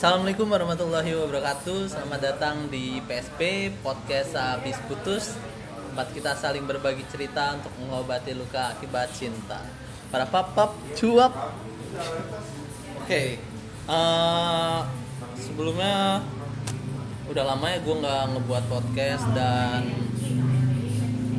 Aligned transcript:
Assalamualaikum 0.00 0.48
warahmatullahi 0.48 1.12
wabarakatuh. 1.12 1.92
Selamat 1.92 2.24
datang 2.24 2.72
di 2.72 3.04
PSP 3.04 3.68
Podcast 3.84 4.32
Habis 4.32 4.80
Putus. 4.88 5.36
Tempat 5.92 6.16
kita 6.16 6.32
saling 6.40 6.64
berbagi 6.64 7.04
cerita 7.12 7.52
Untuk 7.60 7.68
mengobati 7.76 8.32
luka 8.32 8.72
akibat 8.72 9.12
cinta. 9.12 9.60
Para 10.08 10.24
papap 10.24 10.72
cuap. 10.96 11.52
Oke 12.96 13.44
eh, 13.44 14.78
Sebelumnya 15.36 16.24
Udah 17.28 17.44
lama 17.44 17.68
ya 17.68 17.84
gue 17.84 17.96
nggak 18.00 18.24
ngebuat 18.40 18.64
podcast 18.72 19.28
Dan 19.36 19.84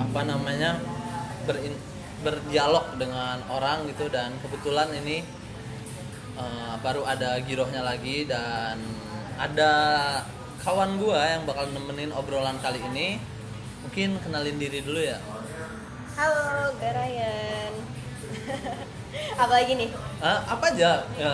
Apa 0.05 0.21
namanya 0.21 0.77
berin, 1.49 1.73
Berdialog 2.21 2.93
dengan 3.01 3.41
orang 3.49 3.89
gitu. 3.89 4.05
Dan 4.05 4.37
kebetulan 4.45 4.93
ini 5.01 5.40
uh, 6.37 6.75
baru 6.79 7.03
ada 7.07 7.39
girohnya 7.43 7.81
lagi 7.83 8.27
dan 8.27 8.79
ada 9.35 9.71
kawan 10.61 11.01
gua 11.01 11.25
yang 11.25 11.43
bakal 11.49 11.65
nemenin 11.73 12.13
obrolan 12.13 12.59
kali 12.61 12.77
ini 12.93 13.17
mungkin 13.81 14.21
kenalin 14.21 14.61
diri 14.61 14.85
dulu 14.85 15.01
ya 15.01 15.17
Halo, 16.11 16.75
Garayan. 16.77 17.71
apa 19.41 19.53
lagi 19.57 19.73
nih? 19.79 19.89
uh, 20.21 20.39
apa 20.43 20.75
aja 20.75 21.07
ya, 21.17 21.29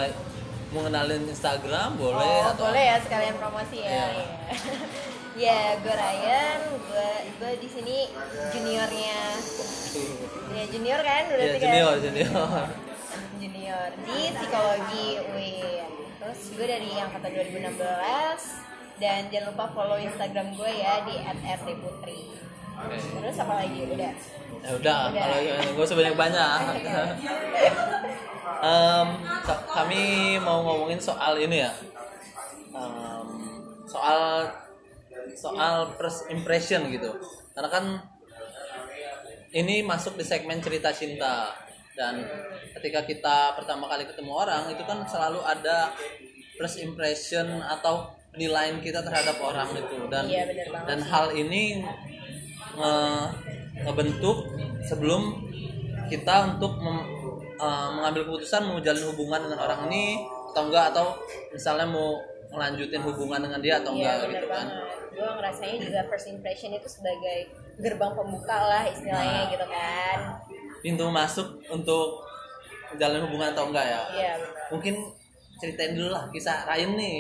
mau 0.70 0.86
kenalin 0.86 1.28
Instagram 1.28 1.98
boleh 1.98 2.38
oh, 2.46 2.52
atau 2.54 2.70
boleh 2.70 2.86
ya 2.86 2.98
sekalian 3.02 3.36
promosi 3.42 3.84
ya. 3.84 3.90
Iya. 3.90 4.06
Iya. 4.08 4.26
ya, 5.50 5.60
gue 5.82 5.92
Ryan, 5.92 6.60
gue 6.88 7.10
gue 7.36 7.52
di 7.58 7.68
sini 7.68 7.98
juniornya. 8.54 9.22
Ya 10.56 10.64
junior 10.72 11.00
kan 11.04 11.24
ya 11.26 11.36
berarti 11.36 11.60
junior 11.60 11.94
kan? 11.98 12.06
junior 12.06 12.66
Junior 13.48 13.96
di 14.04 14.28
psikologi 14.36 15.08
UIN. 15.24 15.88
Terus 16.20 16.40
gue 16.52 16.68
dari 16.68 16.92
angkatan 17.00 17.32
2016 17.32 17.80
dan 19.00 19.32
jangan 19.32 19.56
lupa 19.56 19.66
follow 19.72 19.96
Instagram 19.96 20.52
gue 20.52 20.68
ya 20.68 21.08
di 21.08 21.16
@rtputri. 21.24 22.36
Oke. 22.76 23.00
Terus 23.00 23.40
apa 23.40 23.64
lagi? 23.64 23.88
Udah. 23.88 24.12
ya 24.68 24.72
udah 24.76 25.00
Udah. 25.16 25.24
kalau 25.64 25.74
gue 25.80 25.88
sebanyak 25.88 26.16
banyak 26.20 26.60
so- 29.48 29.66
kami 29.80 30.02
mau 30.44 30.60
ngomongin 30.66 31.00
soal 31.00 31.40
ini 31.40 31.64
ya 31.64 31.72
Em, 32.76 33.30
soal 33.88 34.44
soal 35.34 35.94
first 35.96 36.28
impression 36.28 36.90
gitu 36.90 37.16
karena 37.54 37.70
kan 37.70 37.86
ini 39.54 39.86
masuk 39.86 40.20
di 40.20 40.26
segmen 40.26 40.60
cerita 40.60 40.92
cinta 40.92 41.54
dan 41.98 42.22
ketika 42.72 43.02
kita 43.02 43.38
pertama 43.54 43.90
kali 43.90 44.06
ketemu 44.06 44.32
orang 44.38 44.70
itu 44.70 44.84
kan 44.84 45.02
selalu 45.04 45.42
ada 45.42 45.90
first 46.54 46.78
impression 46.78 47.60
atau 47.60 48.06
penilaian 48.30 48.78
kita 48.78 49.02
terhadap 49.02 49.34
orang 49.40 49.66
itu 49.74 49.98
dan 50.08 50.30
Iya, 50.30 50.46
dan 50.86 51.00
hal 51.02 51.34
ini 51.34 51.82
nge- 52.74 53.30
ngebentuk 53.80 54.38
sebelum 54.84 55.42
kita 56.08 56.54
untuk 56.54 56.78
mem- 56.78 57.08
eh, 57.58 57.90
mengambil 57.92 58.22
keputusan 58.26 58.62
mau 58.64 58.78
jalin 58.78 59.06
hubungan 59.10 59.42
dengan 59.44 59.60
orang 59.60 59.90
ini 59.90 60.22
atau 60.48 60.62
enggak 60.64 60.86
atau 60.92 61.18
misalnya 61.50 61.86
mau 61.86 62.22
melanjutin 62.48 63.02
hubungan 63.04 63.42
dengan 63.42 63.60
dia 63.60 63.82
atau 63.82 63.92
Iya 63.92 64.22
enggak 64.22 64.30
gitu 64.32 64.48
kan 64.48 64.66
banget. 64.70 64.86
Gue 65.12 65.30
ngerasanya 65.34 65.76
juga 65.82 66.00
first 66.08 66.28
impression 66.28 66.70
itu 66.72 66.88
sebagai 66.88 67.38
gerbang 67.76 68.14
pembuka 68.14 68.58
lah 68.60 68.84
istilahnya 68.86 69.42
Nah. 69.44 69.50
gitu 69.50 69.66
kan. 69.68 70.18
Pintu 70.80 71.06
masuk 71.10 71.48
untuk 71.68 72.24
jalin 72.96 73.24
hubungan 73.26 73.52
atau 73.52 73.68
enggak 73.70 73.86
ya? 73.86 74.02
Iya 74.14 74.34
mungkin 74.68 74.96
ceritain 75.58 75.96
dulu 75.96 76.14
lah 76.14 76.28
kisah 76.30 76.68
Ryan 76.68 76.94
nih. 76.96 77.20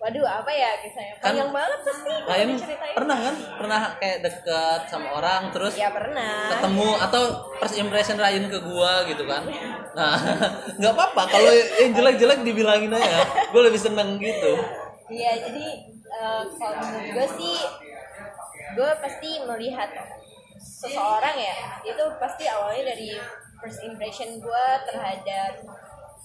Waduh 0.00 0.24
apa 0.24 0.48
ya 0.48 0.80
kisahnya? 0.80 1.12
Kan 1.20 1.36
Panjang 1.36 1.52
banget 1.52 1.80
pasti 1.84 2.10
Ryan 2.24 2.48
pernah 2.96 3.18
kan? 3.20 3.34
Pernah 3.60 3.80
kayak 4.00 4.18
deket 4.24 4.80
sama 4.88 5.08
orang 5.12 5.52
terus 5.52 5.76
Ya 5.76 5.92
pernah. 5.92 6.48
ketemu 6.48 6.88
atau 6.96 7.22
first 7.60 7.76
impression 7.76 8.16
Ryan 8.16 8.48
ke 8.48 8.58
gua 8.64 9.04
gitu 9.04 9.24
kan? 9.28 9.44
Nah 9.98 10.16
nggak 10.80 10.92
apa-apa. 10.94 11.22
Kalau 11.28 11.52
yang 11.52 11.92
jelek-jelek 11.92 12.40
dibilangin 12.46 12.94
aja. 12.94 13.26
Gue 13.50 13.62
lebih 13.66 13.80
seneng 13.80 14.16
gitu. 14.22 14.54
Iya 15.10 15.50
jadi 15.50 15.66
eh, 15.90 16.42
kalau 16.46 16.74
menurut 16.80 17.08
gue 17.10 17.26
sih 17.36 17.56
gue 18.70 18.90
pasti 19.02 19.30
melihat 19.44 19.90
seseorang 20.60 21.36
ya 21.40 21.56
itu 21.82 22.04
pasti 22.20 22.44
awalnya 22.44 22.92
dari 22.92 23.16
first 23.60 23.80
impression 23.84 24.40
gue 24.40 24.66
terhadap 24.88 25.64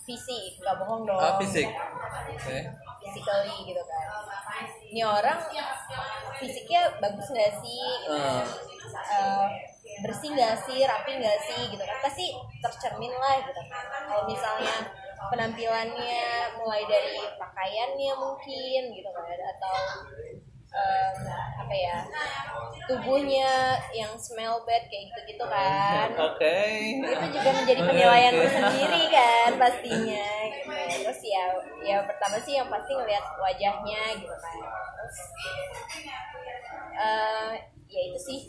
fisik. 0.06 0.62
Gak 0.62 0.75
bohong 0.79 1.03
dong. 1.03 1.19
Ah, 1.19 1.35
fisik. 1.41 1.66
Oke. 1.66 2.57
Physically 3.01 3.57
gitu 3.68 3.81
kan. 3.84 4.06
Ini 4.94 5.01
orang 5.03 5.40
fisiknya 6.40 6.94
bagus 7.01 7.28
nggak 7.34 7.53
sih? 7.59 7.85
Gitu. 8.06 8.16
Ah. 8.16 8.46
Eh, 8.96 9.46
bersih 10.06 10.29
nggak 10.31 10.56
sih? 10.63 10.79
Rapi 10.85 11.12
nggak 11.19 11.40
sih? 11.50 11.62
Gitu 11.73 11.84
kan. 11.84 11.97
Pasti 12.00 12.25
tercermin 12.62 13.13
lah 13.17 13.41
gitu 13.44 13.62
kan. 13.67 13.84
Kalau 14.07 14.23
misalnya 14.29 14.75
penampilannya 15.34 16.23
mulai 16.62 16.85
dari 16.85 17.19
pakaiannya 17.35 18.13
mungkin 18.16 18.81
gitu 18.94 19.09
kan. 19.09 19.25
Atau 19.25 19.75
em, 20.75 21.15
apa 21.63 21.75
ya 21.75 21.97
tubuhnya 22.85 23.79
yang 23.97 24.13
smell 24.13 24.61
bad 24.61 24.85
kayak 24.85 25.09
gitu 25.09 25.19
gitu 25.33 25.45
kan. 25.49 26.09
Oke. 26.29 26.57
Itu 27.01 27.27
juga 27.33 27.49
menjadi 27.57 27.81
penilaian 27.81 28.33
oke. 28.37 28.41
tersendiri 28.45 29.03
kan 29.09 29.49
pastinya 29.57 30.27
gitu. 30.53 30.69
Terus 31.01 31.19
ya 31.25 31.45
ya 31.81 31.97
pertama 32.05 32.37
sih 32.45 32.53
yang 32.61 32.69
pasti 32.69 32.91
ngelihat 32.93 33.25
wajahnya 33.41 34.01
gitu 34.21 34.35
kan. 34.37 34.57
Terus 35.01 35.17
eh 36.95 37.51
ya 37.89 38.01
itu 38.11 38.19
sih. 38.21 38.39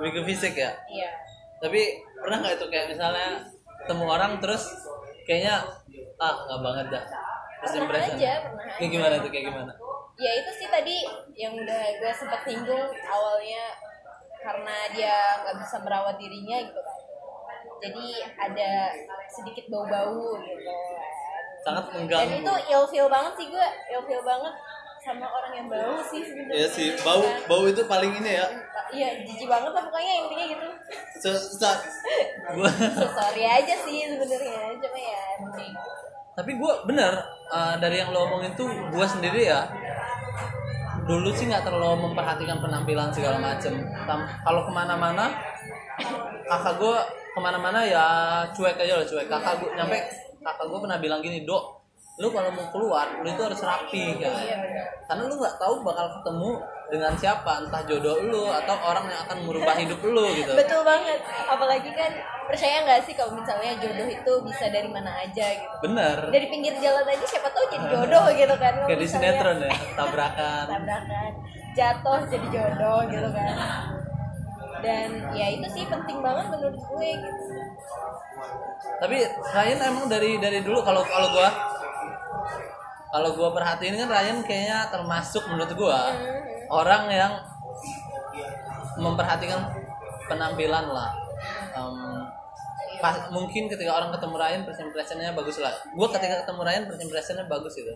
Lebih 0.00 0.12
ke 0.12 0.22
fisik 0.28 0.54
ya? 0.60 0.76
Iya. 0.92 1.10
Tapi 1.56 2.04
pernah 2.20 2.44
nggak 2.44 2.54
itu 2.60 2.66
kayak 2.68 2.86
misalnya 2.92 3.40
ketemu 3.80 4.04
orang 4.04 4.32
terus 4.44 4.64
kayaknya 5.24 5.64
ah 6.20 6.34
nggak 6.44 6.60
banget 6.60 6.86
dah. 7.00 7.04
First 7.56 7.72
Pernah 7.80 7.84
impression 7.88 8.16
aja, 8.20 8.32
pernah 8.52 8.64
kayak 8.76 8.84
aja. 8.84 8.92
gimana 8.92 9.14
tuh 9.24 9.30
kayak 9.32 9.46
gimana 9.48 9.72
ya 10.16 10.30
itu 10.40 10.50
sih 10.56 10.68
tadi 10.72 10.96
yang 11.36 11.52
udah 11.52 11.82
gue 12.00 12.12
sempat 12.12 12.40
singgung 12.44 12.88
awalnya 13.04 13.76
karena 14.40 14.76
dia 14.94 15.16
nggak 15.44 15.56
bisa 15.60 15.76
merawat 15.84 16.16
dirinya 16.16 16.56
gitu 16.64 16.80
kan. 16.80 16.98
Jadi 17.76 18.06
ada 18.40 18.70
sedikit 19.28 19.68
bau-bau 19.68 20.40
gitu. 20.40 20.72
Sangat 21.66 21.84
dan 21.90 21.94
mengganggu. 22.00 22.40
itu 22.40 22.54
ilfeel 22.72 23.08
banget 23.10 23.32
sih 23.36 23.46
gue 23.50 23.66
ilfeel 23.92 24.22
banget 24.24 24.54
sama 25.04 25.26
orang 25.28 25.52
yang 25.54 25.66
bau 25.68 26.00
sih 26.02 26.22
sebenarnya. 26.24 26.56
Ya 26.64 26.68
sih 26.70 26.88
bau 27.04 27.22
Kan. 27.22 27.36
bau 27.46 27.64
itu 27.68 27.82
paling 27.84 28.12
ini 28.16 28.32
ya. 28.40 28.46
Iya 28.86 29.08
jijik 29.26 29.50
banget 29.50 29.70
lah 29.74 29.82
pokoknya 29.84 30.12
intinya 30.24 30.44
gitu. 30.46 30.68
Se- 31.20 31.46
sa- 31.58 31.82
gua 32.54 32.70
so, 32.98 33.04
sorry 33.12 33.44
aja 33.44 33.74
sih 33.82 34.14
sebenarnya 34.14 34.78
cuma 34.78 34.98
ya 34.98 35.20
tapi 36.36 36.52
gue 36.52 36.72
bener 36.84 37.16
uh, 37.48 37.80
dari 37.80 37.96
yang 37.96 38.12
lo 38.12 38.28
omongin 38.28 38.52
tuh 38.52 38.68
gue 38.68 39.06
sendiri 39.08 39.48
ya 39.48 39.64
dulu 41.06 41.30
sih 41.32 41.46
nggak 41.46 41.62
terlalu 41.62 42.10
memperhatikan 42.10 42.58
penampilan 42.58 43.08
segala 43.14 43.38
macem. 43.38 43.78
Tam- 44.04 44.26
kalau 44.42 44.66
ke 44.66 44.72
mana-mana 44.74 45.30
kakak 46.46 46.74
gue 46.82 46.96
ke 47.34 47.38
mana-mana 47.40 47.80
ya 47.86 48.04
cuek 48.50 48.76
aja 48.76 48.98
lah 48.98 49.06
cuek. 49.06 49.26
Kakak 49.30 49.54
gue 49.62 49.70
nyampe 49.78 49.98
kakak 50.42 50.66
gue 50.66 50.78
pernah 50.82 50.98
bilang 50.98 51.20
gini 51.22 51.46
dok 51.46 51.78
lu 52.16 52.32
kalau 52.32 52.48
mau 52.48 52.64
keluar 52.72 53.06
lu 53.20 53.28
itu 53.28 53.42
harus 53.44 53.60
rapi 53.60 54.16
kan? 54.16 54.32
Iya 54.32 54.56
karena 55.06 55.22
lu 55.28 55.34
nggak 55.38 55.56
tahu 55.60 55.84
bakal 55.84 56.06
ketemu 56.18 56.50
dengan 56.86 57.12
siapa? 57.18 57.66
Entah 57.66 57.82
jodoh 57.82 58.22
lu 58.22 58.44
atau 58.46 58.76
orang 58.78 59.10
yang 59.10 59.20
akan 59.26 59.38
merubah 59.42 59.74
hidup 59.82 60.00
lu 60.02 60.24
gitu. 60.34 60.52
Betul 60.54 60.80
banget. 60.86 61.18
Apalagi 61.50 61.90
kan 61.92 62.10
percaya 62.46 62.86
nggak 62.86 63.00
sih 63.02 63.14
kalau 63.18 63.34
misalnya 63.34 63.74
jodoh 63.82 64.06
itu 64.06 64.32
bisa 64.46 64.64
dari 64.70 64.88
mana 64.90 65.10
aja 65.18 65.46
gitu? 65.58 65.76
Bener. 65.82 66.16
Dari 66.30 66.46
pinggir 66.46 66.74
jalan 66.78 67.04
aja 67.06 67.24
siapa 67.26 67.48
tahu 67.50 67.64
jadi 67.70 67.86
jodoh 67.90 68.26
gitu 68.34 68.54
kan? 68.56 68.74
Kayak 68.86 69.00
di 69.02 69.08
sinetron 69.08 69.58
ya 69.62 69.72
tabrakan. 69.98 70.64
Tabrakan. 70.70 71.32
Jatuh 71.76 72.20
jadi 72.30 72.46
jodoh 72.48 73.00
gitu 73.10 73.28
kan? 73.34 73.54
Dan 74.80 75.08
ya 75.34 75.46
itu 75.50 75.66
sih 75.72 75.84
penting 75.88 76.22
banget 76.22 76.46
menurut 76.52 76.78
gue 76.78 77.08
gitu. 77.18 77.42
Tapi 78.96 79.16
Ryan 79.26 79.80
emang 79.92 80.06
dari 80.06 80.38
dari 80.40 80.60
dulu 80.64 80.80
kalau 80.80 81.02
kalau 81.04 81.28
gua 81.32 81.48
kalau 83.12 83.30
gua 83.36 83.48
perhatiin 83.56 83.96
kan 83.96 84.08
Ryan 84.08 84.38
kayaknya 84.44 84.88
termasuk 84.92 85.42
menurut 85.48 85.72
gua 85.76 86.12
orang 86.68 87.02
yang 87.08 87.32
memperhatikan 88.96 89.60
penampilan 90.26 90.86
lah. 90.88 91.10
Em, 91.72 92.24
pas 92.96 93.28
mungkin 93.28 93.68
ketika 93.68 93.92
orang 93.92 94.08
ketemu 94.10 94.34
Ryan 94.34 94.60
first 94.64 94.80
impressionnya 94.80 95.30
bagus 95.30 95.60
lah. 95.60 95.74
Gua 95.92 96.08
ketika 96.08 96.42
ketemu 96.42 96.60
Ryan 96.62 96.82
first 96.86 97.02
impressionnya 97.02 97.44
bagus 97.46 97.72
gitu. 97.74 97.92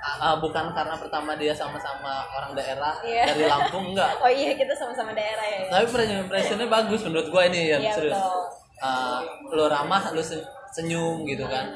Ah, 0.00 0.32
bukan 0.34 0.72
karena 0.72 0.96
pertama 0.96 1.36
dia 1.36 1.52
sama-sama 1.52 2.24
orang 2.30 2.56
daerah 2.56 2.96
Iya. 3.04 3.24
dari 3.28 3.44
Lampung 3.44 3.92
enggak. 3.92 4.16
Oh 4.24 4.30
iya 4.30 4.56
kita 4.56 4.72
sama-sama 4.72 5.12
daerah 5.12 5.44
ya 5.44 5.68
tapi 5.68 5.84
first 5.86 6.08
impressionnya 6.08 6.68
bagus 6.68 7.04
menurut 7.04 7.28
gua 7.28 7.42
ini 7.44 7.68
ya 7.68 7.78
Iya, 7.78 7.92
serius. 7.92 8.16
betul. 8.16 8.40
Ah, 8.80 9.20
lo 9.46 9.68
ramah 9.68 10.08
lo 10.08 10.22
se- 10.22 10.40
senyum 10.72 11.26
gitu 11.26 11.44
kan. 11.44 11.74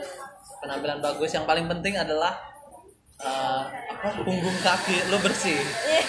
Penampilan 0.56 1.03
bagus. 1.03 1.29
Yang 1.29 1.44
paling 1.44 1.67
penting 1.69 1.93
adalah 1.94 2.32
eh, 3.25 3.62
apa? 3.91 4.09
Punggung 4.21 4.59
kaki 4.61 5.09
lo 5.09 5.19
bersih. 5.19 5.59
Iya. 5.59 6.03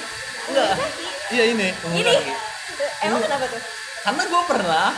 enggak. 0.45 0.71
Iya 1.31 1.43
ini 1.55 1.67
punggung 1.79 2.03
Ini. 2.03 2.11
kaki. 2.11 2.33
Emang 3.07 3.21
kenapa 3.23 3.45
tuh? 3.49 3.61
karena 4.05 4.21
gue 4.29 4.41
pernah 4.45 4.89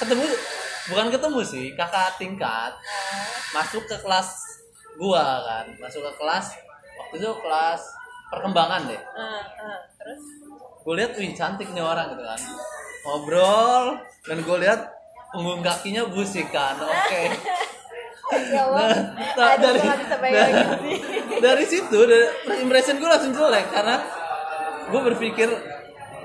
ketemu 0.00 0.24
bukan 0.88 1.06
ketemu 1.12 1.40
sih 1.44 1.66
kakak 1.76 2.16
tingkat 2.16 2.72
Ah, 2.72 3.28
masuk 3.52 3.84
ke 3.84 3.96
kelas 4.00 4.28
gua 4.96 5.44
kan. 5.44 5.66
Masuk 5.76 6.00
ke 6.00 6.12
kelas 6.16 6.46
waktu 6.96 7.14
itu 7.20 7.30
kelas 7.44 7.82
perkembangan 8.32 8.88
deh. 8.88 9.02
Ah, 9.12 9.44
ah. 9.60 9.78
Terus? 10.00 10.22
gue 10.84 10.94
lihat 11.00 11.12
wih 11.16 11.32
cantik 11.32 11.68
nih 11.72 11.84
orang 11.84 12.12
gitu 12.12 12.24
kan. 12.24 12.40
Ngobrol 13.04 13.84
dan 14.24 14.36
gue 14.40 14.56
lihat 14.64 14.80
punggung 15.32 15.60
kakinya 15.60 16.08
busik 16.08 16.48
kan. 16.48 16.76
Oke 16.80 17.22
Ya 18.44 18.62
Allah. 18.64 18.88
Nah, 19.34 19.46
Aduh, 19.54 19.62
dari- 19.62 19.82
nah, 19.84 20.48
dari 21.44 21.64
situ 21.64 21.98
dari 22.04 22.26
first 22.42 22.60
impression 22.60 22.94
gue 22.96 23.08
langsung 23.08 23.32
jelek 23.32 23.66
karena 23.70 23.96
gue 24.84 25.00
berpikir 25.12 25.48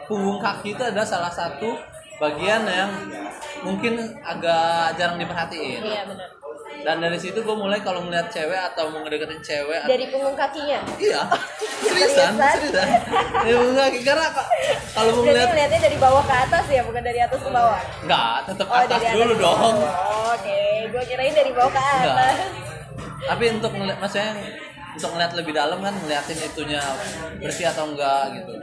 punggung 0.06 0.40
kaki 0.40 0.74
itu 0.74 0.84
adalah 0.84 1.06
salah 1.06 1.30
satu 1.30 1.78
bagian 2.18 2.66
yang 2.66 2.92
mungkin 3.62 3.96
agak 4.20 4.96
jarang 4.96 5.16
diperhatiin 5.16 5.80
Iya 5.80 6.04
benar. 6.06 6.39
Dan 6.80 6.96
dari 6.98 7.16
situ 7.16 7.36
gue 7.38 7.52
mulai 7.54 7.80
kalau 7.80 8.02
melihat 8.02 8.28
cewek 8.28 8.56
atau 8.66 8.88
mau 8.88 9.02
ngedeketin 9.02 9.40
cewek 9.40 9.80
atau 9.80 9.90
Dari 9.90 10.06
punggung 10.08 10.34
kakinya. 10.34 10.80
iya 10.96 11.22
seriusan 11.84 12.32
Seriusan? 12.34 12.40
seriusan 12.56 12.88
ya 13.42 13.56
enggak 13.56 13.88
karena 14.02 14.26
ka- 14.30 14.50
kalau 14.92 15.12
mau 15.12 15.24
ngeliat 15.24 15.50
ngeliatnya 15.50 15.80
dari 15.82 15.98
bawah 15.98 16.24
ke 16.24 16.36
atas 16.40 16.66
ya, 16.68 16.82
bukan 16.82 17.02
dari 17.02 17.20
atas 17.20 17.40
ke 17.40 17.50
bawah. 17.50 17.80
enggak 18.02 18.36
tetap 18.46 18.68
Oh, 18.68 18.76
atas 18.78 18.88
dari 18.90 19.06
atas 19.06 19.16
dulu 19.16 19.34
dong. 19.36 19.76
Oh, 19.78 20.32
Oke, 20.32 20.60
gue 20.88 21.04
kirain 21.06 21.34
dari 21.34 21.52
bawah 21.52 21.70
ke 21.70 21.80
Enggak. 21.80 22.16
atas. 22.16 22.38
tapi 23.20 23.44
untuk 23.52 23.72
ngeliat 23.72 24.00
maksudnya 24.00 24.32
untuk 24.90 25.10
ngeliat 25.12 25.34
lebih 25.34 25.54
dalam 25.54 25.80
kan 25.80 25.94
ngeliatin 25.94 26.40
itunya 26.42 26.82
bersih 27.38 27.68
atau 27.68 27.88
enggak 27.88 28.34
gitu 28.34 28.54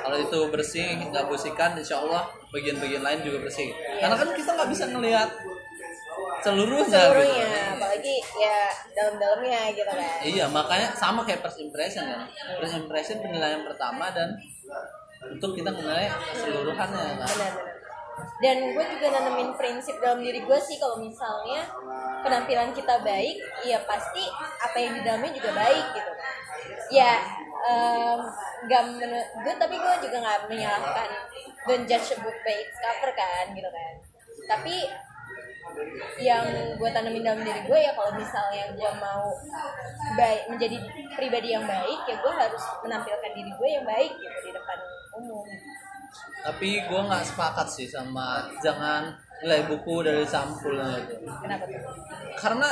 kalau 0.00 0.16
itu 0.16 0.38
bersih 0.48 0.86
nggak 1.04 1.26
bersihkan 1.26 1.74
insya 1.74 1.98
Allah 1.98 2.22
bagian-bagian 2.48 3.00
lain 3.00 3.20
juga 3.20 3.42
bersih 3.42 3.68
karena 3.98 4.14
kan 4.14 4.28
kita 4.32 4.50
nggak 4.52 4.68
bisa 4.68 4.84
ngelihat 4.88 5.30
seluruhnya 6.40 6.88
gitu. 6.88 6.96
Seluruhnya, 6.96 7.50
apalagi 7.76 8.16
ya 8.36 8.58
dalam-dalamnya 8.96 9.60
gitu 9.76 9.90
kan. 9.92 10.18
iya 10.24 10.44
makanya 10.48 10.88
sama 10.96 11.20
kayak 11.22 11.44
first 11.44 11.60
impression 11.60 12.04
kan 12.04 12.24
first 12.58 12.76
impression 12.76 13.20
penilaian 13.20 13.60
pertama 13.64 14.08
dan 14.12 14.34
untuk 15.28 15.52
kita 15.52 15.68
menilai 15.68 16.08
keseluruhannya 16.32 17.20
kan 17.20 17.28
Benar-benar. 17.28 17.78
Dan 18.40 18.72
gue 18.72 18.84
juga 18.96 19.06
nanemin 19.16 19.52
prinsip 19.56 19.96
dalam 20.00 20.20
diri 20.20 20.44
gue 20.44 20.58
sih 20.60 20.76
kalau 20.80 20.96
misalnya 21.00 21.64
penampilan 22.20 22.72
kita 22.72 23.00
baik, 23.00 23.36
ya 23.64 23.80
pasti 23.84 24.24
apa 24.60 24.76
yang 24.76 24.92
di 24.96 25.00
dalamnya 25.04 25.32
juga 25.32 25.50
baik 25.56 25.86
gitu. 25.92 26.12
Ya, 26.92 27.20
em, 27.64 28.20
nggak 28.64 28.82
men- 28.96 29.30
gue 29.44 29.54
tapi 29.56 29.76
gue 29.76 29.94
juga 30.04 30.16
nggak 30.20 30.40
menyalahkan 30.48 31.08
don't 31.68 31.84
judge 31.84 32.12
a 32.12 32.16
book 32.20 32.36
by 32.44 32.56
its 32.56 32.76
cover 32.80 33.12
kan 33.12 33.52
gitu 33.52 33.68
kan. 33.68 33.94
Tapi 34.56 34.88
yang 36.20 36.44
gue 36.76 36.88
tanemin 36.92 37.24
dalam 37.24 37.40
diri 37.40 37.60
gue 37.64 37.78
ya 37.78 37.92
kalau 37.96 38.12
misalnya 38.14 38.64
gue 38.72 38.90
mau 39.00 39.32
baik 40.16 40.42
menjadi 40.52 40.76
pribadi 41.16 41.48
yang 41.54 41.64
baik 41.64 42.00
ya 42.08 42.16
gue 42.18 42.32
harus 42.32 42.62
menampilkan 42.84 43.30
diri 43.32 43.50
gue 43.52 43.68
yang 43.68 43.84
baik 43.86 44.12
gitu 44.16 44.38
di 44.46 44.52
depan 44.52 44.78
umum. 45.20 45.46
Tapi 46.40 46.70
gue 46.88 47.00
nggak 47.00 47.24
sepakat 47.26 47.66
sih 47.68 47.86
sama 47.88 48.48
jangan 48.64 49.12
nilai 49.40 49.64
buku 49.68 50.04
dari 50.04 50.24
sampulnya 50.26 51.00
itu 51.00 51.16
kenapa 51.40 51.64
tuh? 51.64 51.82
Karena 52.36 52.68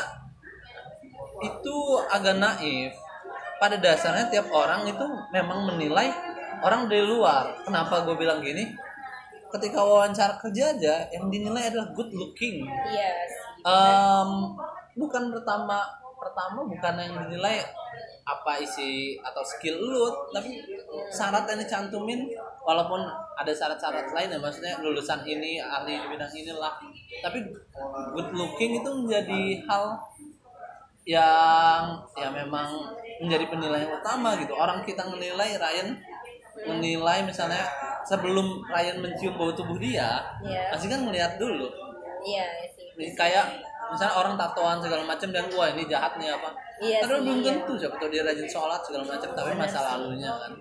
itu 1.45 1.77
agak 2.11 2.37
naif. 2.39 2.93
Pada 3.59 3.75
dasarnya 3.75 4.31
tiap 4.31 4.55
orang 4.55 4.87
itu 4.87 5.03
memang 5.35 5.67
menilai 5.67 6.15
orang 6.63 6.87
dari 6.87 7.03
luar. 7.03 7.59
Kenapa 7.67 8.07
gue 8.07 8.15
bilang 8.15 8.39
gini 8.39 8.71
ketika 9.49 9.81
wawancara 9.81 10.37
kerja 10.37 10.77
aja 10.77 10.95
yang 11.13 11.33
dinilai 11.33 11.73
adalah 11.73 11.89
good 11.97 12.13
looking. 12.13 12.65
Sih 12.65 13.39
Em, 13.67 14.31
bukan 14.95 15.35
pertama 15.35 15.83
pertama 16.19 16.67
bukan 16.67 16.95
yang 16.99 17.15
dinilai 17.27 17.63
apa 18.29 18.61
isi 18.61 19.17
atau 19.25 19.41
skill 19.41 19.81
lu 19.81 20.05
tapi 20.29 20.61
syarat 21.09 21.49
yang 21.49 21.65
dicantumin 21.65 22.29
walaupun 22.61 23.01
ada 23.41 23.49
syarat-syarat 23.49 24.13
lain 24.13 24.29
ya 24.29 24.39
maksudnya 24.39 24.77
lulusan 24.85 25.25
ini 25.25 25.57
ahli 25.57 25.97
di 25.97 26.07
bidang 26.13 26.33
inilah. 26.33 26.77
Tapi 27.25 27.39
good 28.13 28.31
looking 28.37 28.85
itu 28.85 28.91
menjadi 28.93 29.65
hal 29.65 29.97
yang 31.09 32.05
ya 32.21 32.29
memang 32.29 32.69
menjadi 33.25 33.49
penilaian 33.49 33.97
utama 33.97 34.37
gitu. 34.37 34.53
Orang 34.53 34.85
kita 34.85 35.09
menilai 35.09 35.57
Ryan 35.57 35.97
menilai 36.69 37.25
misalnya 37.25 37.65
sebelum 38.09 38.65
Ryan 38.65 39.05
mencium 39.05 39.37
bau 39.37 39.53
tubuh 39.53 39.77
dia 39.77 40.25
Iya. 40.41 40.73
pasti 40.73 40.89
kan 40.89 41.05
melihat 41.05 41.37
dulu. 41.37 41.69
Iya 42.25 42.47
sih. 42.73 42.89
Ini 42.97 43.13
kayak 43.13 43.47
misalnya 43.93 44.15
orang 44.17 44.35
tatoan 44.41 44.79
segala 44.81 45.05
macam 45.05 45.29
dan 45.29 45.45
wah 45.53 45.69
ini 45.69 45.85
jahat 45.87 46.17
nih 46.17 46.33
apa. 46.33 46.51
Iya 46.81 47.05
padahal 47.05 47.21
sih, 47.21 47.25
belum 47.29 47.39
iya. 47.39 47.47
tentu 47.53 47.73
siapa 47.77 47.95
tahu 48.01 48.09
dia 48.09 48.23
rajin 48.25 48.49
sholat 48.49 48.81
segala 48.81 49.05
macam 49.05 49.29
tapi 49.37 49.51
masa 49.55 49.79
lalunya 49.85 50.31
kan. 50.33 50.53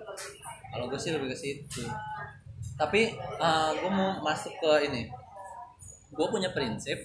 Kalau 0.68 0.86
gue 0.92 1.00
sih 1.00 1.12
lebih 1.16 1.32
ke 1.32 1.38
situ. 1.38 1.84
Tapi 2.78 3.02
gue 3.80 3.92
mau 3.92 4.20
masuk 4.22 4.54
ke 4.60 4.72
ini. 4.92 5.08
Gue 6.12 6.28
punya 6.28 6.52
prinsip 6.52 7.00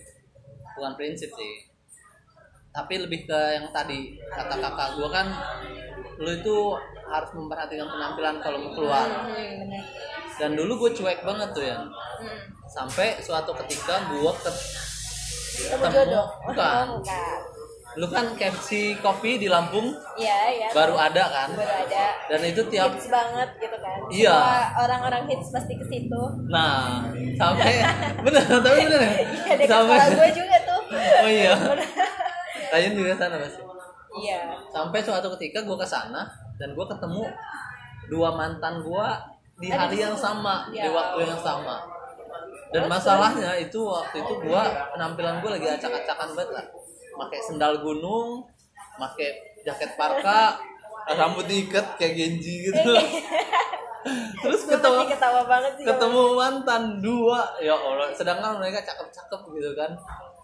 bukan 0.75 0.93
prinsip 0.99 1.31
sih. 1.33 1.55
Tapi 2.73 2.95
lebih 3.05 3.29
ke 3.29 3.41
yang 3.57 3.69
tadi 3.71 4.17
kata 4.33 4.57
kakak 4.59 4.89
gue 4.97 5.09
kan 5.13 5.29
lu 6.23 6.31
itu 6.33 6.57
harus 7.13 7.31
memperhatikan 7.37 7.89
penampilan 7.89 8.37
kalau 8.41 8.59
mau 8.63 8.73
keluar. 8.73 9.05
Hmm, 9.29 9.69
dan 10.41 10.57
dulu 10.57 10.87
gue 10.87 10.91
cuek 10.97 11.21
banget 11.25 11.49
tuh 11.53 11.65
ya 11.65 11.79
hmm. 11.83 12.41
sampai 12.69 13.21
suatu 13.21 13.53
ketika 13.65 14.09
gue 14.09 14.33
ke 14.41 14.51
ketemu 15.53 15.93
bukan 15.93 16.17
oh, 16.19 16.29
bukan. 16.49 16.87
lu 17.93 18.07
kan 18.09 18.25
KFC 18.41 18.97
kopi 19.05 19.37
di 19.37 19.53
Lampung? 19.53 19.93
Iya 20.17 20.49
iya. 20.49 20.69
Baru 20.73 20.97
ada 20.97 21.29
kan? 21.29 21.53
Baru 21.53 21.69
ada. 21.69 22.05
Dan 22.25 22.41
itu 22.49 22.65
tiap 22.73 22.97
hits 22.97 23.13
banget 23.13 23.53
gitu 23.61 23.77
kan. 23.77 23.99
Iya. 24.09 24.41
Orang-orang 24.81 25.29
hits 25.29 25.53
pasti 25.53 25.77
ke 25.77 25.85
situ. 25.93 26.23
Nah 26.49 27.05
sampai 27.37 27.85
bener 28.25 28.49
tapi 28.49 28.89
bener. 28.89 29.01
Ya 29.13 29.13
iya 29.13 29.53
dekat 29.61 29.77
sekolah 29.77 30.09
gue 30.09 30.31
juga 30.33 30.57
tuh. 30.65 30.81
Oh 31.21 31.29
iya. 31.29 31.55
Ryan 32.73 32.93
juga 32.97 33.13
sana 33.21 33.37
pasti 33.37 33.61
iya. 34.25 34.41
Sampai 34.73 35.05
suatu 35.05 35.29
ketika 35.37 35.61
gue 35.61 35.77
ke 35.77 35.85
sana 35.85 36.25
dan 36.57 36.73
gue 36.73 36.87
ketemu 36.89 37.29
dua 38.09 38.33
mantan 38.33 38.81
gue 38.81 39.07
di 39.59 39.69
hari 39.69 40.01
yang 40.01 40.17
sama 40.17 40.69
di 40.71 40.81
Ya. 40.81 40.89
waktu 40.89 41.29
yang 41.29 41.41
sama. 41.41 41.77
Dan 42.73 42.89
masalahnya 42.89 43.53
itu 43.61 43.85
waktu 43.85 44.17
itu 44.25 44.33
gue 44.41 44.63
penampilan 44.97 45.45
gue 45.45 45.51
lagi 45.53 45.67
acak-acakan 45.69 46.29
banget 46.33 46.51
lah. 46.57 46.65
Pakai 47.13 47.39
sendal 47.45 47.85
gunung 47.85 48.49
pakai 48.93 49.29
jaket 49.61 49.97
parka 49.97 50.57
rambut 51.13 51.45
diikat 51.45 51.97
kayak 51.97 52.15
genji 52.17 52.69
gitu. 52.69 52.93
Terus 54.43 54.61
gue 54.67 54.75
ketemu 54.75 54.99
pasti 55.05 55.13
ketawa 55.15 55.41
banget 55.47 55.73
sih 55.79 55.85
ketemu 55.87 56.21
mantan 56.35 56.83
dua. 56.99 57.41
Ya 57.61 57.77
allah 57.77 58.09
sedangkan 58.11 58.59
mereka 58.59 58.81
cakep-cakep 58.83 59.41
gitu 59.53 59.71
kan. 59.77 59.91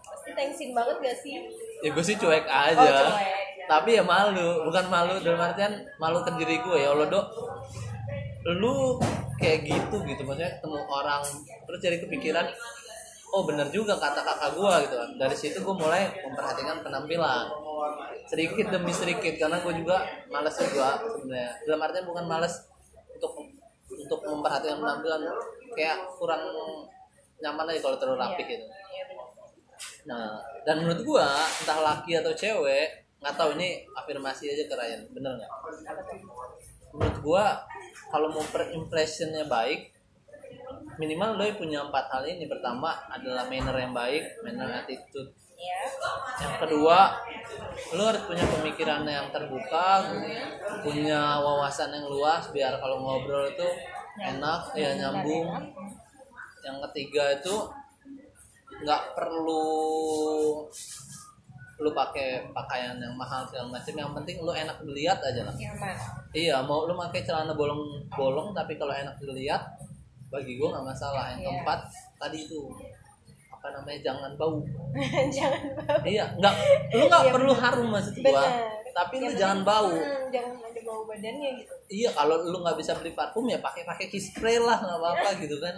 Pasti 0.05 0.29
tensin 0.31 0.69
banget 0.71 0.95
gak 1.01 1.17
sih? 1.19 1.33
Ya 1.81 1.89
gue 1.89 2.03
sih 2.05 2.15
cuek 2.15 2.45
aja. 2.45 2.77
Oh, 2.77 3.09
cuek. 3.11 3.65
tapi 3.69 3.97
ya 3.97 4.03
malu 4.05 4.65
bukan 4.65 4.85
malu 4.89 5.13
dalam 5.21 5.45
artian 5.45 5.69
malu 6.01 6.25
ke 6.25 6.31
diri 6.41 6.57
gue 6.57 6.77
ya 6.81 6.89
allah 6.89 7.05
dok 7.05 7.25
lu 8.47 8.95
kayak 9.35 9.67
gitu 9.67 9.97
gitu 10.07 10.21
maksudnya 10.23 10.59
ketemu 10.59 10.79
orang 10.87 11.23
terus 11.67 11.79
jadi 11.83 11.97
kepikiran 11.99 12.47
oh 13.29 13.45
bener 13.45 13.67
juga 13.69 13.93
kata 13.97 14.25
kakak 14.25 14.51
gue 14.57 14.73
gitu 14.89 14.95
kan. 14.97 15.09
Dari 15.21 15.35
situ 15.37 15.57
gue 15.61 15.75
mulai 15.77 16.09
memperhatikan 16.25 16.81
penampilan. 16.81 17.45
Sedikit 18.25 18.73
demi 18.73 18.89
sedikit 18.89 19.37
karena 19.37 19.61
gue 19.61 19.73
juga 19.77 20.01
males 20.33 20.57
juga 20.57 20.97
sebenarnya. 20.97 21.51
Dalam 21.65 21.79
artian 21.85 22.05
bukan 22.09 22.25
males 22.25 22.53
untuk 23.13 23.33
untuk 23.89 24.19
memperhatikan 24.25 24.81
penampilan 24.81 25.21
kayak 25.77 25.97
kurang 26.17 26.41
nyaman 27.39 27.71
aja 27.71 27.79
kalau 27.83 27.97
terlalu 27.97 28.19
rapi 28.19 28.43
gitu 28.43 28.65
iya. 28.67 29.03
benar 29.07 29.27
Nah, 30.07 30.41
dan 30.67 30.83
menurut 30.83 31.01
gua 31.05 31.27
entah 31.61 31.79
laki 31.79 32.17
atau 32.17 32.33
cewek, 32.33 32.87
nggak 33.21 33.35
tahu 33.35 33.53
ini 33.59 33.83
afirmasi 33.93 34.51
aja 34.51 34.63
ke 34.65 34.73
Ryan, 34.73 35.01
bener 35.13 35.37
nggak? 35.37 35.51
Menurut 36.95 37.17
gua 37.21 37.63
kalau 38.09 38.33
mau 38.33 38.45
per 38.49 38.73
impressionnya 38.73 39.45
baik, 39.45 39.93
minimal 40.97 41.39
lo 41.39 41.45
punya 41.55 41.85
empat 41.85 42.05
hal 42.11 42.23
ini. 42.25 42.49
Pertama 42.49 42.91
adalah 43.07 43.45
manner 43.47 43.75
yang 43.77 43.93
baik, 43.95 44.43
manner 44.43 44.83
attitude. 44.83 45.31
iya 45.55 45.87
Yang 46.41 46.55
kedua, 46.65 47.15
lo 47.95 48.01
harus 48.03 48.23
punya 48.25 48.45
pemikiran 48.49 49.05
yang 49.05 49.29
terbuka, 49.29 50.09
punya 50.81 51.39
wawasan 51.39 51.93
yang 51.93 52.07
luas, 52.09 52.49
biar 52.51 52.81
kalau 52.81 52.99
ngobrol 52.99 53.47
itu 53.47 53.67
enak, 54.19 54.73
ya 54.75 54.97
nyambung. 54.97 55.47
Yang 56.65 56.77
ketiga 56.89 57.23
itu 57.39 57.55
nggak 58.79 59.03
perlu 59.15 59.67
lu 61.79 61.89
pakai 61.89 62.43
pakaian 62.51 62.95
yang 62.95 63.15
mahal 63.15 63.41
segala 63.43 63.71
macam 63.71 63.93
yang 63.93 64.11
penting 64.13 64.35
lu 64.37 64.51
enak 64.51 64.77
dilihat 64.81 65.15
aja 65.17 65.41
lah. 65.41 65.55
Nyaman. 65.55 65.95
Iya 66.29 66.59
mau 66.59 66.83
lu 66.83 66.93
pakai 66.93 67.23
celana 67.23 67.51
bolong 67.51 67.79
bolong 68.11 68.51
tapi 68.51 68.75
kalau 68.75 68.91
enak 68.91 69.15
dilihat 69.17 69.63
bagi 70.27 70.59
gua 70.59 70.75
nggak 70.75 70.85
masalah. 70.85 71.31
Yang 71.31 71.39
Iya. 71.39 71.47
keempat 71.55 71.79
tadi 72.17 72.39
itu 72.43 72.61
apa 73.49 73.67
namanya 73.73 73.99
jangan 74.01 74.31
bau. 74.35 74.59
Jangan 75.35 75.61
bau. 75.77 75.99
Iya 76.03 76.25
nggak 76.33 76.53
lu 76.91 77.03
nggak 77.05 77.23
Iya, 77.23 77.31
perlu 77.31 77.51
bener. 77.51 77.63
harum 77.65 77.87
maksud 77.89 78.15
gua 78.17 78.43
Bener. 78.43 78.91
tapi 78.91 79.15
lu 79.15 79.23
Yang 79.25 79.35
jangan 79.37 79.59
bau. 79.63 79.89
Hmm, 79.89 80.23
jangan 80.29 80.53
ada 80.59 80.81
bau 80.81 81.01
badannya 81.05 81.49
gitu. 81.57 81.73
Iya 81.89 82.09
kalau 82.11 82.35
lu 82.43 82.57
nggak 82.57 82.75
bisa 82.75 82.91
beli 82.95 83.11
parfum 83.11 83.47
ya 83.47 83.57
pakai 83.57 83.83
pakai 83.83 84.05
kiss 84.07 84.29
spray 84.29 84.59
lah 84.59 84.75
nggak 84.77 84.95
apa 84.95 85.07
apa 85.15 85.29
gitu 85.39 85.55
kan. 85.57 85.75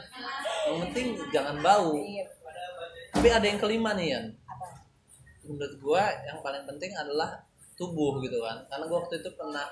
Yang 0.65 0.77
penting 0.83 1.05
jangan 1.29 1.61
bau. 1.61 1.93
Iya. 1.95 2.25
Tapi 3.11 3.27
ada 3.27 3.43
yang 3.43 3.59
kelima 3.59 3.91
nih 3.93 4.07
Yan 4.09 4.25
menurut 5.45 5.75
gua 5.81 6.03
yang 6.27 6.39
paling 6.45 6.63
penting 6.69 6.91
adalah 6.93 7.41
tubuh 7.77 8.21
gitu 8.21 8.41
kan. 8.41 8.61
Karena 8.69 8.85
gua 8.85 8.97
waktu 9.05 9.21
itu 9.21 9.29
pernah 9.33 9.67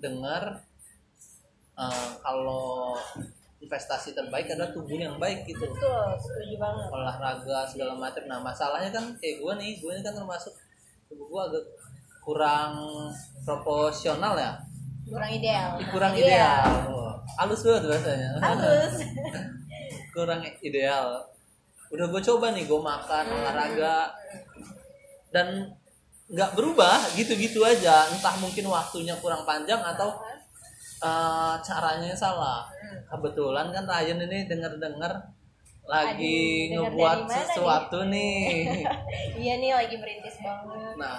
dengar 0.00 0.64
eh, 1.76 2.08
kalau 2.20 2.96
investasi 3.60 4.16
terbaik 4.16 4.48
adalah 4.48 4.72
tubuh 4.72 4.96
yang 4.96 5.20
baik 5.20 5.44
gitu. 5.44 5.68
Betul 5.68 6.16
setuju 6.20 6.56
banget. 6.56 6.88
Olahraga 6.88 7.58
segala 7.68 7.94
macam. 7.96 8.24
Nah 8.24 8.40
masalahnya 8.40 8.90
kan 8.92 9.04
kayak 9.20 9.40
gua 9.44 9.56
nih 9.60 9.80
gua 9.80 9.96
ini 9.96 10.02
kan 10.04 10.16
termasuk 10.16 10.52
tubuh 11.08 11.26
gua 11.28 11.42
agak 11.48 11.64
kurang 12.20 12.72
proporsional 13.42 14.36
ya. 14.36 14.52
Kurang 15.10 15.30
ideal. 15.32 15.68
Kurang 15.90 16.14
ideal. 16.14 16.62
Oh, 16.86 17.16
halus 17.40 17.66
banget 17.66 17.82
bahasanya 17.90 18.30
halus. 18.38 18.94
Kurang 20.14 20.42
ideal. 20.62 21.26
Udah 21.90 22.06
gue 22.06 22.22
coba 22.22 22.54
nih 22.54 22.70
gue 22.70 22.78
makan 22.78 23.24
olahraga 23.34 24.14
dan 25.34 25.74
nggak 26.30 26.54
berubah 26.54 27.10
gitu-gitu 27.18 27.62
aja. 27.66 28.06
Entah 28.10 28.34
mungkin 28.38 28.70
waktunya 28.70 29.14
kurang 29.18 29.42
panjang 29.42 29.82
atau 29.82 30.14
eh, 31.02 31.54
caranya 31.62 32.14
salah. 32.14 32.66
Kebetulan 33.10 33.74
kan 33.74 33.84
Ryan 33.86 34.26
ini 34.30 34.46
denger-dengar 34.46 35.12
lagi 35.90 36.70
Aduh, 36.70 36.86
denger 36.86 36.90
ngebuat 36.94 37.18
sesuatu 37.26 37.98
nih? 38.06 38.86
iya 39.42 39.58
nih 39.58 39.70
lagi 39.74 39.96
merintis 39.98 40.38
banget. 40.38 40.94
Nah 40.94 41.18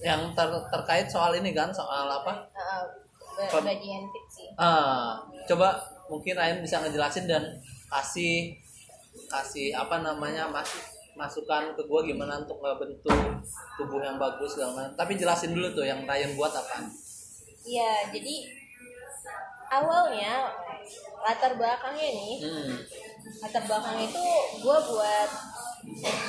yang 0.00 0.32
ter- 0.32 0.66
terkait 0.72 1.06
soal 1.12 1.36
ini 1.36 1.52
kan 1.52 1.68
soal 1.68 2.08
apa? 2.08 2.48
Uh, 2.56 2.84
fit 3.60 4.26
sih 4.28 4.48
Ah, 4.56 5.20
coba 5.48 5.80
mungkin 6.08 6.36
Ryan 6.36 6.60
bisa 6.60 6.80
ngejelasin 6.80 7.24
dan 7.24 7.44
kasih 7.88 8.52
kasih 9.30 9.72
apa 9.72 10.02
namanya 10.04 10.50
masuk 10.50 10.82
masukan 11.12 11.72
ke 11.72 11.82
gue 11.82 12.00
gimana 12.06 12.38
untuk 12.38 12.58
ngebentuk 12.58 13.16
tubuh 13.76 14.00
yang 14.00 14.16
bagus 14.16 14.52
segala 14.52 14.70
macam. 14.74 14.94
Tapi 14.94 15.12
jelasin 15.14 15.50
dulu 15.50 15.68
tuh 15.72 15.82
yang 15.82 16.02
Ryan 16.02 16.32
buat 16.34 16.50
apa. 16.50 16.86
iya 17.60 18.08
jadi 18.08 18.34
awalnya 19.70 20.48
latar 21.20 21.52
belakangnya 21.54 22.08
nih 22.10 22.34
Hmm. 22.40 22.72
latar 23.38 23.62
belakangnya 23.62 24.04
itu 24.06 24.24
gue 24.58 24.78
buat 24.88 25.30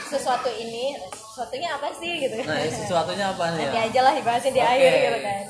sesuatu 0.06 0.50
ini 0.50 1.00
sesuatunya 1.10 1.72
apa 1.72 1.88
sih 1.94 2.20
gitu 2.20 2.36
Nah, 2.38 2.60
ini 2.60 2.68
sesuatunya 2.70 3.26
apa 3.28 3.44
nih 3.50 3.64
nanti 3.64 3.78
ya? 3.78 3.88
aja 3.88 4.00
lah 4.04 4.14
dibahasnya 4.14 4.52
di 4.52 4.60
Oke. 4.60 4.70
akhir 4.70 4.92
gitu 5.00 5.20
kan 5.22 5.42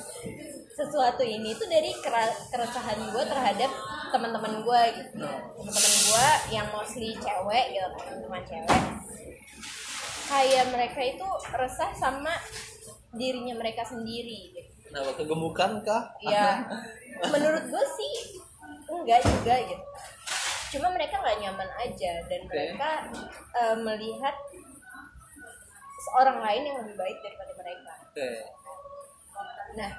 sesuatu 0.81 1.21
ini 1.21 1.53
tuh 1.53 1.69
dari 1.69 1.93
keresahan 2.50 3.00
gue 3.13 3.23
terhadap 3.29 3.71
teman-teman 4.09 4.65
gue 4.65 4.81
gitu 4.97 5.21
teman-teman 5.21 5.93
gue 6.09 6.27
yang 6.50 6.67
mostly 6.73 7.13
cewek 7.21 7.65
gitu 7.69 7.88
kan 8.01 8.15
teman 8.17 8.43
cewek 8.50 8.81
kayak 10.25 10.65
mereka 10.73 11.00
itu 11.05 11.27
resah 11.53 11.91
sama 11.93 12.33
dirinya 13.13 13.53
mereka 13.61 13.85
sendiri 13.85 14.57
gitu 14.57 14.69
Nah, 14.91 15.07
kegemukan 15.15 15.79
kah? 15.88 16.03
ya 16.19 16.67
menurut 17.31 17.63
gue 17.63 17.85
sih 17.95 18.13
enggak 18.91 19.23
juga 19.23 19.55
gitu 19.63 19.85
cuma 20.75 20.91
mereka 20.91 21.15
nggak 21.23 21.39
nyaman 21.39 21.69
aja 21.79 22.11
dan 22.27 22.41
Oke. 22.43 22.51
mereka 22.51 22.89
eh, 23.55 23.77
melihat 23.79 24.35
seorang 26.11 26.43
lain 26.43 26.63
yang 26.67 26.77
lebih 26.83 26.95
baik 27.00 27.17
daripada 27.23 27.51
mereka 27.55 27.93
Oke. 28.11 28.29
Nah, 29.79 29.91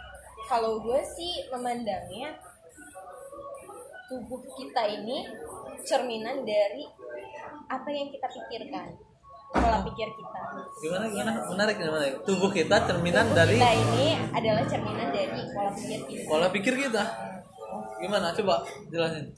kalau 0.44 0.80
gue 0.80 1.00
sih 1.08 1.46
memandangnya 1.48 2.36
tubuh 4.06 4.40
kita 4.52 4.82
ini 4.92 5.24
cerminan 5.82 6.44
dari 6.44 6.84
apa 7.66 7.88
yang 7.88 8.12
kita 8.12 8.28
pikirkan, 8.28 8.92
pola 9.48 9.80
pikir 9.82 10.08
kita. 10.12 10.40
Gimana 10.78 11.04
gimana? 11.08 11.30
Menarik 11.48 11.76
menarik. 11.80 12.14
Tubuh 12.22 12.52
kita 12.52 12.84
cerminan 12.84 13.24
Tubuh 13.26 13.38
dari 13.38 13.56
kita 13.56 13.72
ini 13.72 14.06
adalah 14.30 14.64
cerminan 14.68 15.08
dari 15.08 15.40
pola 15.50 15.70
pikir 15.72 16.00
kita. 16.04 16.26
pola 16.28 16.46
pikir 16.52 16.74
kita. 16.76 17.02
Gimana? 17.98 18.26
Coba 18.36 18.54
jelasin. 18.92 19.32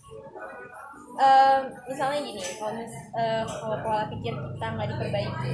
Eh, 1.14 1.58
misalnya 1.87 2.18
gini, 2.18 2.42
kalau 2.58 2.75
mis- 2.75 3.06
eh, 3.14 3.44
kalau 3.46 3.78
pola 3.78 4.11
pikir 4.11 4.34
kita 4.34 4.66
nggak 4.66 4.88
diperbaiki, 4.90 5.50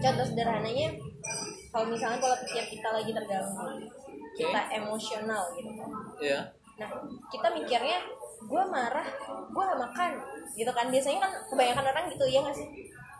contoh 0.00 0.24
sederhananya, 0.24 0.88
kalau 1.76 1.92
misalnya 1.92 2.16
pola 2.16 2.36
pikir 2.40 2.64
kita 2.70 2.88
lagi 2.88 3.12
terganggu, 3.12 3.68
kita 4.32 4.60
emosional 4.72 5.42
gitu 5.52 5.70
kan. 5.70 5.90
Iya. 6.16 6.40
Nah, 6.76 6.88
kita 7.28 7.48
mikirnya 7.52 7.98
gue 8.38 8.62
marah, 8.66 9.04
gue 9.46 9.62
gak 9.62 9.80
makan, 9.82 10.10
gitu 10.52 10.72
kan? 10.72 10.88
Biasanya 10.88 11.18
kan 11.20 11.32
kebanyakan 11.46 11.84
orang 11.86 12.04
gitu 12.08 12.24
ya 12.26 12.40
nggak 12.40 12.56
sih? 12.56 12.68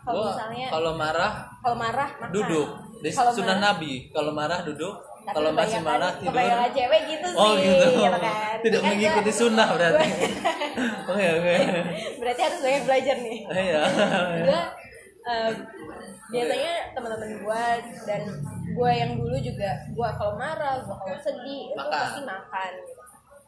Kalau 0.01 0.23
misalnya 0.25 0.67
kalau 0.71 0.91
marah 0.95 1.31
kalau 1.59 1.77
marah 1.77 2.09
makan. 2.17 2.33
duduk. 2.33 2.69
Di 2.97 3.09
sunnah 3.13 3.29
marah- 3.53 3.61
Nabi, 3.61 3.93
kalau 4.09 4.31
marah 4.31 4.59
duduk, 4.63 4.95
kalau 5.27 5.49
masih 5.51 5.81
marah 5.83 6.11
tidur. 6.15 6.33
Kebanyakan 6.33 6.69
cewek 6.71 7.01
gitu 7.07 7.27
Oh 7.35 7.53
sih, 7.53 7.61
gitu. 7.67 7.87
kan? 8.09 8.55
Tidak 8.65 8.79
Kan 8.79 8.89
mengikuti 8.89 9.29
gua- 9.29 9.37
sunnah 9.37 9.67
berarti. 9.69 10.07
Oke 11.07 11.25
oke. 11.33 11.55
berarti 12.19 12.41
harus 12.41 12.59
banyak 12.59 12.83
belajar 12.83 13.15
nih. 13.19 13.37
Iya. 13.47 13.81
gue 14.43 14.61
biasanya 16.27 16.73
teman-teman 16.91 17.31
gue 17.39 17.63
dan 18.03 18.21
gue 18.67 18.91
yang 18.91 19.11
dulu 19.15 19.35
juga 19.37 19.69
gue 19.87 20.09
kalau 20.15 20.33
marah 20.35 20.83
gue 20.83 20.95
kalau 20.95 21.17
sedih 21.19 21.71
itu 21.71 21.79
Makan. 21.79 21.91
pasti 21.91 22.21
makan 22.23 22.71
gitu. 22.79 23.03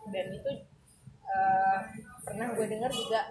dan 0.10 0.26
itu 0.32 0.50
eh, 1.26 1.78
pernah 2.24 2.48
gue 2.52 2.66
dengar 2.68 2.92
juga 2.92 3.22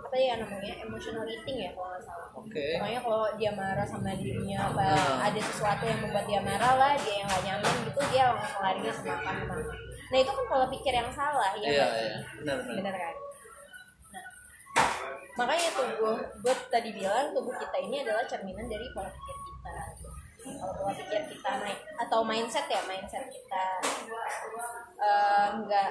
apa 0.00 0.16
ya 0.16 0.34
namanya 0.42 0.74
emotional 0.82 1.22
eating 1.24 1.58
ya 1.60 1.70
kalau 1.70 1.88
nggak 1.92 2.02
salah 2.02 2.28
Oke. 2.34 2.66
pokoknya 2.74 3.00
kalau 3.00 3.24
dia 3.38 3.50
marah 3.54 3.86
sama 3.86 4.10
dirinya 4.16 4.58
apa 4.66 4.82
Nah. 4.90 5.18
ada 5.30 5.40
sesuatu 5.40 5.84
yang 5.86 6.00
membuat 6.02 6.26
dia 6.26 6.40
marah 6.42 6.72
lah 6.74 6.92
dia 6.98 7.14
yang 7.22 7.28
gak 7.28 7.42
nyaman 7.46 7.74
gitu 7.86 8.00
dia 8.10 8.22
langsung 8.32 8.62
lari 8.64 8.80
ke 8.82 8.90
makan 9.06 9.46
nah 10.10 10.18
itu 10.18 10.30
kan 10.34 10.44
pola 10.50 10.66
pikir 10.66 10.90
yang 10.90 11.10
salah 11.14 11.54
ya 11.54 11.68
Iya 11.70 11.86
iya. 11.86 12.16
Benar 12.42 12.54
benar. 12.58 12.74
bener 12.82 12.94
kan 12.98 13.14
makanya 15.32 15.68
tubuh 15.72 16.14
gue 16.18 16.54
tadi 16.68 16.90
bilang 16.92 17.30
tubuh 17.30 17.54
kita 17.54 17.76
ini 17.80 17.96
adalah 18.00 18.24
cerminan 18.24 18.66
dari 18.66 18.86
pola 18.90 19.08
pikir 19.08 19.36
kita 19.38 19.72
kalau 20.52 20.74
pola 20.74 20.92
pikir 20.92 21.20
kita 21.28 21.50
naik 21.58 21.78
atau 21.98 22.20
mindset 22.20 22.66
ya 22.66 22.80
mindset 22.84 23.24
kita 23.26 23.64
eh, 24.98 25.46
nggak 25.58 25.88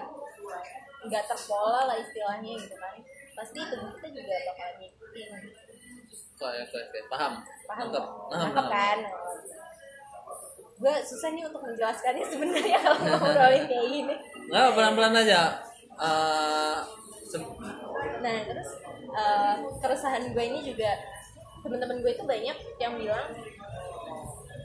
nggak 1.02 1.24
terpola 1.26 1.86
lah 1.86 1.96
istilahnya 1.96 2.54
gitu 2.58 2.76
kan 2.76 2.96
pasti 3.34 3.60
tubuh 3.64 3.90
kita 3.94 4.08
juga 4.12 4.36
bakal 4.48 4.70
ngikutin 4.78 5.30
Oke 6.40 6.56
oke 6.64 6.80
oke. 6.80 7.00
Paham. 7.12 7.34
paham 7.68 7.86
Nangkep. 7.86 8.00
Paham, 8.00 8.40
Nangkep 8.40 8.64
paham. 8.64 8.72
kan 8.72 8.98
gue 10.80 10.94
susah 11.04 11.30
nih 11.30 11.44
untuk 11.44 11.60
menjelaskannya 11.60 12.24
sebenarnya 12.24 12.78
kalau 12.84 12.96
ngobrolin 12.98 13.64
kayak 13.66 13.88
gini 13.90 14.16
Nggak 14.48 14.72
pelan-pelan 14.72 15.16
aja. 15.18 15.42
Se- 15.92 16.84
nah 18.20 18.38
terus 18.46 18.70
eh, 19.14 19.56
keresahan 19.80 20.34
gue 20.34 20.44
ini 20.44 20.60
juga 20.66 20.92
teman-teman 21.62 22.02
gue 22.02 22.12
itu 22.16 22.24
banyak 22.24 22.58
yang 22.80 22.94
bilang 22.96 23.28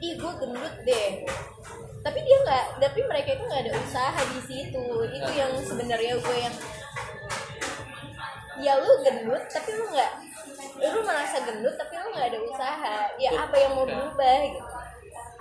ih 0.04 0.14
gue 0.21 0.33
gendut 0.37 0.75
deh. 0.85 1.12
Tapi 2.04 2.18
dia 2.21 2.37
nggak 2.44 2.64
tapi 2.76 3.00
mereka 3.09 3.28
itu 3.40 3.44
nggak 3.49 3.62
ada 3.64 3.73
usaha 3.78 4.21
di 4.21 4.40
situ. 4.44 4.85
Itu 5.09 5.30
yang 5.33 5.52
sebenarnya 5.64 6.14
gue 6.21 6.37
yang 6.37 6.54
ya 8.61 8.73
lu 8.78 8.90
gendut 9.00 9.42
tapi 9.49 9.71
lu 9.73 9.85
nggak 9.88 10.12
lu 10.85 11.00
merasa 11.02 11.40
gendut 11.42 11.75
tapi 11.80 11.94
lu 11.97 12.09
nggak 12.12 12.28
ada 12.28 12.40
usaha. 12.44 12.97
Ya 13.16 13.30
apa 13.33 13.56
yang 13.56 13.73
mau 13.78 13.88
berubah? 13.88 14.38
Gitu 14.44 14.61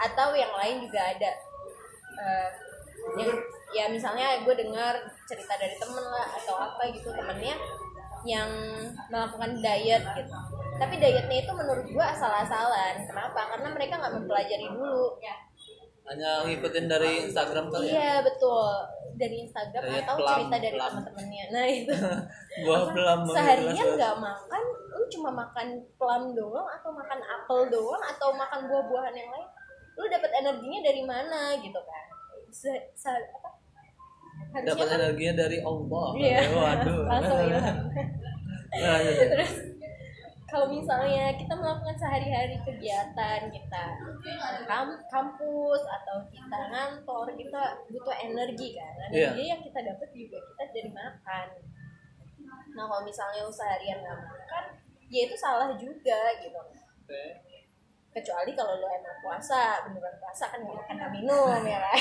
atau 0.03 0.35
yang 0.35 0.53
lain 0.57 0.83
juga 0.83 0.99
ada. 0.99 1.31
Eh, 2.13 2.49
yang 3.19 3.31
ya 3.73 3.85
misalnya 3.89 4.41
gue 4.45 4.55
dengar 4.55 4.95
cerita 5.23 5.53
dari 5.55 5.75
temen 5.75 6.03
lah 6.03 6.27
atau 6.33 6.55
apa 6.57 6.81
gitu 6.89 7.09
temennya 7.09 7.55
yang 8.23 8.49
melakukan 9.07 9.59
diet 9.59 10.03
gitu. 10.15 10.35
Tapi 10.73 10.93
dietnya 10.97 11.37
itu 11.37 11.51
menurut 11.51 11.85
gue 11.85 12.05
asal-asalan. 12.05 13.03
Kenapa? 13.03 13.51
Karena 13.51 13.67
mereka 13.69 13.99
nggak 13.99 14.13
mempelajari 14.15 14.67
dulu. 14.67 15.19
Hanya 16.03 16.43
ngikutin 16.43 16.85
dari 16.91 17.23
Instagram 17.23 17.71
kali 17.71 17.87
ya? 17.87 17.93
Iya 17.95 18.15
betul. 18.27 18.67
Dari 19.13 19.35
Instagram 19.39 19.83
Dari 19.83 19.99
atau 20.03 20.15
pelam- 20.19 20.31
cerita 20.35 20.55
dari 20.59 20.75
teman-temannya 20.75 21.45
nah 21.47 21.65
itu. 21.65 21.93
Gua 22.65 22.79
belum 22.91 23.19
seharian 23.29 23.87
nggak 23.95 24.15
makan? 24.19 24.63
Lu 24.93 25.03
cuma 25.09 25.29
makan 25.31 25.67
plum 25.95 26.23
doang 26.33 26.67
atau 26.67 26.89
makan 26.91 27.19
apel 27.21 27.59
doang 27.71 28.03
atau 28.03 28.29
makan 28.35 28.67
buah-buahan 28.67 29.15
yang 29.15 29.29
lain? 29.31 29.47
Lu 29.95 30.03
dapat 30.09 30.31
energinya 30.33 30.79
dari 30.81 31.03
mana 31.05 31.55
gitu 31.55 31.79
kan? 31.79 32.05
Se- 32.51 32.87
se- 32.93 33.29
apa? 33.31 33.49
Harusnya 34.51 34.69
dapat 34.69 34.85
kan 34.85 34.97
energinya 34.99 35.33
dari 35.39 35.57
Allah 35.59 36.07
Iya. 36.13 36.39
waduh 36.51 36.99
Langsung 37.11 37.39
ilham. 37.41 37.77
Nah, 38.73 38.73
iya, 38.73 38.93
iya. 39.05 39.25
terus 39.29 39.53
kalau 40.45 40.69
misalnya 40.69 41.33
kita 41.33 41.49
melakukan 41.51 41.95
sehari-hari 41.95 42.57
kegiatan 42.61 43.39
kita 43.47 43.85
kam- 44.65 45.01
kampus 45.07 45.81
atau 45.81 46.21
kita 46.27 46.57
ngantor 46.69 47.25
kita 47.33 47.61
butuh 47.87 48.15
energi 48.15 48.73
kan 48.73 48.93
Iya. 49.09 49.29
energi 49.29 49.43
yang 49.47 49.61
kita 49.61 49.79
dapat 49.83 50.09
juga 50.11 50.37
kita 50.43 50.63
dari 50.71 50.89
makan 50.89 51.47
nah 52.73 52.85
kalau 52.85 53.01
misalnya 53.01 53.41
lu 53.41 53.53
seharian 53.53 53.97
nggak 53.99 54.17
makan 54.19 54.63
ya 55.07 55.21
itu 55.25 55.35
salah 55.35 55.69
juga 55.73 56.19
gitu 56.37 56.57
Oke. 56.57 57.23
Kecuali 58.13 58.51
kalau 58.53 58.77
lu 58.77 58.87
emang 58.87 59.17
puasa 59.25 59.81
beneran 59.89 60.13
puasa 60.21 60.45
kan 60.53 60.61
nggak 60.61 60.77
makan 60.77 60.95
nggak 61.01 61.13
minum 61.17 61.59
ya 61.73 61.79
kan 61.81 61.99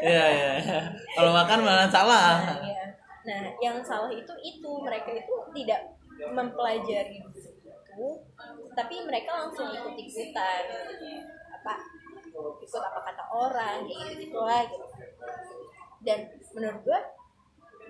iya 0.00 0.26
iya 0.32 0.50
iya. 0.56 0.80
kalau 1.14 1.30
makan 1.36 1.58
malah 1.60 1.88
salah 1.92 2.40
Nah, 2.40 2.58
iya. 2.64 2.84
Nah, 3.20 3.52
yang 3.60 3.84
salah 3.84 4.08
itu 4.08 4.32
itu 4.40 4.70
mereka 4.80 5.12
itu 5.12 5.34
tidak 5.52 5.92
mempelajari 6.32 7.20
itu, 7.20 8.08
tapi 8.72 8.94
mereka 9.04 9.44
langsung 9.44 9.68
ikut 9.68 9.92
ikutan 9.92 10.64
apa 11.52 11.74
ikut 12.64 12.80
apa 12.80 13.00
kata 13.12 13.24
orang 13.28 13.84
kayak 13.84 14.16
gitu 14.16 14.32
gitulah 14.32 14.64
gitu. 14.64 14.86
Dan 16.00 16.32
menurut 16.56 16.80
gua 16.80 17.00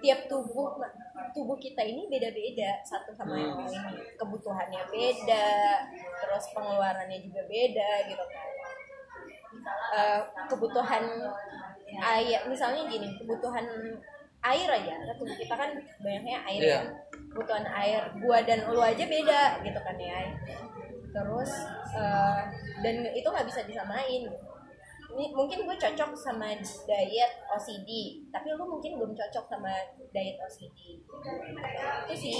tiap 0.00 0.20
tubuh 0.26 0.80
tubuh 1.30 1.56
kita 1.60 1.84
ini 1.84 2.08
beda-beda 2.08 2.80
satu 2.82 3.12
sama 3.14 3.36
yang 3.36 3.54
lain. 3.56 4.00
Kebutuhannya 4.16 4.82
beda 4.88 5.48
terus 6.20 6.44
pengeluarannya 6.56 7.18
juga 7.22 7.44
beda 7.46 7.90
gitu 8.08 8.24
kan. 8.24 8.48
Eh, 9.90 10.20
kebutuhan 10.48 11.04
air 11.90 12.40
misalnya 12.48 12.82
gini 12.88 13.08
kebutuhan 13.20 13.66
air 14.40 14.68
aja. 14.68 14.92
Karena 14.96 15.14
tubuh 15.20 15.36
kita 15.36 15.54
kan 15.54 15.70
banyaknya 16.00 16.38
air 16.48 16.60
Iya. 16.60 16.80
ya 16.80 16.82
kebutuhan 17.30 17.62
air 17.62 18.02
gua 18.18 18.42
dan 18.42 18.66
lu 18.66 18.80
aja 18.82 19.04
beda 19.06 19.42
gitu 19.62 19.80
kan 19.84 19.96
ya. 20.00 20.18
Terus 21.10 21.52
eh, 21.94 22.40
dan 22.80 22.94
itu 23.12 23.28
nggak 23.28 23.46
bisa 23.46 23.60
disamain 23.68 24.24
ini 24.24 24.49
mungkin 25.14 25.66
gue 25.66 25.76
cocok 25.76 26.10
sama 26.14 26.54
diet 26.86 27.32
OCD 27.50 27.90
tapi 28.30 28.46
lu 28.54 28.64
mungkin 28.64 28.96
belum 28.96 29.12
cocok 29.12 29.44
sama 29.50 29.72
diet 30.10 30.38
OCD 30.38 31.00
itu 32.06 32.14
sih 32.16 32.38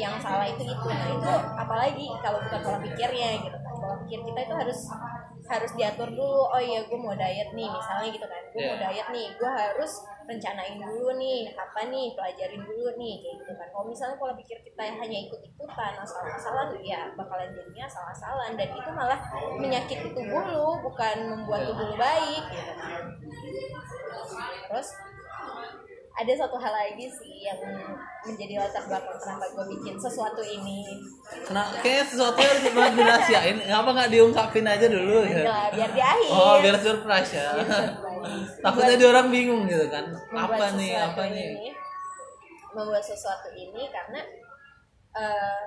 yang 0.00 0.18
salah 0.18 0.46
itu 0.48 0.62
itu. 0.66 0.88
Nah 0.88 1.08
itu 1.14 1.32
apalagi 1.54 2.06
kalau 2.22 2.42
bukan 2.42 2.60
pola 2.62 2.78
pikirnya 2.82 3.28
gitu. 3.38 3.58
Pola 3.78 3.94
pikir 4.02 4.20
kita 4.24 4.40
itu 4.46 4.54
harus 4.54 4.80
harus 5.46 5.72
diatur 5.74 6.08
dulu 6.10 6.42
oh 6.46 6.60
iya 6.60 6.82
gue 6.82 6.98
mau 6.98 7.14
diet 7.14 7.50
nih 7.54 7.68
misalnya 7.68 8.08
gitu 8.10 8.26
kan. 8.26 8.42
Gue 8.50 8.60
mau 8.62 8.76
Iya. 8.76 8.82
diet 8.90 9.08
nih 9.10 9.26
gue 9.34 9.50
harus 9.50 9.92
rencanain 10.26 10.76
dulu 10.76 11.14
nih 11.14 11.54
apa 11.54 11.86
nih 11.86 12.10
pelajarin 12.18 12.62
dulu 12.66 12.88
nih 12.98 13.14
kayak 13.22 13.34
gitu 13.40 13.52
kan. 13.54 13.66
Kalau 13.70 13.86
misalnya 13.86 14.16
pola 14.18 14.34
pikir 14.34 14.58
kita 14.60 14.82
hanya 14.82 15.18
ikut 15.22 15.40
ikutan 15.40 15.94
asal-asalan 15.96 16.74
ya 16.82 17.06
bakalan 17.14 17.50
jadinya 17.54 17.86
asal-asalan. 17.86 18.50
Dan 18.58 18.68
itu 18.74 18.90
malah 18.90 19.18
menyakiti 19.56 20.08
tubuh 20.10 20.42
lu 20.42 20.68
bukan 20.82 21.16
membuat 21.30 21.70
tubuh 21.70 21.86
lu 21.90 21.96
baik 21.96 22.44
gitu 22.50 22.72
kan. 22.74 23.02
Terus 24.66 24.88
ada 26.16 26.32
satu 26.32 26.56
hal 26.56 26.72
lagi 26.72 27.04
sih 27.12 27.44
yang 27.44 27.60
menjadi 28.24 28.56
latar 28.58 28.88
belakang 28.88 29.20
kenapa 29.20 29.44
gue 29.52 29.64
bikin 29.76 29.94
sesuatu 29.96 30.40
ini 30.40 30.80
Nah, 31.52 31.68
kayaknya 31.82 32.04
sesuatu 32.06 32.38
harus 32.38 32.64
banget 32.70 32.92
dirahasiain. 32.96 33.56
Ngapa 33.66 33.90
nggak 33.92 34.10
diungkapin 34.14 34.62
aja 34.62 34.86
dulu 34.86 35.26
ya? 35.26 35.42
Lah, 35.42 35.66
biar 35.74 35.90
di 35.90 35.98
akhir 36.00 36.28
Oh, 36.30 36.54
biar 36.62 36.76
surprise 36.78 37.30
ya. 37.34 37.48
Biar 37.52 37.66
surprise. 37.66 38.50
Takutnya 38.62 38.94
dia 38.94 39.08
orang 39.10 39.28
bingung 39.28 39.62
gitu 39.66 39.86
kan. 39.90 40.06
Apa 40.30 40.78
nih, 40.78 40.94
apa 40.94 41.22
nih? 41.26 41.50
ini, 41.58 41.70
membuat 42.70 43.02
sesuatu 43.02 43.50
ini 43.52 43.90
karena 43.90 44.22
eh 45.18 45.62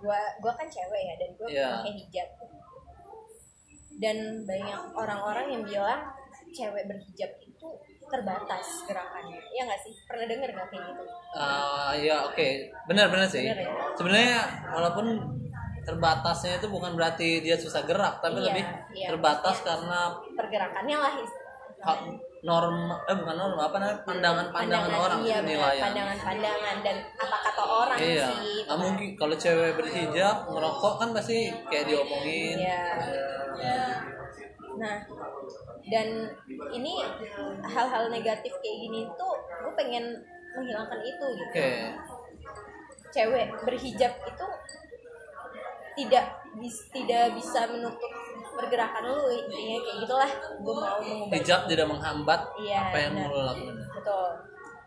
gua 0.00 0.20
gua 0.40 0.52
kan 0.54 0.64
cewek 0.66 1.02
ya 1.04 1.14
dan 1.16 1.30
gua 1.36 1.48
Iya. 1.52 1.68
pakai 1.76 1.92
hijab 1.94 2.28
dan 3.96 4.16
banyak 4.44 4.80
orang-orang 4.92 5.46
yang 5.52 5.62
bilang 5.62 6.00
cewek 6.56 6.84
berhijab 6.84 7.30
itu 7.38 7.68
terbatas 8.06 8.64
gerakannya 8.82 9.36
ya 9.50 9.62
nggak 9.62 9.80
sih 9.80 9.92
pernah 10.02 10.24
denger 10.24 10.48
nggak 10.48 10.68
kayak 10.68 10.84
gitu 10.86 11.04
Ah, 11.36 11.92
ya 11.92 12.24
oke, 12.24 12.48
benar-benar 12.86 13.28
sih. 13.28 13.44
Benar 13.44 13.60
ya? 13.60 13.68
Sebenarnya 13.92 14.38
walaupun 14.70 15.06
terbatasnya 15.82 16.56
itu 16.56 16.66
bukan 16.66 16.96
berarti 16.96 17.38
dia 17.40 17.54
susah 17.54 17.84
gerak, 17.84 18.18
tapi 18.18 18.40
Iya, 18.40 18.46
lebih 18.48 18.64
iya, 18.90 19.06
terbatas 19.06 19.60
maksudnya 19.60 19.68
karena 19.68 20.00
pergerakannya 20.32 20.96
lah 20.96 21.12
istilahnya. 21.14 22.14
norma 22.38 22.94
eh 23.04 23.14
bukan 23.14 23.36
norma 23.36 23.62
apa 23.64 23.76
namanya 23.76 23.98
pandangan-pandangan 24.02 24.92
orang 24.94 25.20
iya, 25.20 25.36
penilaian. 25.38 25.82
pandangan-pandangan 25.82 26.76
dan 26.80 26.96
apa 27.16 27.36
kata 27.42 27.62
orang 27.66 27.98
Iya, 27.98 28.26
sih 28.26 28.58
nggak 28.64 28.78
mungkin 28.78 29.08
kalau 29.14 29.36
cewek 29.36 29.72
berhijab 29.74 30.36
ngerokok 30.46 30.94
kan 30.96 31.08
pasti 31.12 31.38
kayak 31.68 31.84
diomongin. 31.86 32.56
Iya. 32.58 32.80
Nah, 34.76 34.98
dan 35.86 36.08
ini 36.70 36.92
hal-hal 37.64 38.04
negatif 38.06 38.52
kayak 38.54 38.78
gini 38.78 39.08
tuh 39.14 39.34
gue 39.58 39.72
pengen 39.74 40.04
menghilangkan 40.52 41.00
itu 41.00 41.26
gitu. 41.32 41.50
Oke, 41.50 41.70
Cewek 43.08 43.46
berhijab 43.62 44.12
itu 44.20 44.46
tidak 45.96 46.24
bis- 46.54 46.86
tidak 46.90 47.32
bisa 47.32 47.64
menutup 47.66 48.12
pergerakan 48.52 49.04
lu 49.06 49.28
intinya 49.30 49.76
kayak 49.78 49.96
gitulah 50.00 50.30
gue 50.58 50.74
mau 50.74 50.96
mengubah 50.98 51.32
hijab 51.34 51.60
tidak 51.64 51.86
menghambat 51.86 52.40
Iya, 52.58 52.78
apa 52.82 52.96
yang 52.98 53.12
benar. 53.12 53.28
mau 53.28 53.34
lo 53.34 53.40
lakukan. 53.46 53.76
betul 53.94 54.28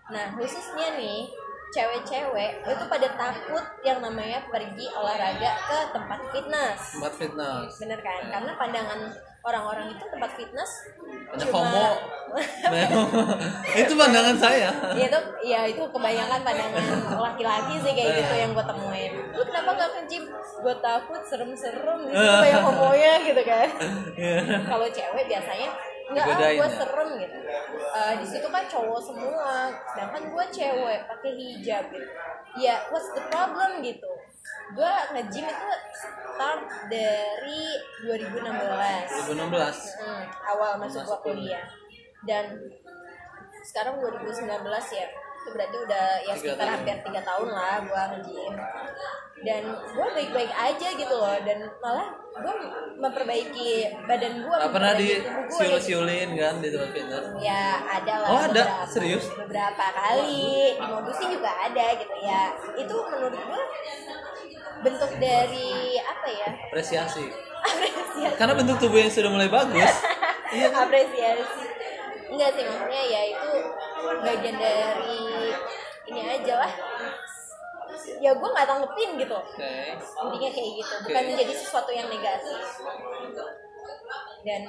nah 0.10 0.26
khususnya 0.34 0.88
nih 0.96 1.20
cewek-cewek 1.70 2.52
itu 2.64 2.84
pada 2.84 3.08
takut 3.14 3.62
yang 3.84 4.02
namanya 4.02 4.42
pergi 4.50 4.90
olahraga 4.90 5.52
ke 5.64 5.78
tempat 5.94 6.20
fitness 6.32 6.80
Tempat 6.98 7.14
fitness. 7.16 7.70
bener 7.78 8.00
kan 8.02 8.22
karena 8.28 8.52
pandangan 8.56 9.00
orang-orang 9.40 9.96
itu 9.96 10.04
tempat 10.06 10.32
fitness 10.36 10.72
Banyak 11.32 11.48
cuma- 11.48 11.64
homo. 11.64 11.88
itu 13.82 13.94
pandangan 13.98 14.38
saya. 14.38 14.70
ya 14.94 15.06
itu 15.10 15.20
ya 15.42 15.60
itu 15.66 15.82
kebanyakan 15.82 16.40
pandangan 16.46 16.84
laki-laki 17.18 17.74
sih 17.82 17.92
kayak 17.98 18.22
gitu 18.22 18.34
yang 18.36 18.52
gue 18.54 18.66
temuin. 18.66 19.12
Lu 19.34 19.42
kenapa 19.42 19.70
nggak 19.74 19.90
ke 19.90 20.02
gym? 20.06 20.24
Gue 20.60 20.76
takut 20.78 21.22
serem-serem 21.26 22.00
di 22.06 22.14
situ 22.14 22.36
banyak 22.38 22.62
homonya 22.62 23.14
gitu 23.26 23.42
kan. 23.42 23.68
Kalau 24.68 24.88
cewek 24.92 25.26
biasanya 25.26 25.70
nggak 26.10 26.26
ah 26.26 26.38
gue 26.38 26.58
ya? 26.58 26.70
serem 26.70 27.10
gitu. 27.18 27.38
Eh, 27.90 28.14
di 28.18 28.26
situ 28.26 28.48
kan 28.50 28.64
cowok 28.66 29.02
semua 29.02 29.70
sedangkan 29.90 30.24
gue 30.30 30.46
cewek 30.54 31.00
pakai 31.08 31.32
hijab 31.34 31.84
gitu. 31.90 32.08
Ya 32.62 32.82
what's 32.90 33.10
the 33.14 33.24
problem 33.30 33.82
gitu 33.82 34.10
gue 34.70 34.94
nge-gym 35.12 35.46
itu 35.46 35.70
start 35.92 36.62
dari 36.88 37.62
2016 38.02 39.34
2016. 39.34 39.98
Hmm, 39.98 40.24
awal 40.48 40.72
masuk 40.78 41.04
gua 41.04 41.20
kuliah 41.20 41.66
dan 42.22 42.46
sekarang 43.62 43.98
2019 43.98 44.46
ya 44.92 45.08
itu 45.40 45.50
berarti 45.50 45.78
udah 45.80 46.06
ya 46.22 46.34
sekitar 46.36 46.68
hampir 46.70 46.96
tiga 47.02 47.22
tahun 47.24 47.50
lah 47.50 47.76
gua 47.82 48.02
nge-gym 48.14 48.54
dan 49.40 49.64
gua 49.90 50.08
baik-baik 50.12 50.52
aja 50.52 50.88
gitu 50.94 51.14
loh 51.14 51.36
dan 51.42 51.60
malah 51.80 52.08
gua 52.36 52.54
memperbaiki 52.96 53.72
badan 54.04 54.44
gua 54.44 54.56
Gak 54.62 54.74
pernah 54.76 54.94
di 54.94 55.08
tubuh 55.18 55.60
gua 55.66 55.80
siul 55.80 56.06
gitu. 56.06 56.36
kan 56.38 56.56
di 56.58 56.68
tempat 56.70 56.90
fitness. 56.92 57.24
ya 57.40 57.64
ada 57.90 58.14
lah 58.16 58.28
Oh, 58.30 58.40
ada? 58.42 58.52
beberapa. 58.54 58.86
Serius? 58.86 59.26
beberapa 59.34 59.86
kali 59.90 60.48
di 60.76 60.86
modusin 60.86 61.30
juga 61.34 61.52
ada 61.58 61.86
gitu 61.96 62.16
ya 62.20 62.42
itu 62.78 62.96
menurut 63.08 63.40
gua 63.42 63.64
bentuk 64.80 65.12
dari 65.18 65.70
apa 65.98 66.28
ya 66.28 66.48
Apresiasi. 66.66 67.26
apresiasi 67.60 68.22
Karena 68.36 68.54
bentuk 68.56 68.78
tubuh 68.78 68.98
yang 68.98 69.12
sudah 69.12 69.30
mulai 69.30 69.48
bagus. 69.48 69.94
Iya. 70.50 70.74
apresiasi 70.74 71.62
enggak 72.26 72.50
sih 72.54 72.66
maksudnya 72.66 73.04
ya 73.06 73.22
itu 73.22 73.52
bagian 74.26 74.58
dari 74.58 75.54
ini 76.06 76.22
aja 76.26 76.54
lah 76.58 76.72
ya 78.18 78.34
gue 78.34 78.50
nggak 78.50 78.66
tanggepin 78.66 79.10
gitu 79.18 79.38
Oke. 79.38 79.74
intinya 79.94 80.50
kayak 80.50 80.72
gitu 80.74 80.94
bukan 81.06 81.22
Oke. 81.22 81.30
menjadi 81.30 81.54
sesuatu 81.54 81.92
yang 81.94 82.10
negatif 82.10 82.66
dan 84.42 84.62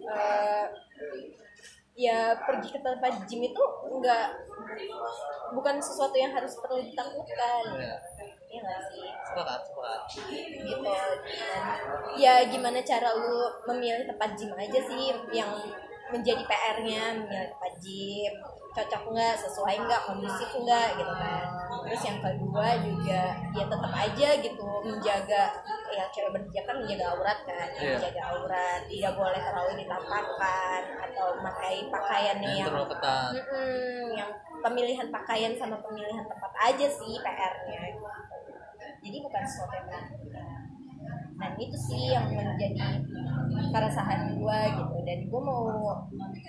eh, 0.00 0.64
ya 1.92 2.18
pergi 2.40 2.68
ke 2.72 2.80
tempat 2.80 3.12
gym 3.28 3.44
itu 3.44 3.62
enggak 3.88 4.32
bukan 5.52 5.76
sesuatu 5.76 6.16
yang 6.16 6.32
harus 6.32 6.56
perlu 6.56 6.80
ditakutkan 6.80 7.64
Iya. 7.76 7.96
Iya 8.56 8.64
nggak 8.64 8.82
sih? 8.88 9.08
sepakat 9.26 9.60
sepakat 9.68 10.00
gitu. 10.16 10.80
Dan 10.80 11.62
ya 12.16 12.34
gimana 12.48 12.80
cara 12.80 13.12
lu 13.12 13.52
memilih 13.68 14.08
tempat 14.08 14.32
gym 14.32 14.56
aja 14.56 14.80
sih 14.80 15.12
yang 15.28 15.52
menjadi 16.08 16.40
PR-nya 16.40 17.20
memilih 17.20 17.52
tempat 17.52 17.72
gym 17.84 18.32
cocok 18.76 19.02
nggak 19.08 19.34
sesuai 19.40 19.74
nggak 19.80 20.02
kondusif 20.04 20.50
nggak 20.52 20.88
gitu 21.00 21.12
kan. 21.16 21.44
Terus 21.86 22.02
yang 22.04 22.18
kedua 22.20 22.68
juga 22.84 23.22
ya 23.56 23.64
tetap 23.64 23.92
aja 23.94 24.28
gitu 24.44 24.68
menjaga 24.84 25.42
ya 25.88 26.04
cewek 26.12 26.30
berhijab 26.36 26.64
kan 26.68 26.76
menjaga 26.82 27.04
aurat 27.16 27.38
kan 27.48 27.66
Iya. 27.72 27.96
menjaga 27.96 28.22
aurat. 28.36 28.80
Tidak 28.84 29.12
boleh 29.16 29.40
terlalu 29.40 29.72
ditampakkan 29.80 30.82
atau 31.08 31.26
memakai 31.40 31.76
pakaian 31.88 32.36
yang 32.44 32.54
yang 32.60 32.68
terlalu 32.68 32.88
ketat. 32.92 33.30
Mm-mm, 33.32 34.04
yang 34.12 34.30
pemilihan 34.60 35.08
pakaian 35.08 35.52
sama 35.56 35.80
pemilihan 35.80 36.26
tempat 36.28 36.52
aja 36.60 36.86
sih 36.90 37.16
PR-nya 37.24 37.80
jadi 39.06 39.22
bukan 39.22 39.42
sesuatu 39.46 39.74
yang 39.78 39.86
dan 41.36 41.52
itu 41.60 41.76
sih 41.76 42.00
yang 42.12 42.32
menjadi 42.32 43.04
keresahan 43.72 44.36
gue 44.36 44.60
gitu. 44.72 44.96
Dan 45.04 45.18
gue 45.28 45.40
mau 45.40 45.64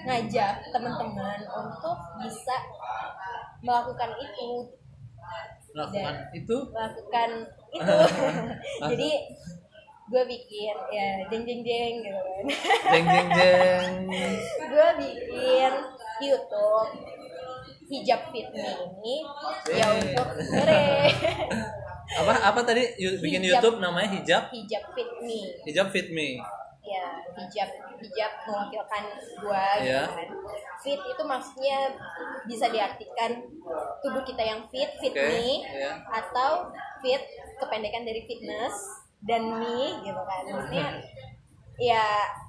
ngajak 0.08 0.56
teman-teman 0.72 1.40
untuk 1.52 1.98
bisa 2.24 2.56
melakukan 3.60 4.12
itu. 4.24 4.50
Melakukan 5.76 6.16
itu? 6.34 6.58
melakukan 6.72 7.30
itu. 7.76 7.96
Jadi 8.96 9.12
gue 10.08 10.24
bikin 10.24 10.78
ya 10.88 11.08
jeng 11.28 11.44
jeng 11.44 11.62
jeng 11.68 11.94
gitu 12.00 12.20
kan. 12.20 12.46
Jeng 12.96 13.06
jeng 13.06 13.28
jeng. 13.36 13.92
Gue 14.72 14.90
bikin 15.04 15.74
YouTube 16.24 16.92
hijab 17.88 18.22
fit 18.36 18.48
me 18.52 18.68
ini 18.68 19.18
ya 19.72 19.88
untuk 19.96 20.28
mere 20.52 21.08
apa 22.08 22.32
apa 22.40 22.60
tadi 22.64 22.84
bikin 23.20 23.44
Hijab. 23.44 23.60
YouTube 23.60 23.78
namanya 23.84 24.10
hijab 24.16 24.44
hijab 24.50 24.84
fit 24.96 25.10
me 25.20 25.40
hijab 25.68 25.88
fit 25.92 26.08
me 26.10 26.40
ya 26.88 27.06
hijab 27.36 27.68
hijab 28.00 28.32
mewakilkan 28.48 29.04
gue 29.44 29.66
Iya. 29.84 30.08
gitu 30.08 30.16
kan 30.16 30.30
fit 30.80 31.02
itu 31.04 31.24
maksudnya 31.28 31.78
bisa 32.48 32.72
diartikan 32.72 33.32
tubuh 34.00 34.24
kita 34.24 34.40
yang 34.40 34.64
fit 34.72 34.88
fit 35.04 35.12
Oke, 35.12 35.20
me 35.20 35.68
iya. 35.68 36.00
atau 36.08 36.72
fit 37.04 37.20
kependekan 37.60 38.08
dari 38.08 38.24
fitness 38.24 38.76
dan 39.28 39.60
me 39.60 40.00
gitu 40.00 40.22
kan 40.24 40.44
maksudnya 40.48 40.88
ya 41.76 42.06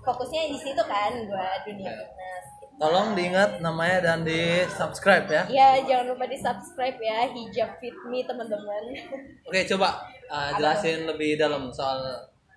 fokusnya 0.07 0.55
di 0.55 0.59
situ 0.63 0.83
kan 0.87 1.13
gue 1.19 1.49
dunia 1.67 1.91
fitness 1.93 2.45
gitu. 2.58 2.58
Tolong 2.79 3.19
diingat 3.19 3.59
namanya 3.59 3.99
dan 4.15 4.23
di 4.23 4.63
subscribe 4.71 5.27
ya. 5.27 5.43
Ya 5.51 5.69
jangan 5.83 6.15
lupa 6.15 6.31
di 6.31 6.39
subscribe 6.39 6.99
ya 7.03 7.27
hijab 7.27 7.71
fit 7.83 7.95
me 8.07 8.23
teman-teman. 8.23 8.83
oke 9.51 9.61
coba 9.75 9.99
uh, 10.31 10.55
Apa? 10.55 10.57
jelasin 10.63 11.05
lebih 11.11 11.35
dalam 11.35 11.75
soal 11.75 11.99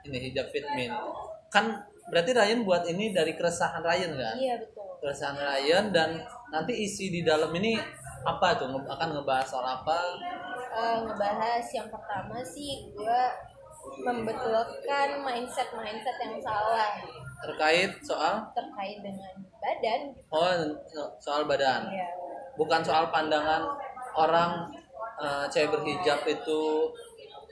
ini 0.06 0.32
hijab 0.32 0.48
fit 0.54 0.66
me. 0.78 0.88
Kan 1.50 1.74
berarti 2.08 2.38
Ryan 2.38 2.62
buat 2.62 2.86
ini 2.86 3.12
dari 3.12 3.34
keresahan 3.34 3.82
Ryan 3.82 4.12
kan 4.20 4.36
iya 4.36 4.58
betul. 4.60 5.00
keresahan 5.00 5.38
Ryan 5.38 5.86
dan 5.96 6.10
nanti 6.52 6.74
isi 6.86 7.10
di 7.10 7.22
dalam 7.26 7.50
ini 7.58 7.78
apa 8.22 8.54
tuh? 8.62 8.70
Akan 8.86 9.18
ngebahas 9.18 9.48
soal 9.50 9.66
apa? 9.66 9.98
Eh, 10.72 10.98
ngebahas 11.04 11.66
yang 11.74 11.90
pertama 11.90 12.38
sih 12.46 12.94
gue 12.94 13.22
membetulkan 14.06 15.26
mindset 15.26 15.74
mindset 15.74 16.18
yang 16.22 16.38
salah 16.38 17.02
terkait 17.42 17.92
soal 18.02 18.46
terkait 18.52 19.02
dengan 19.02 19.34
badan. 19.58 20.02
oh 20.30 20.52
soal 21.18 21.46
badan 21.46 21.90
Ya. 21.90 22.08
bukan 22.54 22.82
soal 22.82 23.10
pandangan 23.10 23.66
orang 24.14 24.70
uh, 25.18 25.46
cewek 25.48 25.72
berhijab 25.72 26.22
itu 26.24 26.64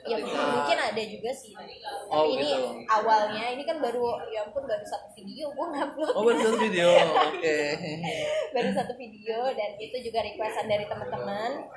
Ya 0.00 0.16
ketika 0.16 0.32
mungkin 0.56 0.80
ada 0.80 1.02
juga 1.04 1.28
sih. 1.28 1.52
Tapi 1.52 1.76
Oh, 2.08 2.24
ini 2.24 2.40
gitu. 2.40 2.72
awalnya 2.88 3.52
ini 3.52 3.62
kan 3.62 3.84
baru 3.84 4.00
ya 4.26 4.40
ampun 4.42 4.64
baru 4.64 4.80
satu 4.80 5.12
video 5.12 5.52
gue 5.52 5.66
ngupload. 5.68 6.14
oh 6.16 6.24
baru 6.24 6.38
satu 6.40 6.56
video 6.58 6.88
oke 7.28 7.58
baru 8.50 8.70
satu 8.72 8.92
video 8.96 9.38
dan 9.52 9.70
itu 9.76 9.96
juga 10.00 10.24
requestan 10.24 10.66
dari 10.66 10.88
teman-teman 10.88 11.68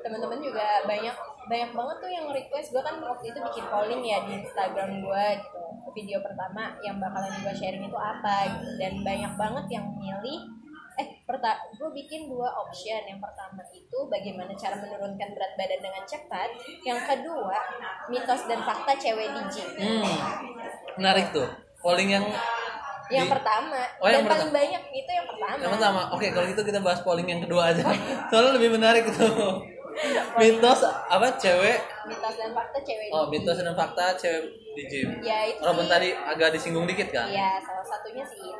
teman-teman 0.00 0.40
juga 0.40 0.66
banyak 0.84 1.16
banyak 1.44 1.70
banget 1.76 1.96
tuh 2.00 2.10
yang 2.10 2.26
request. 2.32 2.72
Gue 2.72 2.82
kan 2.82 2.96
waktu 3.00 3.32
itu 3.32 3.38
bikin 3.40 3.64
polling 3.68 4.02
ya 4.04 4.18
di 4.24 4.40
Instagram 4.40 4.90
gue 5.04 5.24
gitu. 5.44 5.62
Video 5.94 6.18
pertama 6.24 6.74
yang 6.82 6.98
bakalan 6.98 7.30
gue 7.44 7.54
sharing 7.54 7.84
itu 7.84 7.98
apa 7.98 8.36
gitu. 8.48 8.68
Dan 8.80 8.92
banyak 9.04 9.32
banget 9.36 9.66
yang 9.78 9.86
milih. 9.92 10.40
Eh 10.94 11.08
perta 11.26 11.58
gue 11.76 11.90
bikin 11.92 12.32
dua 12.32 12.48
option. 12.48 13.02
Yang 13.04 13.20
pertama 13.20 13.60
itu 13.70 13.98
bagaimana 14.08 14.52
cara 14.56 14.74
menurunkan 14.80 15.28
berat 15.36 15.52
badan 15.60 15.80
dengan 15.84 16.02
cepat. 16.08 16.48
Yang 16.82 17.00
kedua 17.04 17.58
mitos 18.08 18.42
dan 18.48 18.60
fakta 18.64 18.92
cewek 18.96 19.28
di 19.28 19.42
gym 19.52 19.68
hmm. 19.78 20.16
Menarik 20.96 21.30
tuh. 21.30 21.48
Polling 21.84 22.16
yang 22.16 22.24
yang 23.12 23.28
di- 23.28 23.32
pertama. 23.36 23.84
Oh, 24.00 24.08
yang 24.08 24.24
dan 24.24 24.32
paling 24.32 24.48
pertama. 24.48 24.60
banyak 24.64 24.82
itu 24.96 25.10
yang 25.12 25.26
pertama. 25.28 25.60
Yang 25.60 25.72
pertama. 25.76 26.00
Oke 26.16 26.26
kalau 26.32 26.46
gitu 26.48 26.62
kita 26.64 26.80
bahas 26.80 27.00
polling 27.04 27.28
yang 27.28 27.42
kedua 27.44 27.76
aja. 27.76 27.84
Soalnya 28.32 28.56
lebih 28.56 28.80
menarik 28.80 29.04
tuh 29.12 29.73
mitos 30.36 30.80
apa 30.84 31.28
cewek 31.38 31.78
mitos 32.04 32.34
dan 32.34 32.50
fakta 32.50 32.78
cewek 32.82 33.08
oh 33.10 33.24
mitos 33.28 33.56
dan 33.56 33.74
fakta 33.74 34.04
cewek 34.14 34.44
di 34.74 34.82
gym 34.90 35.08
ya 35.22 35.46
itu 35.46 35.60
sih 35.62 35.86
tadi 35.86 36.08
agak 36.10 36.48
disinggung 36.50 36.84
dikit 36.84 37.08
kan 37.10 37.30
Iya, 37.30 37.62
salah 37.62 37.86
satunya 37.86 38.26
sih. 38.26 38.50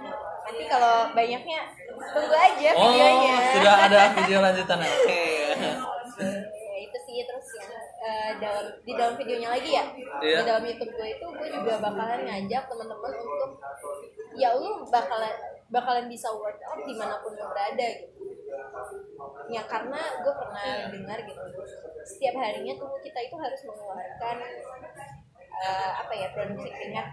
Nanti 0.46 0.64
kalau 0.70 1.10
banyaknya 1.10 1.58
tunggu 1.90 2.30
aja 2.30 2.68
oh 2.72 2.86
videonya. 2.88 3.36
sudah 3.50 3.74
ada 3.82 4.00
video 4.22 4.38
lanjutan 4.38 4.78
oke 4.78 5.22
Ya, 6.14 6.76
itu 6.80 6.98
sih 7.02 7.16
terus 7.22 7.46
yang 7.58 7.70
eh, 7.98 8.30
dalam 8.38 8.66
di 8.80 8.92
dalam 8.94 9.14
videonya 9.14 9.48
lagi 9.50 9.70
ya. 9.74 9.84
Iya. 10.22 10.38
Di 10.38 10.44
dalam 10.46 10.62
YouTube 10.62 10.92
gue 10.92 11.08
itu 11.10 11.26
gue 11.26 11.48
juga 11.50 11.74
bakalan 11.80 12.20
ngajak 12.22 12.62
teman-teman 12.66 13.12
untuk 13.16 13.50
ya 14.34 14.48
lu 14.54 14.86
bakalan 14.86 15.34
bakalan 15.72 16.06
bisa 16.08 16.28
workout 16.32 16.80
di 16.84 16.94
mana 16.96 17.20
pun 17.20 17.32
lu 17.36 17.44
berada 17.48 17.88
gitu. 18.00 18.24
Ya 19.50 19.62
karena 19.66 20.00
gue 20.22 20.34
pernah 20.34 20.66
dengar 20.92 21.18
gitu. 21.24 21.40
Setiap 22.04 22.34
harinya 22.40 22.74
tubuh 22.76 23.00
kita 23.00 23.18
itu 23.24 23.36
harus 23.36 23.60
mengeluarkan 23.64 24.36
eh, 25.54 25.90
apa 25.94 26.12
ya 26.12 26.28
produksi 26.34 26.66
keringat 26.66 27.06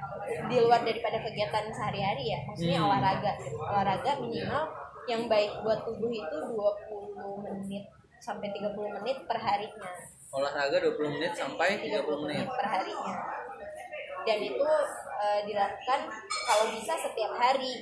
di 0.49 0.57
luar 0.59 0.81
daripada 0.81 1.21
kegiatan 1.21 1.69
sehari-hari 1.71 2.33
ya. 2.33 2.39
Maksudnya 2.49 2.79
Hmm. 2.81 2.87
olahraga. 2.89 3.31
Olahraga 3.61 4.11
minimal 4.19 4.63
yang 5.09 5.25
baik 5.29 5.51
buat 5.65 5.81
tubuh 5.85 6.09
itu 6.13 6.37
20 6.53 7.41
menit 7.41 7.85
sampai 8.21 8.53
30 8.53 9.01
menit 9.01 9.17
per 9.25 9.41
harinya 9.41 9.89
olahraga 10.31 10.77
20 10.79 11.11
menit 11.19 11.33
sampai 11.35 11.81
30 11.83 12.23
menit. 12.23 12.47
Per 12.47 12.67
harinya 12.69 13.15
dan 14.21 14.37
itu 14.39 14.67
eh, 15.17 15.41
dilakukan 15.43 15.99
kalau 16.43 16.65
bisa 16.69 16.93
setiap 16.95 17.33
hari 17.33 17.81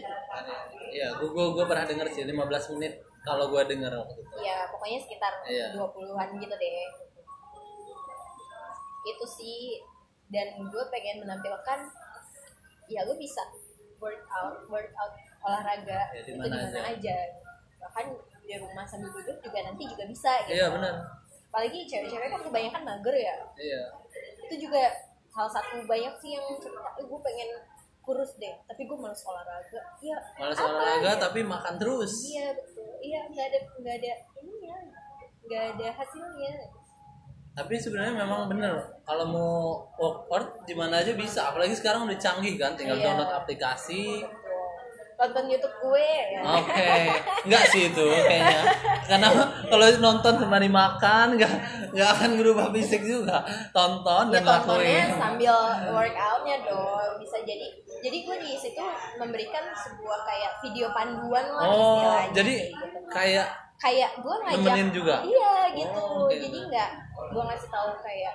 Iya, 0.89 1.13
gue 1.15 1.29
gue 1.29 1.45
gue 1.53 1.65
pernah 1.65 1.85
denger 1.85 2.07
sih 2.09 2.23
15 2.23 2.35
menit 2.73 2.93
kalau 3.21 3.45
gue 3.47 3.61
denger 3.63 3.91
waktu 3.91 4.15
itu. 4.17 4.35
ya 4.39 4.65
pokoknya 4.67 4.99
sekitar 4.99 5.33
Iya. 5.43 5.75
20-an 5.75 6.29
gitu 6.35 6.55
deh 6.55 6.73
itu 9.05 9.25
sih 9.27 9.79
dan 10.27 10.47
gue 10.61 10.83
pengen 10.89 11.23
menampilkan 11.23 11.79
ya 12.85 13.01
gue 13.01 13.17
bisa 13.17 13.41
workout 13.97 14.65
workout 14.67 15.13
olahraga 15.39 16.09
Ya, 16.09 16.21
di 16.21 16.21
itu 16.25 16.31
mana 16.35 16.47
di 16.47 16.57
mana 16.67 16.79
aja. 16.85 16.91
aja 16.93 17.17
bahkan 17.79 18.05
di 18.41 18.53
rumah 18.55 18.83
sambil 18.83 19.09
duduk 19.09 19.37
juga 19.39 19.59
nanti 19.63 19.83
juga 19.85 20.03
bisa 20.05 20.31
gitu 20.43 20.57
Iya 20.57 20.67
benar. 20.69 20.93
apalagi 21.49 21.79
cewek-cewek 21.83 22.29
kan 22.29 22.41
kebanyakan 22.41 22.81
mager 22.83 23.15
ya 23.15 23.35
Iya. 23.55 23.81
itu 24.45 24.55
juga 24.67 24.83
salah 25.29 25.51
satu 25.51 25.81
banyak 25.83 26.13
sih 26.17 26.33
yang 26.33 26.45
cerita 26.57 26.89
"Eh, 26.95 27.05
gue 27.05 27.19
pengen 27.21 27.49
kurus 27.99 28.33
deh 28.35 28.55
tapi 28.65 28.83
gue 28.83 28.97
males 28.97 29.21
olahraga 29.21 29.81
ya 29.99 30.17
Malas 30.35 30.57
apa 30.57 30.67
olahraga 30.67 31.11
ya? 31.11 31.15
tapi 31.19 31.39
makan 31.43 31.75
terus. 31.77 32.13
iya 32.25 32.49
betul 32.51 32.89
iya 32.99 33.19
nggak 33.25 33.45
ada 33.45 33.59
nggak 33.77 33.95
ada 33.95 34.11
ininya 34.35 34.77
nggak 35.43 35.63
ada 35.75 35.87
hasilnya 35.93 36.53
Tapi 37.49 37.75
sebenarnya 37.75 38.15
memang 38.15 38.47
bener 38.47 38.71
kalau 39.03 39.25
mau 39.27 39.53
workout 39.93 40.63
di 40.63 40.71
mana 40.71 41.03
aja 41.03 41.11
bisa. 41.11 41.51
Apalagi 41.51 41.75
sekarang 41.75 42.07
udah 42.07 42.15
canggih 42.15 42.55
kan, 42.55 42.71
tinggal 42.71 42.95
Iya. 42.95 43.03
download 43.11 43.35
aplikasi. 43.35 44.23
Tonton 45.19 45.51
YouTube 45.51 45.75
gue 45.83 46.07
ya 46.31 46.39
Oke, 46.47 46.87
enggak 47.43 47.63
sih 47.67 47.91
itu 47.91 48.05
kayaknya. 48.07 48.61
Karena 49.03 49.27
kalau 49.67 49.85
nonton 49.99 50.33
sembari 50.39 50.71
makan 50.71 51.35
nggak 51.35 51.53
nggak 51.91 52.09
akan 52.15 52.29
berubah 52.39 52.71
fisik 52.71 53.03
juga. 53.03 53.43
Tonton 53.75 54.31
ya 54.31 54.39
dan 54.39 54.43
lakuin. 54.47 55.07
sambil 55.19 55.55
workoutnya 55.91 56.55
dong 56.63 57.19
bisa 57.19 57.35
jadi 57.43 57.67
jadi 57.99 58.17
gue 58.23 58.37
di 58.39 58.51
situ 58.55 58.79
memberikan 59.19 59.67
sebuah 59.75 60.23
kayak 60.23 60.51
video 60.63 60.87
panduan 60.95 61.45
lah 61.51 61.67
Oh, 61.67 61.75
istilahnya 61.75 62.31
jadi 62.31 62.53
kayak 62.55 62.79
gitu. 62.79 63.09
kayak 63.11 63.47
kayak 63.79 64.11
gue 64.23 64.35
ngajak 64.39 64.87
juga? 64.95 65.15
iya 65.23 65.55
gitu 65.75 65.99
Oh, 65.99 66.27
oke. 66.27 66.35
jadi 66.35 66.59
nggak 66.71 66.89
gue 67.35 67.43
ngasih 67.43 67.69
tahu 67.69 67.89
kayak 67.99 68.33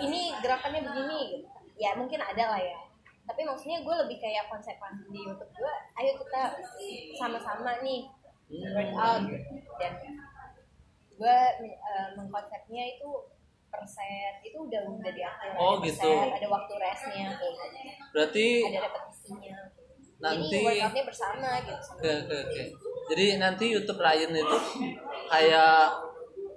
ini 0.00 0.32
gerakannya 0.40 0.80
begini 0.80 1.18
gitu 1.36 1.48
ya 1.76 1.92
mungkin 1.92 2.20
ada 2.24 2.56
lah 2.56 2.60
ya 2.60 2.76
tapi 3.26 3.42
maksudnya 3.42 3.82
gue 3.82 3.94
lebih 4.06 4.18
kayak 4.18 4.46
konsep 4.46 4.78
di 5.10 5.18
YouTube 5.20 5.50
gue 5.52 5.74
ayo 5.98 6.12
kita 6.16 6.42
sama-sama 7.14 7.82
nih. 7.82 8.06
Workout. 8.46 9.26
Gitu. 9.26 9.50
dan 9.76 9.92
gue 11.12 11.38
eh, 11.66 12.08
mengkonsepnya 12.14 12.84
itu 12.94 13.10
persen 13.66 14.32
itu 14.40 14.56
udah 14.56 14.86
udah 14.86 15.12
diatur 15.12 15.50
Oh, 15.58 15.76
ada 15.76 15.84
gitu. 15.84 16.06
persen, 16.06 16.30
ada 16.32 16.48
waktu 16.48 16.72
restnya. 16.78 17.26
Kayak 17.34 17.50
gitu 17.50 17.90
berarti 18.14 18.46
ada 18.64 18.80
repetisinya. 18.86 19.56
Nanti- 20.16 20.48
jadi 20.48 20.64
workoutnya 20.64 21.04
bersama 21.04 21.48
gitu 21.60 21.80
sama 21.82 21.98
oke 22.00 22.10
oke 22.24 22.36
oke. 22.40 22.62
jadi 23.10 23.24
nanti 23.36 23.64
YouTube 23.68 24.00
Ryan 24.00 24.32
itu 24.32 24.58
kayak 25.28 25.80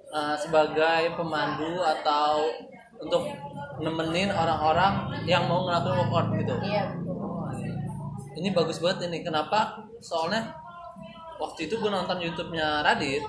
eh, 0.10 0.36
sebagai 0.38 1.03
pemandu 1.17 1.73
atau 1.82 2.47
untuk 2.99 3.23
nemenin 3.80 4.30
orang-orang 4.32 5.24
yang 5.24 5.48
mau 5.48 5.65
ngelakuin 5.68 5.96
workout 5.98 6.28
gitu. 6.36 6.56
Iya 6.63 6.84
betul. 6.94 7.15
Ini 8.39 8.50
bagus 8.56 8.80
banget 8.80 9.12
ini. 9.12 9.24
Kenapa? 9.24 9.84
Soalnya 10.00 10.56
waktu 11.39 11.72
itu 11.72 11.80
gue 11.80 11.92
nonton 11.92 12.20
YouTube-nya 12.20 12.84
Radit 12.84 13.24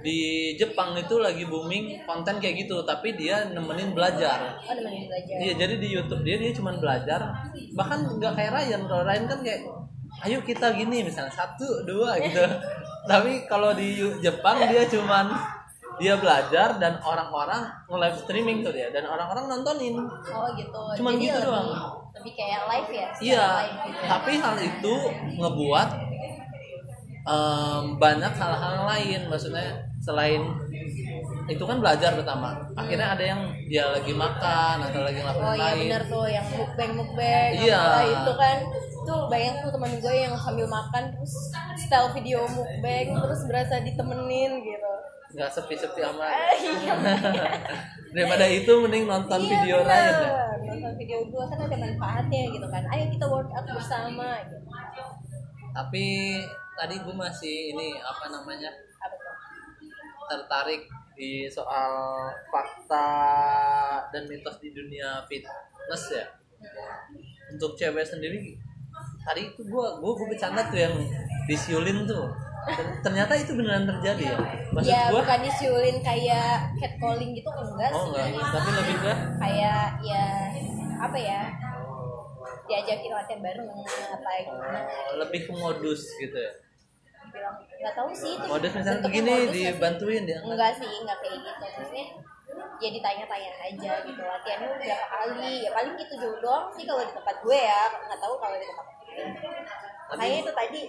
di 0.00 0.52
Jepang 0.56 0.96
itu 0.96 1.20
lagi 1.20 1.44
booming 1.44 2.08
konten 2.08 2.40
kayak 2.40 2.64
gitu 2.64 2.80
tapi 2.88 3.14
dia 3.20 3.52
nemenin 3.52 3.92
belajar. 3.92 4.56
Oh 4.64 4.72
nemenin 4.72 5.04
belajar. 5.08 5.36
Iya 5.36 5.52
jadi 5.60 5.74
di 5.76 5.88
YouTube 5.92 6.24
dia 6.24 6.36
dia 6.40 6.52
cuma 6.56 6.72
belajar. 6.72 7.20
Bahkan 7.76 7.98
nggak 8.16 8.32
kayak 8.32 8.52
Ryan 8.56 8.82
kalau 8.88 9.02
Ryan 9.04 9.24
kan 9.28 9.38
kayak 9.44 9.60
ayo 10.24 10.38
kita 10.40 10.72
gini 10.72 11.04
misalnya 11.04 11.32
satu 11.32 11.84
dua 11.84 12.16
gitu. 12.20 12.40
Tapi 13.10 13.44
kalau 13.48 13.76
di 13.76 14.00
Jepang 14.24 14.60
dia 14.68 14.88
cuman 14.88 15.32
dia 16.00 16.16
belajar 16.16 16.68
dan 16.76 16.96
orang-orang 16.98 17.60
nge-live 17.86 18.16
streaming 18.18 18.58
tuh 18.60 18.72
dia 18.72 18.88
dan 18.88 19.04
orang-orang 19.04 19.44
nontonin 19.46 20.00
oh 20.26 20.48
gitu 20.54 20.80
Cuman 20.96 21.12
Jadi 21.14 21.22
gitu 21.22 21.38
lebih, 21.38 21.46
doang. 21.46 21.68
lebih 22.10 22.32
kayak 22.34 22.60
live 22.66 22.90
ya 22.90 23.08
Iya, 23.20 23.46
live 23.60 23.78
gitu. 23.86 24.00
tapi 24.08 24.32
hal 24.34 24.56
itu 24.58 24.94
ngebuat 25.36 25.88
em, 27.22 27.84
banyak 27.96 28.32
hal-hal 28.32 28.74
lain. 28.86 29.20
Maksudnya 29.28 29.66
selain 30.00 30.42
itu 31.46 31.60
kan 31.60 31.76
belajar 31.78 32.14
pertama. 32.14 32.56
Akhirnya 32.72 33.12
ada 33.12 33.24
yang 33.26 33.40
dia 33.66 33.84
lagi 33.86 34.12
makan 34.14 34.76
atau 34.82 35.00
lagi 35.02 35.18
ngelakuin 35.18 35.44
Oh 35.44 35.54
iya 35.54 35.64
lain. 35.68 35.80
benar 35.84 36.02
tuh 36.06 36.24
yang 36.26 36.46
mukbang 36.48 36.90
mukbang 36.94 37.50
Iya. 37.52 37.82
itu 38.06 38.32
kan 38.34 38.56
tuh 39.00 39.20
bayang 39.26 39.56
tuh 39.58 39.70
teman 39.70 39.92
gue 39.94 40.14
yang 40.16 40.34
sambil 40.34 40.66
makan 40.66 41.02
terus 41.10 41.34
style 41.76 42.10
video 42.10 42.44
mukbang 42.48 43.06
terus 43.12 43.40
berasa 43.44 43.80
ditemenin 43.80 44.52
gitu. 44.60 44.92
Nggak 45.30 45.50
sepi-sepi 45.54 46.00
amat. 46.10 46.30
Ah, 46.30 46.52
iya. 46.58 46.94
Daripada 48.14 48.46
itu 48.50 48.72
mending 48.82 49.06
nonton 49.06 49.38
Iya, 49.38 49.50
video. 49.54 49.76
Ryan 49.86 50.14
ya. 50.18 50.30
Nonton 50.60 50.92
video 50.98 51.18
gue 51.22 51.44
kan 51.46 51.58
ada 51.62 51.76
manfaatnya 51.78 52.42
gitu 52.50 52.66
kan. 52.66 52.82
Ayo 52.90 53.04
kita 53.10 53.26
workout 53.30 53.66
bersama 53.70 54.26
gitu. 54.46 54.58
Tapi 55.70 56.06
tadi 56.74 56.94
gue 56.98 57.14
masih 57.14 57.56
ini 57.70 57.94
apa 58.02 58.26
namanya 58.26 58.70
Apa 58.98 59.14
tuh? 59.14 59.34
tertarik 60.26 60.82
di 61.14 61.46
soal 61.46 61.92
fakta 62.48 63.10
dan 64.08 64.24
mitos 64.26 64.58
di 64.58 64.74
dunia 64.74 65.22
fitness 65.28 66.04
ya. 66.10 66.26
Untuk 67.52 67.78
cewek 67.78 68.02
sendiri 68.02 68.58
tadi 69.20 69.46
itu 69.46 69.62
gua 69.68 70.00
gua, 70.00 70.16
gua 70.16 70.26
bercanda 70.26 70.64
tuh 70.66 70.80
yang 70.80 70.94
disiulin 71.46 72.02
tuh. 72.02 72.26
Ter- 72.60 73.00
Ternyata 73.00 73.32
itu 73.34 73.52
beneran 73.54 73.84
terjadi 73.84 74.24
ya. 74.26 74.38
Maksud 74.70 74.86
ya 74.86 75.02
gua 75.08 75.20
bukan 75.24 75.38
disiulin 75.42 75.96
kayak 76.00 76.76
catcalling 76.76 77.30
gitu 77.32 77.48
enggak 77.48 77.90
oh 77.90 78.04
sih. 78.12 78.20
enggak, 78.20 78.50
tapi 78.52 78.70
lebih 78.76 78.96
ke 79.00 79.12
Kayak 79.38 79.84
ya 80.00 80.24
apa 80.98 81.18
ya? 81.18 81.40
Diajakin 82.64 83.10
latihan 83.10 83.40
bareng 83.40 83.66
apa 83.66 84.30
gimana 84.40 84.78
oh, 85.10 85.14
lebih 85.18 85.40
ke 85.42 85.52
modus 85.52 86.06
gitu 86.16 86.36
ya. 86.36 86.52
bilang 87.30 87.54
nggak 87.62 87.94
tahu 87.94 88.10
sih 88.10 88.34
itu 88.34 88.42
Modus 88.44 88.70
misalnya 88.74 89.02
begini 89.06 89.30
modus 89.30 89.54
dibantuin 89.54 90.22
dia. 90.26 90.38
enggak 90.42 90.70
sih 90.74 90.90
enggak 90.90 91.18
kayak 91.18 91.38
gitu 91.38 91.62
maksudnya 91.62 92.06
ya 92.80 92.88
ditanya-tanya 92.88 93.50
aja 93.60 93.92
gitu 94.02 94.20
latihannya 94.20 94.66
berapa 94.74 95.06
kali 95.06 95.52
ya 95.64 95.70
paling 95.70 95.94
gitu 96.00 96.14
dulu 96.16 96.36
doang 96.40 96.66
sih 96.72 96.84
kalau 96.88 97.04
di 97.04 97.12
tempat 97.12 97.36
gue 97.44 97.58
ya 97.58 97.82
nggak 97.92 98.20
tahu 98.20 98.34
kalau 98.40 98.56
di 98.56 98.66
tempat 98.66 98.86
lain. 98.90 99.30
Makanya 100.10 100.36
itu 100.42 100.52
tadi 100.54 100.80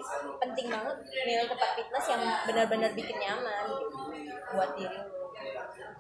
penting 0.41 0.67
banget 0.73 0.97
milih 1.13 1.45
tempat 1.45 1.69
fitness 1.77 2.05
yang 2.09 2.23
benar-benar 2.49 2.91
bikin 2.97 3.17
nyaman 3.21 3.63
gitu, 3.69 3.97
buat 4.57 4.71
diri 4.73 4.99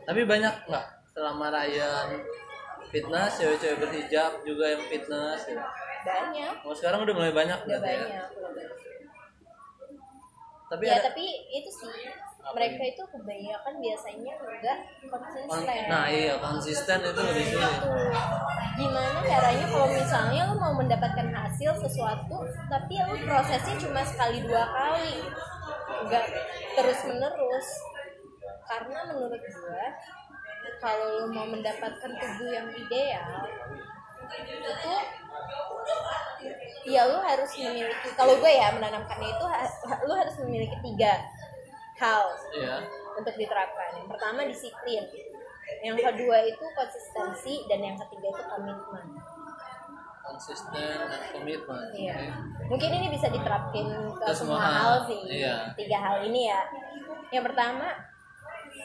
Tapi 0.09 0.21
banyak 0.25 0.53
nggak 0.65 0.85
selama 1.13 1.45
Ryan 1.53 2.07
fitness 2.89 3.31
cewek-cewek 3.37 3.77
berhijab 3.77 4.31
juga 4.43 4.65
yang 4.73 4.83
fitness 4.89 5.41
ya. 5.47 5.61
banyak. 6.01 6.53
Oh 6.65 6.73
sekarang 6.73 7.05
udah 7.05 7.13
mulai 7.13 7.33
banyak 7.33 7.59
udah 7.61 7.77
ya. 7.77 7.81
banyak. 7.81 8.27
Tapi 10.71 10.83
ya 10.87 10.97
ada 10.97 11.11
tapi 11.11 11.25
itu 11.51 11.69
sih 11.69 12.09
mereka 12.51 12.81
itu 12.83 13.03
kebanyakan 13.13 13.73
biasanya 13.79 14.33
enggak 14.41 14.77
kon- 15.07 15.21
konsisten. 15.21 15.83
Nah 15.87 16.05
iya 16.09 16.35
konsisten 16.41 16.97
itu 16.99 17.21
lebih 17.21 17.45
sulit. 17.53 17.71
Gitu. 17.71 17.89
gimana 18.71 19.19
caranya 19.27 19.65
kalau 19.67 19.89
misalnya 19.91 20.41
lo 20.47 20.55
mau 20.57 20.73
mendapatkan 20.73 21.27
hasil 21.27 21.71
sesuatu 21.75 22.37
tapi 22.71 22.93
lo 23.03 23.15
prosesnya 23.27 23.75
cuma 23.77 24.01
sekali 24.01 24.41
dua 24.47 24.63
kali? 24.63 25.27
Nggak 26.07 26.25
terus 26.79 26.99
menerus 27.05 27.67
karena 28.65 28.99
menurut 29.11 29.43
gue 29.43 29.83
kalau 30.79 31.07
lo 31.19 31.25
mau 31.29 31.45
mendapatkan 31.45 32.11
tubuh 32.15 32.49
yang 32.49 32.67
ideal 32.71 33.43
itu 34.41 34.93
ya 36.87 37.05
lo 37.05 37.19
harus 37.21 37.51
memiliki 37.59 38.09
kalau 38.15 38.33
gue 38.39 38.51
ya 38.51 38.71
menanamkannya 38.73 39.29
itu 39.29 39.45
lo 40.07 40.13
harus 40.15 40.35
memiliki 40.41 40.77
tiga 40.81 41.19
hal 42.01 42.23
Iya. 42.51 42.75
untuk 43.13 43.33
diterapkan. 43.33 43.89
Yang 43.95 44.07
pertama 44.09 44.39
disiplin, 44.43 45.03
yang 45.79 45.95
kedua 45.95 46.37
itu 46.43 46.65
konsistensi, 46.71 47.63
dan 47.65 47.79
yang 47.79 47.97
ketiga 47.99 48.27
itu 48.29 48.43
komitmen. 48.43 49.05
Konsisten 50.21 50.73
dan 51.01 51.21
komitmen. 51.31 51.85
Iya. 51.93 52.15
Mungkin 52.65 52.89
ini 52.91 53.07
bisa 53.09 53.27
diterapkin 53.27 53.85
ke, 54.15 54.23
Ke 54.23 54.31
semua 54.31 54.57
semua 54.57 54.59
hal. 54.59 54.73
hal 54.73 54.95
sih. 55.05 55.21
Iya. 55.29 55.55
Tiga 55.75 55.97
hal 55.99 56.17
ini 56.23 56.47
ya. 56.47 56.61
Yang 57.29 57.43
pertama 57.51 57.87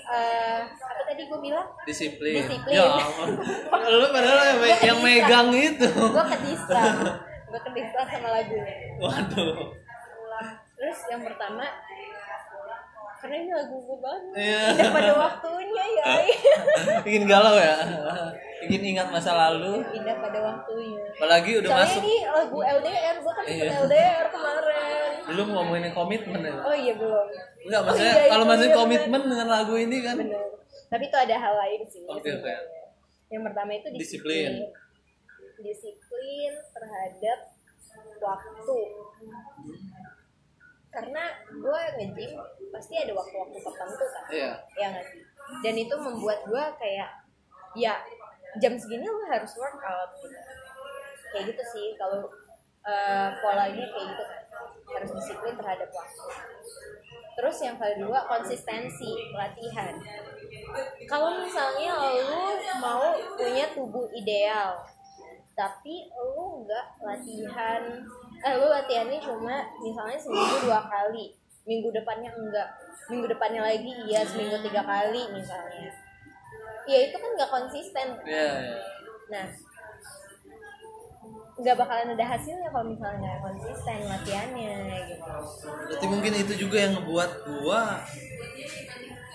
eh 0.07 0.61
apa 0.63 1.03
tadi 1.05 1.23
gue 1.25 1.39
bilang? 1.41 1.67
Disiplin. 1.83 2.35
Disiplin. 2.37 2.75
Ya. 2.75 2.87
Lu 3.93 4.07
padahal 4.09 4.39
yang, 4.45 4.59
me- 4.59 4.83
yang 4.83 4.99
megang 5.01 5.49
itu. 5.53 5.89
Gue 5.89 6.25
kedistra. 6.29 6.83
gue 7.47 7.61
kedistra 7.63 8.03
sama 8.07 8.29
lagunya. 8.33 8.77
Waduh. 8.99 9.71
Terus 10.77 10.99
yang 11.09 11.23
pertama 11.23 11.65
karena 13.27 13.43
ini 13.43 13.51
lagu 13.59 13.75
gue 13.83 13.99
banget. 13.99 14.33
Iya. 14.39 14.63
Udah 14.71 14.91
pada 14.95 15.13
waktunya 15.19 15.85
ya. 15.99 16.07
Ingin 17.11 17.25
galau 17.27 17.59
ya. 17.59 17.75
Ingin 18.63 18.83
ingat 18.95 19.11
masa 19.11 19.35
lalu. 19.35 19.83
Indah 19.91 20.17
pada 20.23 20.39
waktunya. 20.47 21.03
Apalagi 21.19 21.51
udah 21.59 21.71
Soalnya 21.75 21.91
masuk. 21.91 22.03
ini 22.07 22.17
lagu 22.23 22.59
LDR, 22.63 23.17
gue 23.19 23.33
kan 23.35 23.45
Iya. 23.51 23.71
LDR 23.83 24.27
kemarin. 24.31 25.11
Belum 25.27 25.47
ngomongin 25.59 25.91
komitmen 25.91 26.39
ya. 26.39 26.55
Oh 26.63 26.71
iya 26.71 26.95
belum. 26.95 27.27
Enggak, 27.67 27.83
maksudnya 27.83 28.15
iya, 28.15 28.31
kalau 28.31 28.45
masih 28.47 28.69
iya, 28.71 28.77
komitmen 28.79 29.23
dengan 29.27 29.49
lagu 29.51 29.75
ini 29.75 29.99
kan. 30.07 30.17
Bener. 30.23 30.47
Tapi 30.87 31.03
itu 31.11 31.17
ada 31.19 31.35
hal 31.35 31.55
lain 31.67 31.81
sih. 31.91 32.03
Oke, 32.07 32.15
oke. 32.15 32.31
sebenarnya. 32.31 32.63
Yang 33.27 33.43
pertama 33.51 33.71
itu 33.75 33.87
Disiplin. 33.91 34.51
disiplin. 34.55 34.55
Disiplin 35.67 36.53
terhadap 36.71 37.39
waktu. 38.23 38.79
Karena 40.97 41.25
gue 41.53 41.81
nge-gym 42.01 42.33
pasti 42.73 42.97
ada 42.97 43.13
waktu-waktu 43.13 43.59
tertentu 43.61 44.05
kan. 44.09 44.25
Iya. 44.33 44.53
Ya 44.81 44.87
nggak 44.97 45.07
sih? 45.13 45.21
Dan 45.61 45.75
itu 45.77 45.95
membuat 46.01 46.41
gue 46.49 46.65
kayak 46.81 47.11
ya 47.77 48.01
jam 48.57 48.73
segini 48.81 49.05
lu 49.05 49.21
harus 49.29 49.53
workout 49.61 50.17
gitu. 50.25 50.39
Kayak 51.37 51.45
gitu 51.53 51.63
sih 51.77 51.87
kalau 52.01 52.25
eh, 52.89 53.29
polanya 53.45 53.85
kayak 53.93 54.07
gitu 54.09 54.25
kan. 54.25 54.43
Harus 54.97 55.11
disiplin 55.21 55.55
terhadap 55.61 55.93
waktu. 55.93 56.25
Terus 57.37 57.57
yang 57.61 57.77
kedua 57.77 58.25
konsistensi 58.25 59.13
latihan. 59.37 59.93
Kalau 61.05 61.45
misalnya 61.45 61.93
lu 62.25 62.57
mau 62.81 63.13
punya 63.37 63.69
tubuh 63.77 64.09
ideal, 64.17 64.81
tapi 65.53 66.09
lu 66.17 66.65
nggak 66.65 66.87
latihan, 67.05 67.83
eh 68.45 68.53
lu 68.57 68.67
latihannya 68.69 69.21
cuma 69.23 69.65
misalnya 69.81 70.19
seminggu 70.21 70.57
dua 70.69 70.81
kali, 70.85 71.33
minggu 71.65 71.89
depannya 71.95 72.31
enggak, 72.35 72.69
minggu 73.09 73.27
depannya 73.31 73.63
lagi 73.65 73.93
iya 74.07 74.21
seminggu 74.27 74.61
tiga 74.61 74.83
kali 74.85 75.23
misalnya. 75.33 75.91
Ya 76.87 76.99
itu 77.11 77.17
kan 77.19 77.31
nggak 77.35 77.51
konsisten. 77.51 78.09
Iya, 78.23 78.51
iya. 78.63 78.79
Nah, 79.27 79.47
nggak 81.57 81.77
bakalan 81.81 82.13
ada 82.13 82.27
hasilnya 82.37 82.69
kalau 82.69 82.87
misalnya 82.87 83.19
nggak 83.25 83.41
konsisten 83.43 83.99
latihannya 84.05 84.73
gitu. 85.09 85.33
Berarti 85.89 86.07
mungkin 86.07 86.33
itu 86.37 86.53
juga 86.69 86.77
yang 86.85 86.93
ngebuat 87.01 87.31
gua 87.49 88.05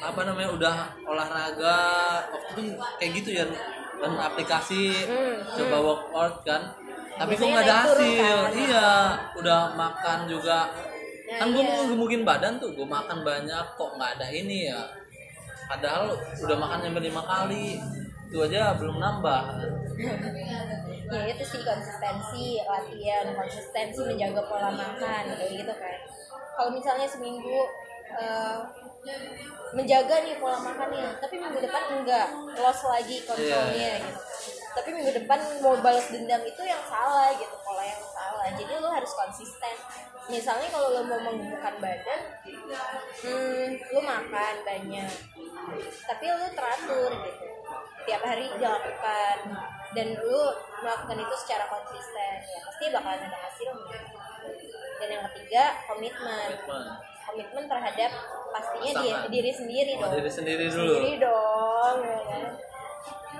apa 0.01 0.21
namanya 0.25 0.49
udah 0.49 0.75
olahraga 1.05 1.77
waktu 2.33 2.49
itu 2.57 2.61
kayak 2.97 3.11
gitu 3.21 3.29
ya 3.37 3.45
dan 4.01 4.17
aplikasi 4.17 5.05
Hmm, 5.05 5.37
coba 5.45 5.77
workout 5.77 6.35
kan 6.41 6.73
tapi 7.17 7.33
kok 7.35 7.47
nggak 7.47 7.65
ada 7.67 7.77
hasil. 7.87 8.37
kan? 8.45 8.51
iya 8.55 8.89
udah 9.37 9.61
makan 9.75 10.19
juga. 10.29 10.71
Nah, 11.31 11.37
kan 11.39 11.47
gue 11.55 11.63
iya. 11.63 11.71
mau 11.71 11.83
gemukin 11.87 12.23
badan 12.27 12.59
tuh 12.59 12.75
gue 12.75 12.87
makan 12.87 13.23
banyak 13.23 13.65
kok 13.75 13.91
nggak 13.95 14.11
ada 14.19 14.27
ini 14.31 14.67
ya? 14.71 14.81
Padahal 15.71 16.11
udah 16.15 16.57
makan 16.59 16.77
sampai 16.83 17.03
lima 17.07 17.23
kali. 17.23 17.79
Itu 18.31 18.37
aja 18.47 18.75
belum 18.79 18.99
nambah. 18.99 19.43
Ya 21.11 21.27
itu 21.27 21.43
sih 21.43 21.59
konsistensi 21.63 22.63
latihan 22.63 23.35
konsistensi 23.35 23.99
menjaga 23.99 24.47
pola 24.47 24.71
makan 24.71 25.23
kayak 25.35 25.51
gitu 25.51 25.73
kan. 25.75 25.99
Kalau 26.55 26.71
misalnya 26.71 27.07
seminggu 27.07 27.67
eh, 28.15 28.57
menjaga 29.71 30.15
nih 30.23 30.35
pola 30.37 30.59
makannya. 30.61 31.17
Tapi 31.19 31.35
minggu 31.39 31.59
depan 31.63 31.83
enggak. 31.99 32.27
Lost 32.59 32.83
lagi 32.85 33.23
kontrolnya 33.25 33.91
gitu. 34.03 34.21
Tapi 34.71 34.89
minggu 34.95 35.11
depan 35.23 35.39
mau 35.59 35.75
balas 35.83 36.07
dendam 36.07 36.39
itu 36.47 36.61
yang 36.63 36.79
salah 36.87 37.27
gitu 37.35 37.55
pola 37.63 37.83
yang 37.83 38.03
salah. 38.07 38.47
Jadi 38.55 38.71
lu 38.79 38.87
harus 38.87 39.11
konsisten. 39.11 39.75
Misalnya 40.31 40.67
kalau 40.71 40.95
lu 40.95 41.01
mau 41.11 41.19
menggemukkan 41.19 41.75
badan 41.81 42.19
hmm, 43.25 43.67
lu 43.91 43.99
makan 43.99 44.55
banyak. 44.63 45.11
Tapi 46.07 46.23
lu 46.29 46.47
teratur 46.55 47.11
gitu. 47.27 47.45
Tiap 48.07 48.21
hari 48.23 48.47
dilakukan. 48.55 49.37
Dan 49.91 50.15
lu 50.23 50.41
melakukan 50.79 51.19
itu 51.19 51.35
secara 51.35 51.67
konsisten. 51.67 52.33
Ya 52.47 52.59
pasti 52.63 52.83
bakalan 52.95 53.27
ada 53.27 53.39
hasilnya. 53.43 53.99
Dan 55.01 55.07
yang 55.09 55.23
ketiga 55.33 55.63
komitmen 55.89 56.49
komitmen 57.31 57.63
terhadap 57.65 58.11
pastinya 58.51 58.91
di, 58.99 59.09
diri 59.31 59.51
sendiri 59.51 59.91
Oh, 59.95 60.03
dong. 60.03 60.11
diri 60.19 60.31
sendiri 60.31 60.65
dulu. 60.67 60.91
Sendiri 60.91 61.13
dong 61.17 61.97
ya 62.03 62.19
kan? 62.27 62.43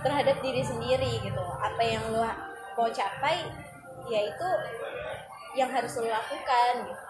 terhadap 0.02 0.38
diri 0.42 0.64
sendiri 0.66 1.12
gitu. 1.22 1.44
Apa 1.62 1.82
yang 1.84 2.02
lo 2.10 2.26
mau 2.74 2.90
capai 2.90 3.46
ya 4.10 4.22
itu 4.26 4.50
yang 5.54 5.70
harus 5.70 5.92
lo 5.94 6.08
lakukan 6.08 6.74
gitu. 6.88 7.04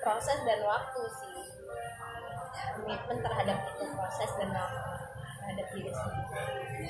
Proses 0.00 0.38
dan 0.46 0.60
waktu 0.62 1.02
sih. 1.12 1.34
Komitmen 2.76 3.18
terhadap 3.20 3.58
itu 3.68 3.84
proses 3.90 4.30
dan 4.38 4.48
waktu 4.54 4.80
terhadap 5.36 5.66
diri 5.74 5.90
sendiri. 5.90 6.88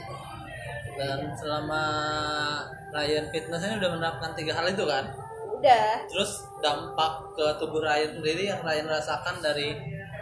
Dan 0.96 1.18
selama 1.34 1.82
Ryan 2.88 3.26
Fitness 3.28 3.64
ini 3.64 3.74
udah 3.76 3.90
menerapkan 3.92 4.30
tiga 4.32 4.52
hal 4.56 4.68
itu 4.68 4.84
kan 4.86 5.04
udah 5.66 6.06
terus 6.06 6.46
dampak 6.62 7.12
ke 7.34 7.46
tubuh 7.58 7.82
Ryan 7.82 8.22
sendiri 8.22 8.54
yang 8.54 8.62
Ryan 8.62 8.86
rasakan 8.86 9.42
dari 9.42 9.74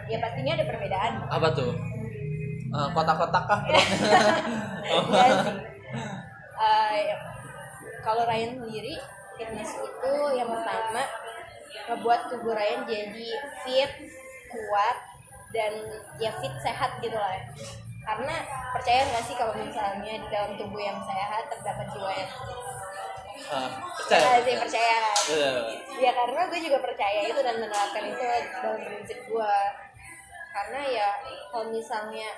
ya 0.09 0.17
pastinya 0.17 0.57
ada 0.57 0.65
perbedaan. 0.65 1.11
Apa 1.29 1.47
tuh? 1.53 1.71
Eh, 2.73 2.89
kotak-kotak 2.97 3.43
kah? 3.45 3.61
Iya. 4.85 5.41
Eh, 6.61 7.17
kalau 8.05 8.21
Ryan 8.29 8.53
sendiri 8.53 9.01
fitness 9.33 9.73
itu 9.81 10.13
yang 10.37 10.45
pertama 10.45 11.01
ngebuat 11.89 12.21
tubuh 12.29 12.53
Ryan 12.53 12.85
jadi 12.85 13.29
fit, 13.65 13.91
kuat 14.49 14.97
dan 15.49 15.73
ya 16.21 16.29
fit 16.37 16.53
sehat 16.61 17.01
gitu 17.01 17.17
lah. 17.17 17.33
Karena 18.05 18.45
percaya 18.77 19.09
nggak 19.09 19.25
sih 19.25 19.33
kalau 19.33 19.57
misalnya 19.57 20.21
di 20.21 20.27
dalam 20.29 20.53
tubuh 20.53 20.77
yang 20.77 21.01
sehat 21.01 21.49
terdapat 21.49 21.85
jiwa 21.97 22.13
yang 22.13 22.31
Ah, 23.51 23.69
percaya 23.99 24.39
sih 24.41 24.55
percaya. 24.55 24.97
Iya. 25.27 25.51
Ya 25.95 26.11
karena 26.11 26.41
gue 26.47 26.59
juga 26.59 26.79
percaya 26.79 27.19
itu 27.27 27.39
dan 27.39 27.55
menerapkan 27.59 28.03
itu 28.07 28.23
dalam 28.63 28.79
prinsip 28.79 29.19
gue. 29.27 29.55
Karena 30.55 30.79
ya 30.87 31.07
kalau 31.51 31.67
misalnya 31.71 32.31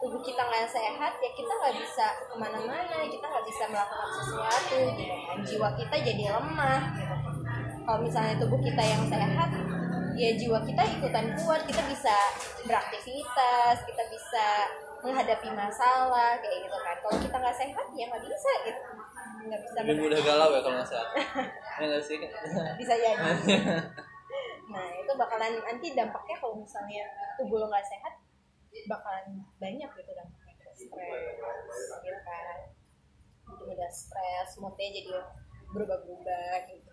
tubuh 0.00 0.18
kita 0.24 0.40
nggak 0.42 0.66
sehat 0.66 1.12
ya 1.20 1.30
kita 1.36 1.52
nggak 1.52 1.76
bisa 1.76 2.06
ke 2.26 2.34
mana-mana, 2.34 2.98
kita 3.06 3.24
nggak 3.24 3.46
bisa 3.46 3.64
melakukan 3.70 4.10
sesuatu 4.16 4.78
gitu 4.98 5.14
kan. 5.28 5.38
Jiwa 5.44 5.68
kita 5.78 5.96
jadi 6.02 6.24
lemah 6.34 6.82
gitu. 6.98 7.16
Kalau 7.80 7.98
misalnya 8.02 8.34
tubuh 8.38 8.60
kita 8.62 8.82
yang 8.82 9.02
sehat, 9.10 9.50
ya 10.14 10.30
jiwa 10.36 10.58
kita 10.62 10.82
ikutan 10.98 11.26
kuat, 11.42 11.62
kita 11.64 11.82
bisa 11.90 12.14
beraktivitas, 12.66 13.82
kita 13.88 14.02
bisa 14.12 14.46
menghadapi 15.00 15.48
masalah 15.52 16.36
kayak 16.38 16.68
gitu 16.68 16.76
kan. 16.76 16.96
Kalau 17.00 17.16
kita 17.18 17.36
nggak 17.40 17.56
sehat 17.56 17.86
ya 17.96 18.04
nggak 18.08 18.24
bisa 18.24 18.50
gitu, 18.68 18.80
nggak 19.40 19.60
bisa 19.64 19.78
lebih 19.84 19.96
mudah 20.04 20.20
galau 20.20 20.48
ya 20.52 20.60
kalau 20.60 20.74
nggak 20.76 20.90
sehat 20.90 21.08
ya 21.80 21.84
nggak 21.88 22.04
sih? 22.04 22.16
Bisa 22.78 22.94
jadi. 22.94 23.24
Nah 24.70 24.86
itu 24.94 25.12
bakalan 25.18 25.58
nanti 25.66 25.98
dampaknya 25.98 26.38
kalau 26.38 26.62
misalnya 26.62 27.02
tubuh 27.34 27.58
lo 27.58 27.66
nggak 27.66 27.82
sehat 27.82 28.22
bakalan 28.86 29.42
banyak 29.58 29.90
gitu 29.98 30.10
dampaknya 30.14 30.54
stres 30.80 30.86
gitu 32.06 32.20
kan? 32.22 32.58
Jadi 33.50 33.62
mudah 33.66 33.90
stres 33.90 34.50
moodnya 34.62 34.88
jadi 34.94 35.10
berubah-berubah 35.74 36.54
gitu. 36.70 36.90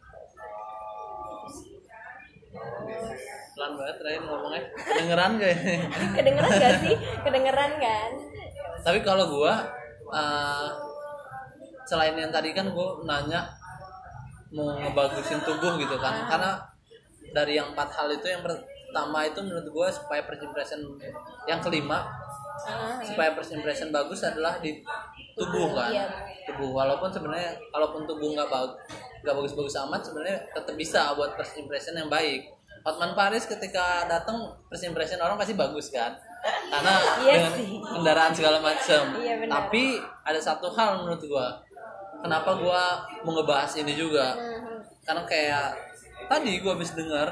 Terus, 1.38 1.58
pelan 3.54 3.74
banget 3.78 3.98
Ryan 4.02 4.24
ngomongnya. 4.26 4.64
Kedengeran 4.74 5.32
gak 5.38 5.52
ini 5.54 5.76
kedengeran 6.18 6.52
gak 6.58 6.76
sih? 6.82 6.96
Kedengeran 7.22 7.72
kan? 7.78 8.10
Tapi 8.82 9.00
kalau 9.06 9.26
gua 9.30 9.54
eh, 10.10 10.68
selain 11.88 12.13
yang 12.13 12.30
tadi 12.30 12.52
kan 12.52 12.67
gua 12.67 13.00
nanya 13.02 13.47
mau 14.50 14.76
ngebagusin 14.76 15.39
tubuh 15.41 15.76
gitu 15.76 15.95
kan 15.95 16.23
karena 16.26 16.52
dari 17.30 17.56
yang 17.56 17.71
empat 17.71 17.89
hal 17.89 18.08
itu 18.10 18.23
yang 18.26 18.39
pertama 18.39 19.19
itu 19.23 19.39
menurut 19.39 19.67
gua 19.69 19.88
supaya 19.88 20.21
first 20.21 20.39
impression 20.41 20.80
yang 21.45 21.60
kelima 21.60 22.04
Ah, 22.60 22.97
ya. 22.97 23.06
supaya 23.06 23.32
first 23.32 23.54
impression 23.54 23.88
bagus 23.89 24.19
adalah 24.21 24.58
di 24.58 24.82
tubuh 25.34 25.71
kan 25.71 25.88
Iya. 25.88 26.10
tubuh 26.43 26.73
walaupun 26.73 27.08
sebenarnya 27.08 27.54
kalaupun 27.69 28.04
tubuh 28.04 28.34
nggak 28.34 28.50
bagus 28.50 28.76
nggak 29.21 29.36
bagus-bagus 29.36 29.76
amat 29.80 30.02
sebenarnya 30.02 30.38
tetap 30.52 30.73
bisa 30.73 31.13
buat 31.13 31.32
first 31.34 31.56
impression 31.56 31.93
yang 31.93 32.10
baik 32.10 32.50
Hotman 32.82 33.13
Paris 33.13 33.45
ketika 33.45 34.04
datang 34.06 34.41
first 34.65 34.84
impression 34.84 35.19
orang 35.19 35.38
pasti 35.38 35.54
bagus 35.54 35.88
kan 35.89 36.17
karena 36.67 36.93
Iya 37.21 37.34
dengan 37.38 37.54
sih. 37.54 37.69
kendaraan 37.84 38.34
segala 38.34 38.58
macam 38.60 39.04
Iya, 39.15 39.34
benar. 39.38 39.52
tapi 39.54 39.84
ada 40.23 40.39
satu 40.41 40.67
hal 40.69 40.97
menurut 40.97 41.21
gua 41.23 41.47
kenapa 42.19 42.58
gua 42.58 42.84
mau 43.21 43.34
ngebahas 43.36 43.71
ini 43.80 43.93
juga? 43.93 44.34
Karena 45.03 45.23
kayak 45.23 45.67
tadi 46.27 46.60
gua 46.60 46.75
habis 46.75 46.91
dengar 46.93 47.27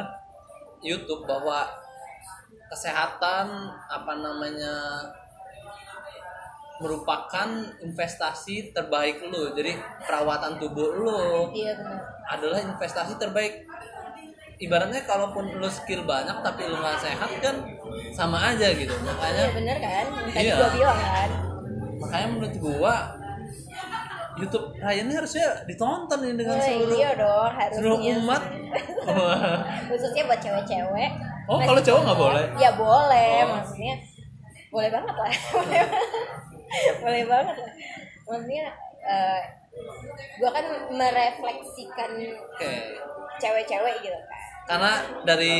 YouTube 0.79 1.25
bahwa 1.25 1.65
kesehatan 2.65 3.45
apa 3.89 4.13
namanya 4.17 4.73
merupakan 6.75 7.47
investasi 7.79 8.75
terbaik 8.75 9.23
lu. 9.23 9.55
Jadi 9.55 9.79
perawatan 10.03 10.59
tubuh 10.59 10.91
lu 10.91 11.19
iya 11.55 11.71
benar. 11.79 11.99
adalah 12.27 12.59
investasi 12.59 13.15
terbaik. 13.15 13.63
Ibaratnya 14.55 15.03
kalaupun 15.03 15.59
lu 15.59 15.67
skill 15.67 16.07
banyak 16.07 16.39
tapi 16.39 16.63
lu 16.67 16.79
nggak 16.79 16.99
sehat 16.99 17.31
kan 17.43 17.55
sama 18.11 18.55
aja 18.55 18.71
gitu. 18.71 18.91
Iya 18.91 19.03
makanya 19.03 19.45
benar 19.51 19.77
kan? 19.79 20.05
Yang 20.15 20.35
tadi 20.35 20.43
Iya. 20.47 20.55
gua 20.55 20.69
bilang 20.71 20.99
kan. 20.99 21.29
Makanya 21.95 22.27
menurut 22.27 22.55
gua 22.59 22.95
YouTube. 24.35 24.65
Ryan 24.77 25.05
ini 25.07 25.13
harusnya 25.15 25.47
ditonton 25.63 26.19
ini 26.23 26.35
dengan 26.35 26.55
Oh, 26.55 26.63
seluruh 26.63 26.97
iya 26.97 27.11
dong 27.15 27.51
harusnya 27.51 27.79
seluruh 27.79 27.99
umat. 28.19 28.41
Khususnya 29.89 30.23
buat 30.27 30.39
cewek-cewek. 30.43 31.11
Oh, 31.45 31.57
Masih 31.61 31.67
kalau 31.69 31.81
cowok 31.85 32.01
nggak 32.03 32.19
boleh? 32.19 32.45
ya 32.57 32.71
boleh. 32.73 33.31
Oh. 33.45 33.49
maksudnya 33.59 33.95
boleh 34.73 34.89
banget 34.91 35.15
lah. 35.15 35.33
Boleh 37.05 37.23
banget. 37.23 37.55
lah. 37.55 37.71
Maksudnya 38.27 38.65
eh 39.05 39.41
gue 40.35 40.49
kan 40.49 40.65
merefleksikan 40.91 42.11
oke. 42.35 42.71
cewek-cewek 43.39 43.95
gitu. 44.03 44.19
Kan 44.65 44.81
karena 44.81 44.91
dari 45.23 45.55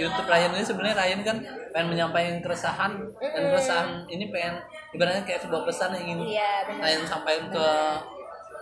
YouTube 0.00 0.26
Ryan 0.26 0.56
ini 0.56 0.64
sebenarnya 0.64 0.96
Ryan 0.96 1.20
kan 1.22 1.36
pengen 1.76 1.88
menyampaikan 1.92 2.40
keresahan. 2.40 2.92
Dan 3.20 3.42
keresahan 3.52 3.88
ini 4.08 4.32
pengen 4.32 4.58
ibaratnya 4.96 5.22
kayak 5.28 5.44
sebuah 5.44 5.62
pesan 5.68 5.92
yang 5.92 6.04
ingin 6.08 6.18
iya 6.40 6.64
Ryan 6.66 7.04
sampaikan 7.04 7.52
ke 7.52 7.66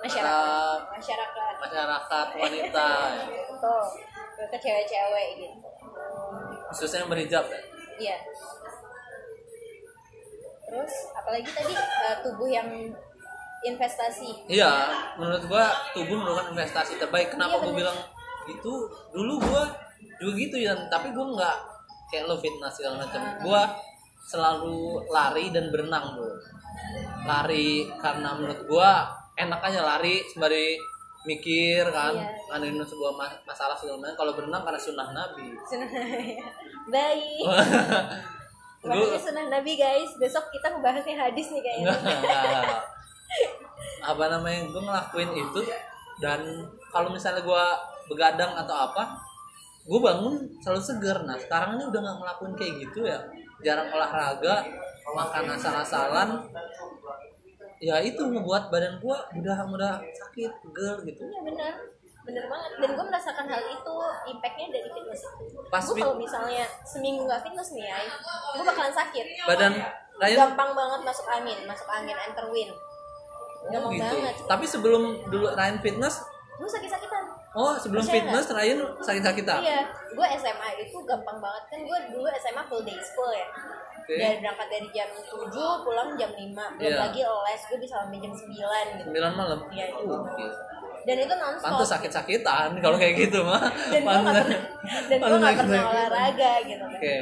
masyarakat 0.04 0.28
uh, 0.28 0.76
masyarakat 0.92 1.52
masyarakat 1.64 2.26
wanita 2.36 2.88
tuh 3.56 3.82
ke 4.52 4.56
cewek-cewek 4.60 5.26
gitu 5.40 5.58
khususnya 6.68 7.02
yang 7.04 7.10
berhijab 7.10 7.44
ya. 7.48 7.60
iya 7.96 8.16
terus 10.68 10.94
apalagi 11.14 11.48
tadi 11.48 11.72
eh, 11.72 12.16
tubuh 12.20 12.48
yang 12.50 12.68
investasi 13.64 14.44
Iya, 14.44 14.92
menurut 15.16 15.48
gua 15.48 15.72
tubuh 15.96 16.20
merupakan 16.20 16.52
investasi 16.52 17.00
terbaik. 17.00 17.32
Kenapa 17.32 17.56
Iya, 17.56 17.64
gua 17.64 17.72
bener. 17.72 17.80
bilang 17.80 17.98
itu? 18.44 18.74
Dulu 19.08 19.40
gua 19.40 19.64
juga 20.20 20.32
gitu 20.36 20.56
ya, 20.60 20.76
tapi 20.92 21.16
gua 21.16 21.32
nggak 21.32 21.56
kayak 22.12 22.28
lo 22.28 22.36
fitness 22.36 22.76
segala 22.76 23.00
macam. 23.08 23.24
Ah. 23.24 23.40
Gua 23.40 23.62
selalu 24.28 25.08
lari 25.08 25.48
dan 25.48 25.72
berenang, 25.72 26.12
Bro. 26.12 26.28
Lari 27.24 27.88
karena 27.96 28.36
menurut 28.36 28.60
gua 28.68 29.08
enak 29.34 29.60
aja 29.60 29.80
lari 29.82 30.22
sembari 30.24 30.78
mikir 31.24 31.88
kan, 31.88 32.12
Iya. 32.12 32.28
nganin 32.52 32.76
sebuah 32.78 33.12
ma- 33.12 33.40
masalah 33.42 33.72
segala 33.72 33.96
macam. 33.98 34.14
Kalau 34.14 34.32
berenang 34.36 34.60
karena 34.60 34.76
sunnah 34.76 35.08
Nabi. 35.10 35.56
baik 36.94 37.40
Gua 38.84 38.92
Makanya 38.92 39.16
sunnah 39.16 39.46
Nabi 39.48 39.72
guys 39.74 40.20
Besok 40.20 40.52
kita 40.52 40.68
ngebahasnya 40.68 41.16
hadis 41.16 41.48
nih 41.48 41.62
kayaknya 41.64 41.96
Enggak. 41.96 42.84
apa 44.12 44.24
namanya 44.28 44.68
gue 44.68 44.82
ngelakuin 44.84 45.32
itu 45.32 45.60
dan 46.20 46.44
kalau 46.92 47.08
misalnya 47.08 47.40
gue 47.40 47.64
begadang 48.06 48.52
atau 48.52 48.76
apa 48.76 49.16
gue 49.82 49.96
bangun 49.96 50.36
selalu 50.60 50.82
seger 50.84 51.18
nah 51.24 51.32
sekarang 51.34 51.80
ini 51.80 51.88
udah 51.88 52.00
nggak 52.04 52.16
ngelakuin 52.20 52.52
kayak 52.52 52.72
gitu 52.84 53.08
ya 53.08 53.16
jarang 53.64 53.88
olahraga 53.88 54.60
makan 55.08 55.56
asal-asalan 55.56 56.28
ya 57.84 58.00
itu 58.00 58.22
ngebuat 58.24 58.72
badan 58.72 58.96
gua 59.04 59.20
udah 59.36 59.56
udah 59.68 59.94
sakit 60.00 60.50
pegel 60.64 60.94
gitu. 61.04 61.22
Iya 61.28 61.40
benar. 61.44 61.74
Bener 62.24 62.44
banget. 62.48 62.70
Dan 62.80 62.90
gue 62.96 63.04
merasakan 63.04 63.46
hal 63.52 63.62
itu 63.68 63.94
impactnya 64.32 64.66
dari 64.72 64.88
fitness. 64.88 65.22
Itu 65.44 65.60
Pas 65.68 65.84
gue 65.84 66.00
kalau 66.00 66.16
misalnya 66.16 66.64
seminggu 66.88 67.28
nggak 67.28 67.44
fitness 67.44 67.76
nih 67.76 67.84
ya 67.84 68.00
gue 68.56 68.64
bakalan 68.64 68.94
sakit. 68.96 69.24
Badan 69.44 69.72
Ryan 70.14 70.36
gampang 70.38 70.70
banget 70.78 71.00
masuk 71.02 71.26
angin 71.26 71.58
masuk 71.66 71.88
angin 71.90 72.14
enter 72.14 72.46
wind 72.46 72.70
oh, 72.70 73.70
gampang 73.70 73.92
gitu. 73.98 74.14
banget. 74.14 74.34
Tapi 74.46 74.64
sebelum 74.64 75.02
dulu 75.28 75.46
Ryan 75.52 75.78
fitness 75.82 76.22
gue 76.54 76.70
sakit-sakitan 76.70 77.33
oh 77.54 77.74
sebelum 77.74 78.02
Percaya 78.02 78.14
fitness 78.20 78.46
Ryan 78.48 78.78
sakit-sakitan 79.00 79.60
iya 79.60 79.80
gue 80.14 80.26
SMA 80.38 80.68
itu 80.78 80.94
gampang 81.02 81.38
banget. 81.38 81.62
Kan 81.68 81.80
gue 81.82 81.98
dulu 82.08 82.26
SMA 82.38 82.62
full 82.64 82.82
day 82.82 82.94
school 82.98 83.30
ya. 83.30 83.46
Oke. 83.98 84.14
dari 84.14 84.36
berangkat 84.36 84.68
dari 84.68 84.88
jam 84.92 85.08
7 85.10 85.48
pulang 85.80 86.12
jam 86.14 86.28
5 86.28 86.36
belum 86.76 86.76
Iya. 86.78 86.98
lagi 87.00 87.20
les 87.24 87.62
gue 87.64 87.78
bisa 87.80 87.94
sampai 87.98 88.20
jam 88.20 88.30
9 88.30 88.46
gitu. 89.00 89.08
9 89.10 89.32
malam? 89.32 89.58
Iya, 89.72 89.84
itu. 89.90 90.04
Uh, 90.04 90.22
gitu. 90.28 90.46
dan 91.04 91.16
itu 91.18 91.34
nonstop. 91.34 91.64
Pantas 91.66 91.88
sakit-sakitan 91.90 92.68
kalau 92.78 92.96
kayak 92.96 93.14
gitu 93.18 93.40
mah. 93.42 93.64
Dan 93.88 94.00
gue 94.00 94.12
nggak 94.12 94.22
Pantes- 94.22 94.44
pernah 94.44 94.60
dan 95.04 95.18
gue 95.18 95.38
nggak 95.40 95.56
pernah 95.58 95.84
olahraga 95.90 96.52
gitu. 96.62 96.84
Kan 96.84 96.94
oke. 96.94 97.14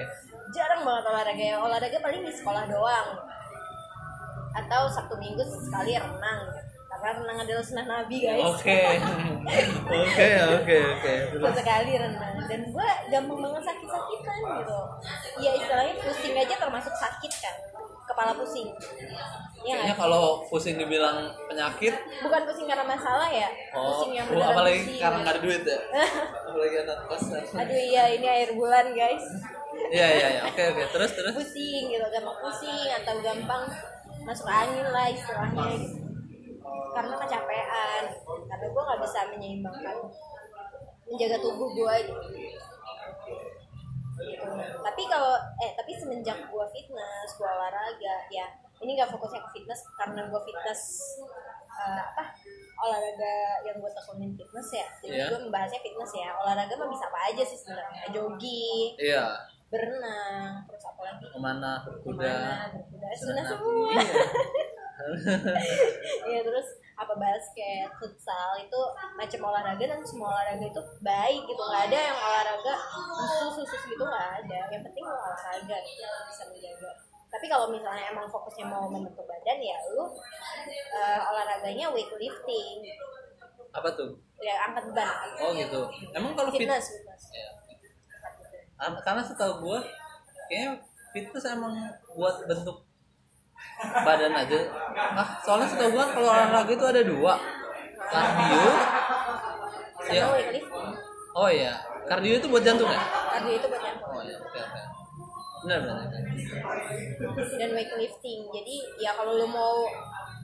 Jarang 0.52 0.80
banget 0.84 1.04
olahraga. 1.06 1.42
Ya 1.42 1.56
olahraga 1.56 1.96
paling 1.98 2.22
di 2.22 2.32
sekolah 2.34 2.64
doang. 2.66 3.08
Atau 4.52 4.82
sabtu 4.86 5.14
minggu 5.16 5.40
sekali 5.40 5.96
renang. 5.96 6.40
karena 6.44 6.61
renang 7.02 7.38
adalah 7.42 7.62
sunnah 7.66 7.86
nabi 7.86 8.16
guys. 8.22 8.46
Oke. 8.46 8.78
Oke 9.90 10.28
oke 10.38 10.76
oke. 10.94 11.12
Terus? 11.34 11.54
sekali 11.58 11.92
renang. 11.98 12.34
Dan 12.46 12.60
gue 12.70 12.88
gampang 13.10 13.38
banget 13.42 13.62
sakit 13.66 13.88
sakitan 13.90 14.38
gitu. 14.62 14.80
Ya 15.42 15.50
istilahnya 15.58 15.94
pusing 15.98 16.34
aja 16.38 16.54
termasuk 16.54 16.94
sakit 16.94 17.32
kan. 17.42 17.56
Kepala 18.06 18.32
pusing. 18.38 18.70
Ya 19.62 19.78
kayaknya 19.78 19.96
kalau 19.98 20.46
pusing 20.46 20.78
dibilang 20.78 21.30
penyakit? 21.50 21.94
Bukan 22.22 22.40
pusing 22.46 22.66
karena 22.66 22.82
masalah 22.82 23.30
ya 23.30 23.46
oh, 23.78 23.94
pusing 23.94 24.18
yang 24.18 24.26
oh, 24.26 24.34
beneran 24.34 24.54
apalagi 24.58 24.80
pusing. 24.82 24.98
karena 24.98 25.18
nggak 25.22 25.34
ada 25.34 25.42
duit 25.42 25.62
ya? 25.62 25.78
Apalagi 26.50 26.76
anak 26.82 26.98
kosan 27.06 27.44
aduh 27.54 27.78
iya 27.78 28.04
ini 28.10 28.26
air 28.26 28.50
bulan 28.58 28.90
guys. 28.90 29.22
Iya 29.94 30.08
iya 30.18 30.26
iya. 30.38 30.42
Oke 30.50 30.62
oke. 30.66 30.82
Terus 30.90 31.10
terus? 31.14 31.34
Pusing 31.34 31.84
gitu. 31.94 32.06
Gampang 32.10 32.38
pusing 32.42 32.90
atau 32.90 33.14
gampang 33.22 33.62
masuk 34.26 34.46
angin 34.50 34.86
lah 34.90 35.06
istilahnya 35.10 35.62
gitu. 35.78 36.01
Karena 36.92 37.14
kecapean 37.16 38.02
karena 38.46 38.66
gue 38.68 38.82
nggak 38.82 39.00
bisa 39.00 39.20
menyeimbangkan 39.30 39.96
menjaga 41.06 41.36
tubuh 41.40 41.68
gue 41.72 41.94
gitu. 42.04 42.14
Gitu. 44.22 44.46
tapi 44.84 45.02
kalau 45.08 45.34
eh 45.58 45.72
tapi 45.74 45.92
semenjak 45.96 46.38
gue 46.38 46.66
fitness 46.70 47.28
gue 47.34 47.48
olahraga 47.48 48.16
ya 48.28 48.46
ini 48.78 48.94
nggak 48.94 49.10
fokusnya 49.10 49.40
ke 49.40 49.50
fitness 49.50 49.82
karena 49.96 50.28
gue 50.28 50.40
fitness 50.42 50.80
eh, 51.72 52.02
apa 52.02 52.24
olahraga 52.78 53.34
yang 53.64 53.80
gue 53.80 53.90
tekunin 53.90 54.30
fitness 54.36 54.68
ya 54.70 54.86
jadi 55.00 55.16
Iya. 55.16 55.26
gue 55.32 55.40
membahasnya 55.48 55.80
fitness 55.80 56.12
ya 56.14 56.28
olahraga 56.38 56.74
mah 56.76 56.88
bisa 56.92 57.08
apa 57.08 57.18
aja 57.32 57.42
sih 57.42 57.58
sebenarnya 57.58 58.04
jogging 58.12 58.90
iya 59.00 59.26
berenang 59.72 60.68
terus 60.68 60.84
apa 60.84 61.00
lagi 61.02 61.24
ke 61.32 61.38
mana 61.40 61.80
berkuda 61.82 62.20
ke 62.20 62.36
mana 62.36 62.66
berkuda 62.68 63.06
Nabi. 63.08 63.42
semua. 63.48 63.90
ya 66.32 66.40
terus 66.44 66.68
apa 66.92 67.14
basket 67.18 67.88
futsal 67.98 68.54
itu 68.60 68.80
macam 69.18 69.40
olahraga 69.50 69.82
dan 69.82 70.00
semua 70.06 70.30
olahraga 70.30 70.68
itu 70.68 70.82
baik 71.02 71.42
gitu. 71.48 71.62
Nggak 71.62 71.84
ada 71.90 71.98
yang 72.12 72.18
olahraga 72.18 72.74
khusus 72.78 73.52
khusus 73.64 73.82
gitu 73.90 74.04
nggak 74.04 74.28
ada. 74.44 74.58
Yang 74.70 74.82
penting 74.90 75.04
olahraga 75.04 75.76
gitu, 75.82 76.04
bisa 76.28 76.42
menjaga. 76.52 76.90
Tapi 77.32 77.46
kalau 77.48 77.66
misalnya 77.72 78.12
emang 78.12 78.28
fokusnya 78.28 78.68
mau 78.68 78.84
membentuk 78.92 79.24
badan 79.24 79.58
ya 79.58 79.78
lu 79.96 80.04
eh, 80.92 81.20
olahraganya 81.32 81.88
weightlifting. 81.90 82.78
Apa 83.72 83.88
tuh? 83.96 84.20
Ya 84.38 84.68
angkat 84.68 84.92
beban. 84.92 85.28
Oh 85.40 85.50
gitu. 85.56 85.80
Emang 86.12 86.36
kalau 86.36 86.52
fit 86.52 86.68
fitness 86.68 86.92
fitness. 86.92 87.24
Ya. 87.32 87.48
Karena 89.00 89.22
setahu 89.24 89.64
gua 89.64 89.80
kayaknya 90.52 90.84
fitness 91.16 91.48
emang 91.48 91.72
buat 92.12 92.44
bentuk 92.44 92.81
badan 93.80 94.32
aja. 94.36 94.58
Ah 94.96 95.28
soalnya 95.42 95.68
setahu 95.68 95.90
gua 95.96 96.06
kalau 96.12 96.30
olahraga 96.30 96.72
itu 96.72 96.86
ada 96.86 97.02
dua. 97.02 97.34
Kardio. 98.12 98.72
Ya. 100.12 100.24
Oh 101.32 101.48
iya. 101.48 101.74
Kardio 102.04 102.34
itu 102.36 102.46
buat 102.50 102.64
jantung 102.66 102.90
ya? 102.90 103.00
Kardio 103.00 103.54
itu 103.56 103.66
buat 103.66 103.82
jantung. 103.82 104.10
Oh 104.12 104.22
iya 104.22 104.36
oke 104.36 104.58
oke. 104.58 104.82
Benar 105.64 105.78
benar. 105.86 106.06
Dan 107.56 107.70
weightlifting. 107.72 108.40
Jadi 108.52 108.76
ya 109.00 109.16
kalau 109.16 109.38
lu 109.38 109.48
mau 109.48 109.88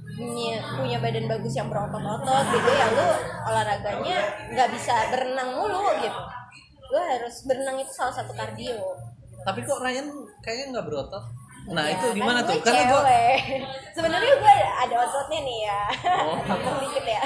punya, 0.08 0.56
punya 0.78 0.98
badan 1.04 1.26
bagus 1.28 1.52
yang 1.52 1.68
berotot-otot 1.68 2.44
gitu 2.48 2.70
ya 2.72 2.86
lu 2.96 3.08
olahraganya 3.44 4.18
nggak 4.56 4.68
bisa 4.72 4.94
berenang 5.12 5.52
mulu 5.52 5.92
gitu. 6.00 6.22
Lu 6.88 6.98
harus 6.98 7.44
berenang 7.44 7.76
itu 7.76 7.92
salah 7.92 8.14
satu 8.16 8.32
kardio. 8.32 8.96
Tapi 9.44 9.60
kok 9.62 9.78
Ryan 9.84 10.08
kayaknya 10.40 10.66
nggak 10.78 10.86
berotot 10.88 11.24
nah 11.68 11.84
Ya, 11.84 11.94
itu 12.00 12.06
gimana 12.16 12.40
kan 12.40 12.48
tuh? 12.48 12.54
Gue 12.56 12.64
karena 12.64 12.84
gua 12.88 13.00
cewek. 13.04 13.38
sebenarnya 13.92 14.34
gue 14.40 14.56
ada 14.88 14.94
ototnya 15.04 15.40
nih 15.44 15.58
ya. 15.68 15.80
Oh. 16.24 16.38
Dikit 16.82 17.04
ya. 17.04 17.22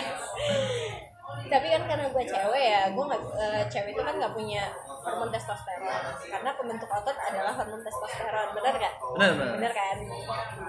Tapi 1.52 1.66
kan 1.68 1.82
karena 1.84 2.06
gue 2.10 2.24
cewek 2.24 2.64
ya 2.64 2.80
gue 2.90 3.04
nggak 3.06 3.22
eh, 3.38 3.62
cewek 3.70 3.90
itu 3.94 4.02
kan 4.02 4.14
nggak 4.18 4.34
punya 4.34 4.62
hormon 5.02 5.30
testosteron. 5.30 6.02
Karena 6.26 6.50
pembentuk 6.54 6.90
otot 6.90 7.16
adalah 7.18 7.52
hormon 7.54 7.82
testosteron. 7.82 8.48
Benar 8.56 8.74
gak 8.78 8.94
benar 9.14 9.30
benar 9.36 9.48
bener 9.58 9.72
kan? 9.72 9.96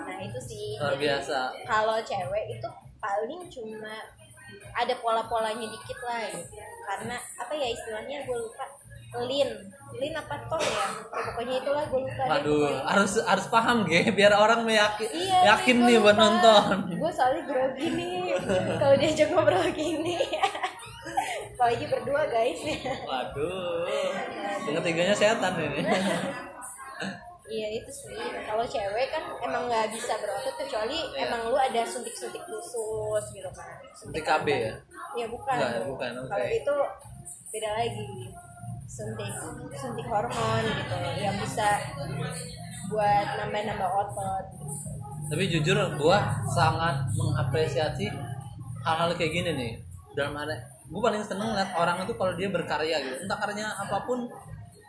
Nah 0.05 0.17
itu 0.21 0.39
sih. 0.41 0.77
Luar 0.77 0.97
biasa. 0.97 1.37
Kalau 1.65 1.97
cewek 2.03 2.45
itu 2.53 2.67
paling 2.99 3.41
cuma 3.49 3.95
ada 4.73 4.93
pola-polanya 5.01 5.65
dikit 5.65 5.99
lah 6.05 6.29
gitu. 6.29 6.61
karena 6.83 7.15
apa 7.15 7.53
ya 7.57 7.67
istilahnya? 7.73 8.17
Gue 8.27 8.37
lupa 8.37 8.65
lean 9.15 9.49
lean 9.93 10.15
apa 10.15 10.35
ton 10.47 10.57
ya 10.57 10.87
Ya, 11.13 11.21
pokoknya 11.29 11.55
itulah 11.59 11.83
gue 11.85 12.01
lupa 12.01 12.17
deh, 12.19 12.29
Waduh, 12.33 12.57
pokoknya. 12.59 12.81
harus 12.89 13.11
harus 13.21 13.45
paham 13.47 13.77
ge 13.83 14.01
biar 14.09 14.33
orang 14.33 14.61
meyakin 14.63 15.05
Iya, 15.07 15.37
yakin 15.53 15.77
nih 15.83 15.97
buat 15.97 16.17
nonton. 16.17 16.75
Gue 16.91 17.11
soalnya 17.11 17.41
grogi 17.45 17.87
nih 17.87 18.33
kalau 18.81 18.95
diajak 18.97 19.29
ngobrol 19.29 19.65
gini. 19.71 20.17
Apalagi 21.53 21.85
berdua 21.85 22.25
guys. 22.25 22.59
Waduh, 23.03 23.85
yang 24.65 24.75
ketiganya 24.81 25.13
setan 25.13 25.53
ini. 25.55 25.79
iya 27.53 27.67
itu 27.71 27.89
sih. 27.93 28.17
Kalau 28.41 28.65
cewek 28.65 29.07
kan 29.09 29.23
emang 29.39 29.69
nggak 29.69 29.93
bisa 29.93 30.17
berotot 30.17 30.55
kecuali 30.57 30.97
Iya. 31.13 31.29
emang 31.29 31.47
lu 31.47 31.55
ada 31.55 31.81
suntik-suntik 31.85 32.41
khusus 32.41 33.23
gitu 33.29 33.49
kan. 33.53 33.77
Suntik 33.93 34.25
KB 34.25 34.47
ya? 34.49 34.73
Iya 35.13 35.25
bukan. 35.29 35.53
Enggak, 35.53 35.85
bukan, 35.85 36.11
oke. 36.17 36.27
Kalau 36.27 36.47
itu 36.49 36.75
beda 37.53 37.69
lagi. 37.77 38.05
Suntik 38.93 39.25
suntik 39.73 40.05
hormon 40.05 40.63
gitu 40.69 40.97
yang 41.17 41.33
bisa 41.41 41.81
buat 42.93 43.25
nambah-nambah 43.41 43.89
otot. 43.89 44.45
Tapi 45.33 45.43
jujur 45.49 45.97
gua 45.97 46.45
sangat 46.53 47.09
mengapresiasi 47.17 48.05
hal-hal 48.85 49.09
kayak 49.17 49.33
gini 49.33 49.49
nih. 49.57 49.71
Dalam 50.13 50.37
ada 50.37 50.53
gue 50.85 51.01
paling 51.01 51.25
seneng 51.25 51.57
lihat 51.57 51.73
orang 51.73 52.05
itu 52.05 52.13
kalau 52.13 52.37
dia 52.37 52.53
berkarya 52.53 53.01
gitu. 53.01 53.25
Entah 53.25 53.37
karyanya 53.41 53.73
apa 53.81 53.97
pun 54.05 54.29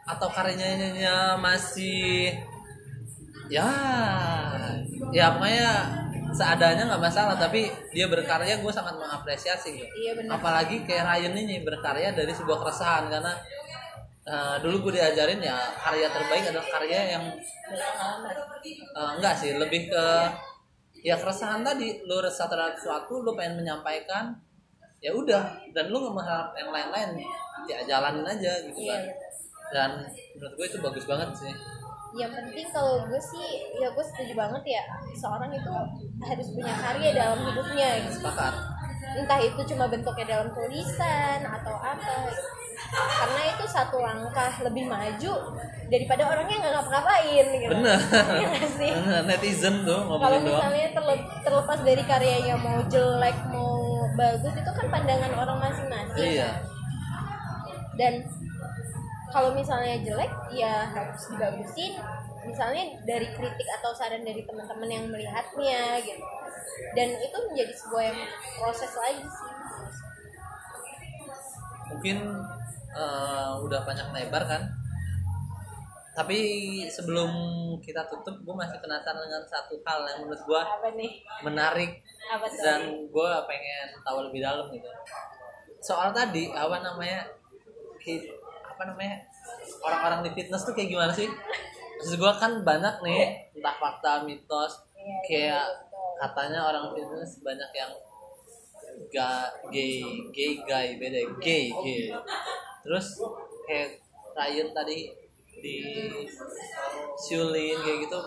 atau 0.04 0.28
karyanya 0.28 1.40
masih 1.40 2.36
ya 3.48 3.64
ya 5.16 5.32
pokoknya 5.32 5.68
seadanya 6.34 6.92
nggak 6.92 7.02
masalah 7.08 7.40
tapi 7.40 7.72
dia 7.94 8.04
berkarya 8.04 8.60
gue 8.60 8.72
sangat 8.74 9.00
mengapresiasi 9.00 9.80
gitu. 9.80 9.88
Iya 9.96 10.12
benar. 10.20 10.36
apalagi 10.36 10.84
kayak 10.84 11.08
Ryan 11.08 11.34
ini 11.40 11.64
berkarya 11.64 12.12
dari 12.12 12.36
sebuah 12.36 12.60
keresahan 12.60 13.08
karena 13.08 13.32
eh, 14.24 14.56
dulu 14.60 14.88
gue 14.88 14.92
diajarin 14.96 15.40
ya 15.40 15.56
karya 15.76 16.08
terbaik 16.08 16.44
adalah 16.48 16.68
karya 16.80 17.00
yang 17.16 17.24
eh, 18.96 19.10
enggak 19.20 19.34
sih 19.36 19.52
lebih 19.56 19.88
ke 19.92 20.04
ya 21.04 21.16
keresahan 21.20 21.60
tadi. 21.60 22.00
Lu 22.08 22.20
resah 22.20 22.48
terhadap 22.48 22.76
sesuatu 22.80 23.20
lu 23.20 23.36
pengen 23.36 23.60
menyampaikan 23.60 24.32
ya 25.00 25.12
udah. 25.12 25.44
Dan 25.76 25.92
lu 25.92 26.00
nggak 26.00 26.14
mengharap 26.16 26.48
yang 26.56 26.70
lain-lain 26.72 27.10
ya 27.64 27.78
jalanin 27.84 28.24
aja 28.24 28.52
gitu 28.64 28.80
Iya. 28.80 28.92
kan. 28.92 29.02
dan 29.72 29.90
menurut 30.36 30.54
gue 30.54 30.66
itu 30.70 30.78
bagus 30.78 31.04
banget 31.08 31.28
sih. 31.34 31.50
Yang 32.14 32.30
penting 32.36 32.66
kalau 32.70 33.02
gue 33.08 33.18
sih 33.18 33.46
ya 33.74 33.88
gue 33.90 34.04
setuju 34.06 34.32
banget 34.38 34.78
ya 34.78 34.82
seorang 35.18 35.50
itu 35.50 35.72
harus 36.22 36.46
punya 36.54 36.74
karya 36.78 37.10
dalam 37.10 37.42
hidupnya 37.42 37.88
gitu. 38.06 38.22
sepakat 38.22 38.54
entah 39.14 39.40
itu 39.40 39.60
cuma 39.74 39.86
bentuknya 39.86 40.26
dalam 40.38 40.48
tulisan 40.50 41.38
atau 41.42 41.74
apa. 41.78 42.30
Karena 42.94 43.42
itu 43.54 43.64
satu 43.70 44.02
langkah 44.02 44.50
lebih 44.66 44.90
maju 44.90 45.32
daripada 45.88 46.22
orangnya 46.26 46.56
nggak 46.58 46.72
ngapa-ngapain 46.74 47.46
gitu. 47.54 47.74
Sih? 48.78 48.92
Bener, 48.92 49.22
netizen 49.26 49.86
tuh 49.86 50.00
kalau 50.06 50.38
misalnya 50.42 50.86
terle- 50.90 51.26
terlepas 51.46 51.78
dari 51.86 52.02
karyanya 52.02 52.54
mau 52.58 52.78
jelek 52.90 53.38
mau 53.50 54.04
bagus 54.18 54.52
itu 54.54 54.70
kan 54.74 54.86
pandangan 54.90 55.32
orang 55.38 55.58
masing-masing. 55.62 56.38
Iya. 56.38 56.50
Dan 57.94 58.26
kalau 59.30 59.54
misalnya 59.54 59.98
jelek 60.02 60.30
ya 60.54 60.90
harus 60.90 61.22
dibagusin. 61.30 61.98
Misalnya 62.44 63.00
dari 63.08 63.24
kritik 63.32 63.68
atau 63.80 63.96
saran 63.96 64.20
dari 64.20 64.44
teman-teman 64.44 64.84
yang 64.84 65.08
melihatnya 65.08 65.96
gitu 66.04 66.20
dan 66.94 67.08
itu 67.18 67.36
menjadi 67.50 67.72
sebuah 67.74 68.02
yang 68.12 68.20
proses 68.58 68.92
lagi 68.94 69.24
sih. 69.24 69.52
Mungkin 71.94 72.16
eh, 72.94 73.52
udah 73.60 73.80
banyak 73.84 74.06
lebar 74.14 74.44
kan? 74.46 74.62
Tapi 76.14 76.38
sebelum 76.86 77.30
kita 77.82 78.06
tutup 78.06 78.38
gue 78.46 78.54
masih 78.54 78.78
penasaran 78.78 79.18
dengan 79.18 79.42
satu 79.50 79.74
hal 79.82 80.06
yang 80.06 80.18
menurut 80.22 80.42
gue 80.46 80.62
menarik 81.42 81.90
apa 82.30 82.46
tuh? 82.46 82.62
dan 82.62 82.80
gue 83.10 83.30
pengen 83.50 83.88
tahu 84.06 84.30
lebih 84.30 84.40
dalam 84.46 84.70
gitu. 84.70 84.86
Soal 85.82 86.14
tadi 86.14 86.54
apa 86.54 86.78
namanya 86.80 87.26
apa 88.62 88.82
namanya 88.84 89.16
orang-orang 89.82 90.20
di 90.28 90.30
fitness 90.38 90.62
tuh 90.62 90.70
kayak 90.70 90.94
gimana 90.94 91.10
sih? 91.10 91.26
Maksud 91.98 92.14
gue 92.14 92.32
kan 92.38 92.62
banyak 92.62 92.94
nih 93.02 93.50
entah 93.58 93.74
fakta 93.74 94.22
mitos 94.22 94.84
Iya, 95.04 95.16
kayak 95.28 95.64
betul. 95.68 95.93
Katanya 96.24 96.60
orang 96.64 96.96
fitness 96.96 97.44
banyak 97.44 97.70
yang 97.76 97.92
ga, 99.12 99.52
gay 99.68 100.00
gay 100.32 100.52
guy 100.64 100.96
beda 100.96 101.20
gay 101.44 101.68
gay. 101.84 102.08
Terus 102.80 103.20
kayak 103.68 104.00
Ryan 104.32 104.68
tadi 104.72 105.12
di 105.60 105.76
siulin 107.16 107.78
kayak 107.80 108.08
gitu 108.08 108.20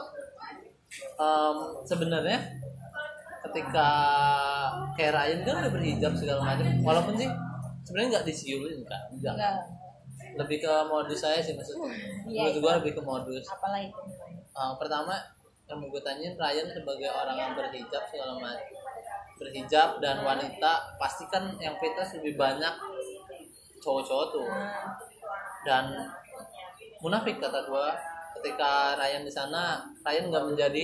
Em, 1.17 1.57
sebenarnya 1.83 2.39
ketika 3.47 3.89
kayak 4.95 5.13
Ryan 5.13 5.39
kan 5.43 5.55
udah 5.65 5.71
berhijab 5.71 6.13
segala 6.15 6.41
macam 6.41 6.67
walaupun 6.83 7.15
sih 7.19 7.29
sebenarnya 7.85 8.09
nggak 8.17 8.25
disiulin 8.27 8.81
kan 8.87 9.01
enggak 9.11 9.33
enggak 9.35 9.55
lebih 10.37 10.57
ke 10.61 10.73
modus 10.85 11.19
saya 11.25 11.41
sih 11.41 11.57
maksudnya. 11.57 11.89
Iya, 12.29 12.53
menurut 12.53 12.61
iya. 12.61 12.77
lebih 12.77 12.93
ke 12.93 13.01
modus. 13.01 13.45
Apalah 13.49 13.81
itu? 13.81 14.01
Uh, 14.53 14.73
pertama 14.77 15.17
yang 15.67 15.77
mau 15.83 15.91
gue 15.91 15.99
tanyain 15.99 16.35
Ryan 16.39 16.67
sebagai 16.71 17.11
orang 17.11 17.37
yang 17.37 17.51
berhijab 17.59 18.03
segala 18.07 18.39
macam 18.39 18.77
berhijab 19.37 20.01
dan 20.01 20.25
wanita 20.25 20.97
pasti 20.97 21.29
kan 21.29 21.53
yang 21.61 21.77
fitness 21.77 22.17
lebih 22.17 22.35
banyak 22.35 22.73
cowok-cowok 23.79 24.27
tuh. 24.33 24.49
Dan 25.63 25.93
munafik 26.99 27.37
kata 27.37 27.69
gue 27.69 27.87
ketika 28.41 28.97
Ryan 28.97 29.23
di 29.23 29.33
sana 29.33 29.85
Ryan 30.01 30.33
nggak 30.33 30.45
menjadi 30.53 30.83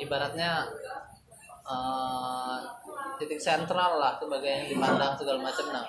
ibaratnya 0.00 0.64
uh, 1.64 2.60
titik 3.20 3.40
sentral 3.40 4.00
lah 4.00 4.16
sebagai 4.16 4.48
yang 4.48 4.66
dipandang 4.72 5.12
segala 5.20 5.38
macam. 5.44 5.66
Nah 5.72 5.86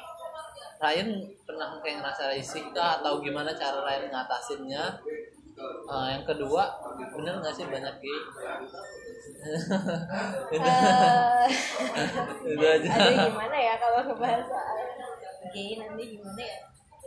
Ryan 0.78 1.10
pernah 1.48 1.74
kayak 1.82 2.04
ngerasa 2.04 2.36
risih 2.38 2.70
atau 2.76 3.18
gimana 3.24 3.56
cara 3.56 3.82
Ryan 3.82 4.14
ngatasinnya 4.14 4.84
Uh, 5.58 6.08
yang 6.14 6.22
kedua 6.22 6.70
bener 7.18 7.42
nggak 7.42 7.56
sih 7.58 7.66
banyak 7.66 7.96
gay? 7.98 8.20
Itu 12.48 12.66
aja. 12.66 12.90
aduh 12.94 13.16
gimana 13.34 13.58
ya 13.58 13.74
kalau 13.82 14.00
ngebahas 14.06 14.48
gay 15.50 15.82
nanti 15.82 16.04
gimana 16.18 16.42
ya? 16.42 16.58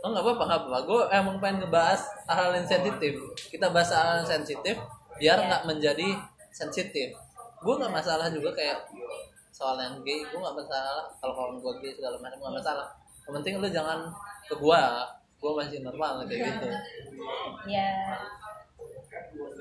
Oh 0.01 0.09
nggak 0.11 0.23
apa-apa 0.25 0.43
nggak 0.49 0.59
apa-apa. 0.65 0.79
Gue 0.83 1.01
emang 1.13 1.37
pengen 1.39 1.57
ngebahas 1.63 2.01
hal-hal 2.27 2.51
yang 2.57 2.67
sensitif. 2.67 3.13
Kita 3.47 3.69
bahas 3.71 3.89
hal 3.93 4.25
yang 4.25 4.29
sensitif 4.29 4.75
biar 5.21 5.37
Iya. 5.39 5.47
nggak 5.47 5.63
menjadi 5.69 6.07
sensitif. 6.51 7.15
Gue 7.61 7.73
nggak 7.77 7.93
masalah 7.93 8.27
juga 8.33 8.51
kayak 8.51 8.83
soal 9.53 9.77
yang 9.77 10.01
gay. 10.03 10.25
Gue 10.27 10.39
nggak 10.41 10.57
masalah 10.57 11.05
kalau 11.21 11.33
kawan 11.37 11.55
gue 11.61 11.73
gay 11.85 11.93
segala 11.95 12.17
macam 12.19 12.37
nggak 12.41 12.55
masalah. 12.59 12.87
Yang 13.29 13.33
penting 13.39 13.53
lu 13.61 13.67
jangan 13.71 13.99
ke 14.49 14.55
gue 14.57 14.81
gue 15.41 15.51
masih 15.57 15.79
normal 15.85 16.21
kayak 16.25 16.41
gitu. 16.49 16.67
Ya 17.69 17.87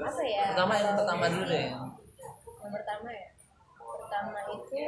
apa 0.00 0.22
ya? 0.22 0.44
Pertama 0.52 0.72
yang 0.76 0.96
pertama 0.96 1.24
dulu 1.28 1.44
deh. 1.46 1.66
Yang 1.70 2.72
pertama 2.72 3.08
ya? 3.08 3.28
Pertama 3.78 4.38
itu 4.50 4.82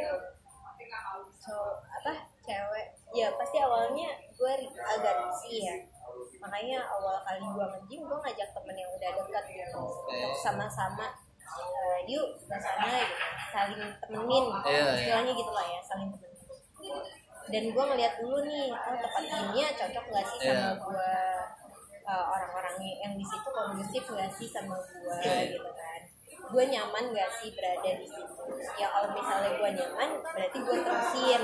so 1.39 1.55
apa? 1.83 2.13
Cewek. 2.43 2.87
Ya 3.15 3.29
pasti 3.39 3.57
awalnya 3.59 4.09
gue 4.35 4.53
agak 4.83 5.15
risih 5.23 5.59
ya. 5.63 5.77
Makanya 6.43 6.83
awal 6.83 7.23
kali 7.23 7.39
gue 7.41 7.65
nge-gym 7.71 8.03
gue 8.03 8.19
ngajak 8.19 8.49
temen 8.51 8.75
yang 8.75 8.91
udah 8.91 9.11
dekat 9.15 9.45
gitu. 9.47 9.83
Untuk 10.11 10.35
sama-sama 10.37 11.07
eh, 11.53 11.99
yuk 12.09 12.35
ke 12.43 12.57
sana 12.57 12.89
gitu. 12.89 13.15
Saling 13.53 13.83
temenin 14.01 14.45
Iya, 14.65 14.73
iya. 14.73 14.93
istilahnya 14.97 15.33
gitu 15.37 15.53
lah 15.53 15.67
ya 15.69 15.81
saling 15.85 16.09
temenin. 16.11 16.35
Dan 17.53 17.65
gue 17.71 17.85
ngeliat 17.85 18.15
dulu 18.19 18.39
nih 18.43 18.71
oh 18.71 18.97
tempat 18.97 19.23
gymnya 19.23 19.67
cocok 19.77 20.05
gak 20.09 20.25
sih 20.27 20.39
sama 20.41 20.51
Iya. 20.51 20.71
gue 20.79 21.11
eh, 22.03 22.25
orang-orang 22.27 22.75
yang 22.83 23.15
di 23.15 23.25
situ 23.25 23.49
kondusif 23.49 24.03
gak 24.09 24.31
sih 24.33 24.49
sama 24.49 24.75
gue 24.75 25.15
Iya. 25.23 25.55
gitu 25.55 25.71
kan? 25.71 26.01
Gue 26.43 26.65
nyaman 26.67 27.05
gak 27.15 27.31
sih 27.39 27.55
berada 27.55 27.91
di 27.97 28.05
situ? 28.05 28.43
Ya 28.75 28.91
kalau 28.91 29.09
misalnya 29.15 29.51
gue 29.55 29.71
nyaman 29.73 30.09
berarti 30.21 30.59
gue 30.59 30.79
terusin. 30.83 31.43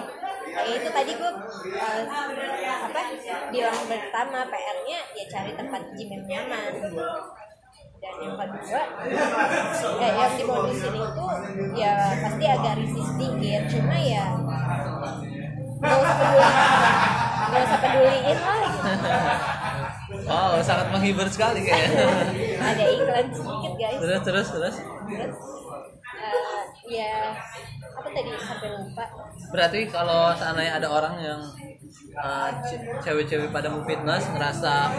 Kayak 0.48 0.74
itu 0.74 0.88
tadi 0.90 1.12
gue 1.14 1.32
eh, 1.70 2.02
apa 2.68 3.00
bilang 3.48 3.80
pertama 3.86 4.38
PR-nya 4.44 4.98
ya 5.14 5.24
cari 5.28 5.52
tempat 5.54 5.82
gym 5.94 6.08
yang 6.10 6.24
nyaman. 6.26 6.70
Dan 7.98 8.14
yang 8.22 8.34
kedua 8.34 8.82
eh, 9.98 10.12
yang 10.14 10.32
dimodusin 10.34 10.94
itu 10.94 11.26
ya 11.74 11.94
pasti 12.18 12.44
agak 12.46 12.74
risih 12.78 13.04
sedikit. 13.06 13.62
Cuma 13.70 13.96
ya 13.96 14.24
gak 15.78 15.94
usah 15.94 16.16
peduli. 16.18 16.50
Gak 17.48 17.62
usah 17.64 17.78
peduliin 17.80 18.38
lah 18.38 18.58
gitu. 18.66 18.92
Wow 20.28 20.60
sangat 20.60 20.86
menghibur 20.92 21.26
sekali 21.26 21.64
kayaknya. 21.64 22.06
Ada 22.68 22.84
iklan 22.92 23.26
sedikit 23.32 23.72
guys. 23.74 23.98
Terus 23.98 24.20
terus 24.22 24.48
terus. 24.52 24.76
Terus 25.08 25.36
eh, 26.18 26.62
ya 26.92 27.32
apa 27.98 28.08
tadi? 28.12 28.30
Sampai 28.36 28.68
lupa. 28.76 29.04
Berarti 29.48 29.80
kalau 29.88 30.30
seandainya 30.36 30.76
ada 30.76 30.88
orang 30.92 31.14
yang 31.18 31.40
uh, 32.20 32.50
ce- 32.60 32.84
cewek-cewek 33.00 33.48
pada 33.48 33.72
mau 33.72 33.80
fitness 33.80 34.28
ngerasa 34.28 34.92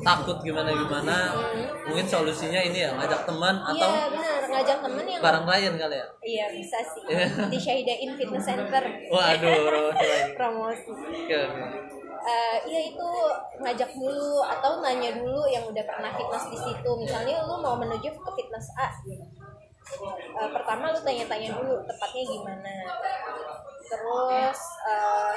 takut 0.00 0.40
gimana 0.40 0.72
gimana, 0.72 1.36
mungkin 1.84 2.06
solusinya 2.08 2.64
ini 2.64 2.88
ya 2.88 2.96
ngajak 2.96 3.28
teman 3.28 3.60
atau 3.60 3.76
iya 3.92 4.08
benar 4.08 4.40
ngajak 4.48 4.78
temen 4.80 5.04
yang 5.04 5.20
barang 5.20 5.44
klien 5.44 5.74
kali 5.76 5.96
ya. 6.00 6.06
iya 6.24 6.46
bisa 6.48 6.78
sih. 6.80 7.02
Iya. 7.12 7.28
di 7.52 7.58
Syahidain 7.60 8.10
Fitness 8.16 8.44
Center. 8.48 8.82
Waduh, 9.14 9.92
promosi. 10.32 10.90
Promosi 10.90 11.99
Eh, 12.20 12.58
iya 12.68 12.80
itu 12.92 13.08
ngajak 13.60 13.90
dulu 13.96 14.44
atau 14.44 14.84
nanya 14.84 15.16
dulu 15.16 15.48
yang 15.48 15.64
udah 15.64 15.84
pernah 15.88 16.12
fitness 16.12 16.52
di 16.52 16.58
situ. 16.60 16.90
Misalnya 17.00 17.44
lu 17.48 17.56
mau 17.64 17.76
menuju 17.80 18.12
ke 18.12 18.30
fitness 18.36 18.68
A. 18.76 18.88
Eh, 20.40 20.50
pertama 20.52 20.92
lu 20.92 21.00
tanya-tanya 21.00 21.56
dulu 21.56 21.80
tepatnya 21.88 22.24
gimana. 22.28 22.74
Terus 23.88 24.60
eh, 24.84 25.34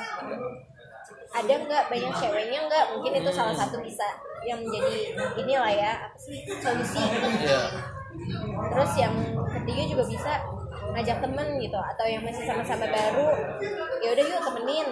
ada 1.34 1.54
nggak 1.66 1.84
banyak 1.90 2.14
ceweknya 2.20 2.60
nggak? 2.68 2.86
Mungkin 2.94 3.12
itu 3.24 3.32
salah 3.32 3.56
satu 3.56 3.80
bisa 3.80 4.06
yang 4.44 4.60
menjadi 4.60 5.16
inilah 5.40 5.72
ya 5.72 5.92
apa 6.04 6.18
sih 6.20 6.44
solusi. 6.60 7.00
Iya. 7.44 7.64
terus 8.70 8.94
yang 8.94 9.16
ketiga 9.50 9.84
juga 9.90 10.04
bisa 10.06 10.32
ngajak 10.94 11.18
temen 11.26 11.48
gitu 11.58 11.76
atau 11.76 12.06
yang 12.06 12.22
masih 12.22 12.46
sama-sama 12.46 12.86
baru 12.86 13.28
ya 14.00 14.10
udah 14.14 14.26
yuk 14.30 14.42
temenin. 14.46 14.88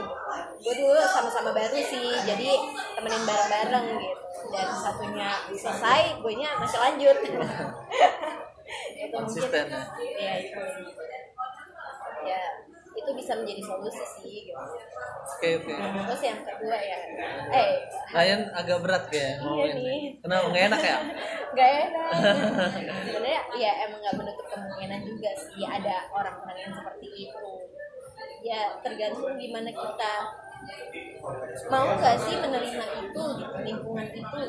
Gue 0.62 0.74
dulu 0.78 1.02
sama-sama 1.06 1.52
baru 1.54 1.78
sih 1.78 2.06
jadi 2.26 2.50
temenin 2.98 3.24
bareng-bareng 3.24 3.86
gitu. 4.02 4.22
Dan 4.50 4.68
satunya 4.74 5.30
selesai 5.54 6.18
gue 6.20 6.34
nya 6.36 6.50
masih 6.58 6.80
lanjut. 6.82 7.18
Itu 9.02 9.16
Konsisten 9.16 9.66
mungkin 9.68 10.12
ya 10.16 10.34
itu. 10.40 10.62
Ya 12.24 12.42
itu 12.92 13.12
bisa 13.16 13.32
menjadi 13.40 13.62
solusi 13.64 14.04
sih 14.20 14.52
gitu. 14.52 14.58
Oke, 15.32 15.50
oke. 15.64 15.74
terus 16.12 16.22
yang 16.22 16.40
kedua 16.44 16.78
ya 16.78 17.00
eh 17.56 17.70
Ryan 18.12 18.42
agak 18.52 18.78
berat 18.84 19.04
kayak 19.08 19.40
Iya 19.42 19.74
nih. 19.80 20.02
Kenapa? 20.20 20.46
Nggak 20.52 20.64
enak 20.70 20.82
ya? 20.84 20.98
Gak 21.58 21.72
enak. 21.92 22.12
Sebenarnya 23.04 23.42
ya 23.60 23.72
emang 23.88 24.00
nggak 24.00 24.16
menutup 24.16 24.48
kemungkinan 24.48 25.00
juga 25.04 25.32
sih 25.36 25.64
ada 25.68 26.08
orang-orang 26.16 26.58
yang 26.64 26.74
seperti 26.76 27.08
itu. 27.28 27.52
Ya 28.42 28.80
tergantung 28.80 29.36
gimana 29.36 29.68
kita 29.68 30.14
mau 31.68 31.86
nggak 31.98 32.18
sih 32.24 32.36
menerima 32.40 32.86
itu 33.04 33.24
gitu 33.36 33.58
lingkungan 33.68 34.08
itu. 34.16 34.40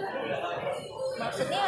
Maksudnya 1.18 1.64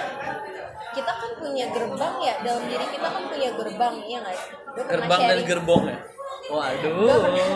kita 0.95 1.13
kan 1.19 1.31
punya 1.39 1.67
gerbang 1.75 2.15
ya. 2.23 2.35
Dalam 2.47 2.63
diri 2.71 2.87
kita 2.95 3.09
kan 3.11 3.25
punya 3.27 3.51
gerbang 3.59 3.95
ya 4.07 4.19
nggak 4.23 4.37
sih? 4.39 4.51
Gerbang 4.75 5.21
dan 5.27 5.41
gerbong 5.43 5.83
ya. 5.91 5.99
Waduh. 6.55 6.95
gue 6.95 7.17
pernah, 7.17 7.47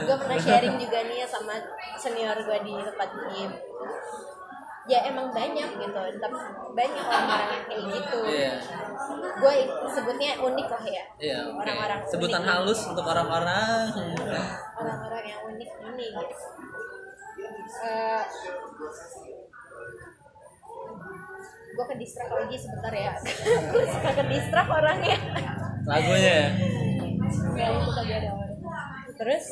gue 0.00 0.16
pernah 0.18 0.38
sharing 0.38 0.76
juga 0.76 0.98
nih 1.02 1.16
ya 1.18 1.26
sama 1.26 1.54
senior 1.94 2.36
gue 2.36 2.58
di 2.60 2.74
tempat 2.76 3.08
gym 3.28 3.50
ya 4.84 5.04
emang 5.04 5.28
banyak 5.30 5.68
gitu 5.76 6.00
tapi 6.16 6.36
banyak 6.72 7.04
orang-orang 7.04 7.50
yang 7.52 7.64
kayak 7.66 7.82
gitu 7.92 8.18
Iya. 8.24 8.52
gue 9.36 9.54
sebutnya 9.86 10.30
unik 10.38 10.66
lah 10.66 10.84
ya 10.84 11.04
Iya, 11.18 11.38
oke. 11.46 11.60
orang-orang 11.60 11.98
Sebutan 12.08 12.40
unik. 12.40 12.50
halus 12.50 12.80
untuk 12.86 13.04
orang-orang. 13.04 13.84
orang-orang 14.74 15.24
yang 15.26 15.40
unik 15.44 15.70
ini 15.86 16.06
gitu 16.10 16.36
Eh, 17.68 18.22
gue 21.68 21.84
ke 21.84 21.96
distrak 21.96 22.28
lagi 22.28 22.56
sebentar 22.56 22.90
ya 22.90 23.12
gue 23.72 23.84
suka 23.86 24.10
ke 24.10 24.24
distrak 24.26 24.66
orangnya 24.66 25.16
Lagunya 25.84 26.32
ya. 26.34 26.48
yang 27.60 27.76
suka 27.84 28.02
gue 28.02 28.16
ada 28.16 28.30
orang 28.30 28.47
terus 29.18 29.44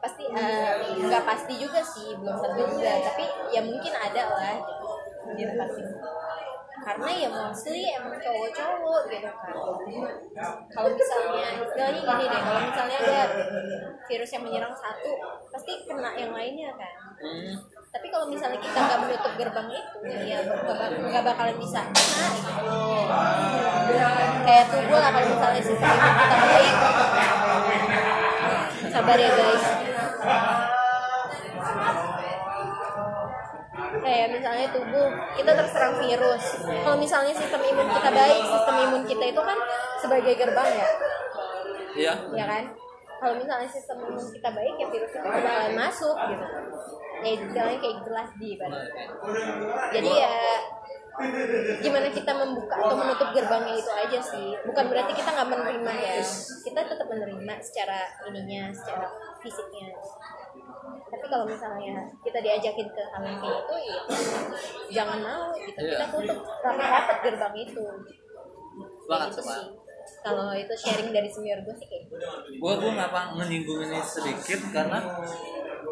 pasti 0.00 0.24
eh, 0.28 0.72
nggak 1.00 1.24
pasti 1.24 1.54
juga 1.56 1.80
sih 1.80 2.12
belum 2.16 2.36
tentu 2.36 2.62
juga. 2.72 2.92
Tapi 3.04 3.24
ya 3.48 3.60
mungkin 3.60 3.92
ada 3.92 4.22
lah 4.28 4.56
gitu 4.58 4.88
di 5.34 5.42
tempat 5.44 5.68
sini 5.72 5.92
karena 6.84 7.08
ya 7.16 7.28
mostly 7.32 7.80
emang 7.96 8.12
cowok-cowok 8.20 9.02
gitu 9.08 9.24
kan. 9.24 9.56
Kalau 10.68 10.88
misalnya 10.92 11.46
istilahnya 11.56 12.00
gini 12.04 12.24
deh 12.28 12.40
kalau 12.44 12.60
misalnya 12.60 12.96
ada 13.00 13.20
virus 14.04 14.30
yang 14.36 14.44
menyerang 14.44 14.74
satu 14.76 15.12
pasti 15.48 15.72
kena 15.88 16.12
yang 16.12 16.36
lainnya 16.36 16.76
kan. 16.76 16.92
Tapi 17.88 18.06
kalau 18.12 18.28
misalnya 18.28 18.60
kita 18.60 18.76
nggak 18.76 19.00
menutup 19.00 19.32
gerbang 19.32 19.68
itu 19.72 19.96
ya 20.28 20.44
nggak 20.44 20.76
bak- 20.76 20.98
nggak 21.08 21.24
bakalan 21.24 21.56
bisa 21.56 21.80
kena 21.88 22.26
gitu. 22.36 22.64
Kayak 24.44 24.64
tubuh 24.68 24.98
lah 25.00 25.08
kalau 25.08 25.24
misalnya 25.24 25.62
sistem 25.64 25.88
kita 25.88 26.36
baik 26.36 26.74
sabar 28.94 29.18
ya 29.18 29.30
guys. 29.34 29.64
Kayak 34.04 34.28
misalnya 34.38 34.66
tubuh 34.70 35.06
kita 35.34 35.52
terserang 35.58 35.94
virus. 35.98 36.44
Kalau 36.62 36.96
misalnya 37.02 37.34
sistem 37.34 37.60
imun 37.66 37.88
kita 37.90 38.10
baik 38.14 38.42
sistem 38.46 38.74
imun 38.86 39.02
kita 39.10 39.24
itu 39.34 39.42
kan 39.42 39.58
sebagai 39.98 40.34
gerbang 40.38 40.70
ya? 40.70 40.88
Iya. 41.94 42.14
ya 42.38 42.44
kan? 42.46 42.64
Kalau 43.18 43.34
misalnya 43.34 43.66
sistem 43.66 43.98
imun 44.06 44.26
kita 44.30 44.48
baik 44.54 44.74
ya 44.78 44.86
virus 44.86 45.10
itu 45.10 45.26
bakalan 45.26 45.74
masuk 45.74 46.16
gitu. 46.30 46.46
Ya 47.24 47.30
istilahnya 47.40 47.78
kayak 47.80 47.98
jelas 48.04 48.28
di 48.36 48.50
kan 48.60 48.68
jadi 49.96 50.10
ya 50.12 50.34
gimana 51.78 52.10
kita 52.10 52.32
membuka 52.34 52.74
atau 52.74 52.96
menutup 52.98 53.28
gerbangnya 53.30 53.74
itu 53.78 53.92
aja 53.94 54.18
sih. 54.18 54.48
Bukan 54.66 54.84
berarti 54.90 55.12
kita 55.14 55.30
nggak 55.30 55.48
menerima 55.50 55.92
ya. 55.94 56.14
Kita 56.66 56.80
tetap 56.90 57.06
menerima 57.06 57.54
secara 57.62 58.00
ininya 58.26 58.74
secara 58.74 59.06
fisiknya. 59.38 59.94
Tapi 61.14 61.24
kalau 61.30 61.46
misalnya 61.46 62.10
kita 62.26 62.38
diajakin 62.42 62.88
ke 62.90 63.02
hal 63.14 63.22
yang 63.22 63.38
kayak 63.38 63.60
itu 63.62 63.76
ya 63.78 63.98
jangan 64.90 65.18
mau 65.22 65.54
gitu. 65.54 65.78
Iya. 65.78 65.90
kita 65.94 66.06
tutup 66.10 66.38
rapat-rapat 66.66 67.16
gerbang 67.22 67.54
itu. 67.62 67.84
Banget, 69.06 69.28
gitu 69.30 69.42
sih. 69.46 69.66
Kalau 70.24 70.52
itu 70.52 70.74
sharing 70.76 71.14
dari 71.14 71.28
senior 71.30 71.62
gue 71.62 71.74
sih 71.78 71.86
kayak 71.86 72.02
gitu. 72.10 72.16
Gue 72.58 72.72
gue 72.76 72.92
ngapa 72.92 73.38
menyinggung 73.38 73.80
ini 73.86 74.00
sedikit 74.02 74.60
karena 74.74 74.98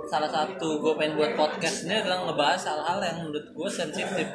salah 0.08 0.30
satu 0.30 0.82
gue 0.82 0.92
pengen 0.98 1.18
buat 1.18 1.32
podcast. 1.34 1.86
Ini 1.86 2.02
adalah 2.02 2.26
ngebahas 2.26 2.62
hal-hal 2.68 2.98
yang 3.02 3.16
menurut 3.26 3.46
gue 3.54 3.68
sensitif. 3.70 4.28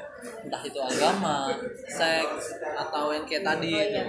Entah 0.43 0.61
itu 0.63 0.79
agama, 0.79 1.53
seks 1.87 2.59
atau 2.75 3.13
yang 3.13 3.23
kayak 3.27 3.43
tadi. 3.45 3.71
Itu 3.75 4.01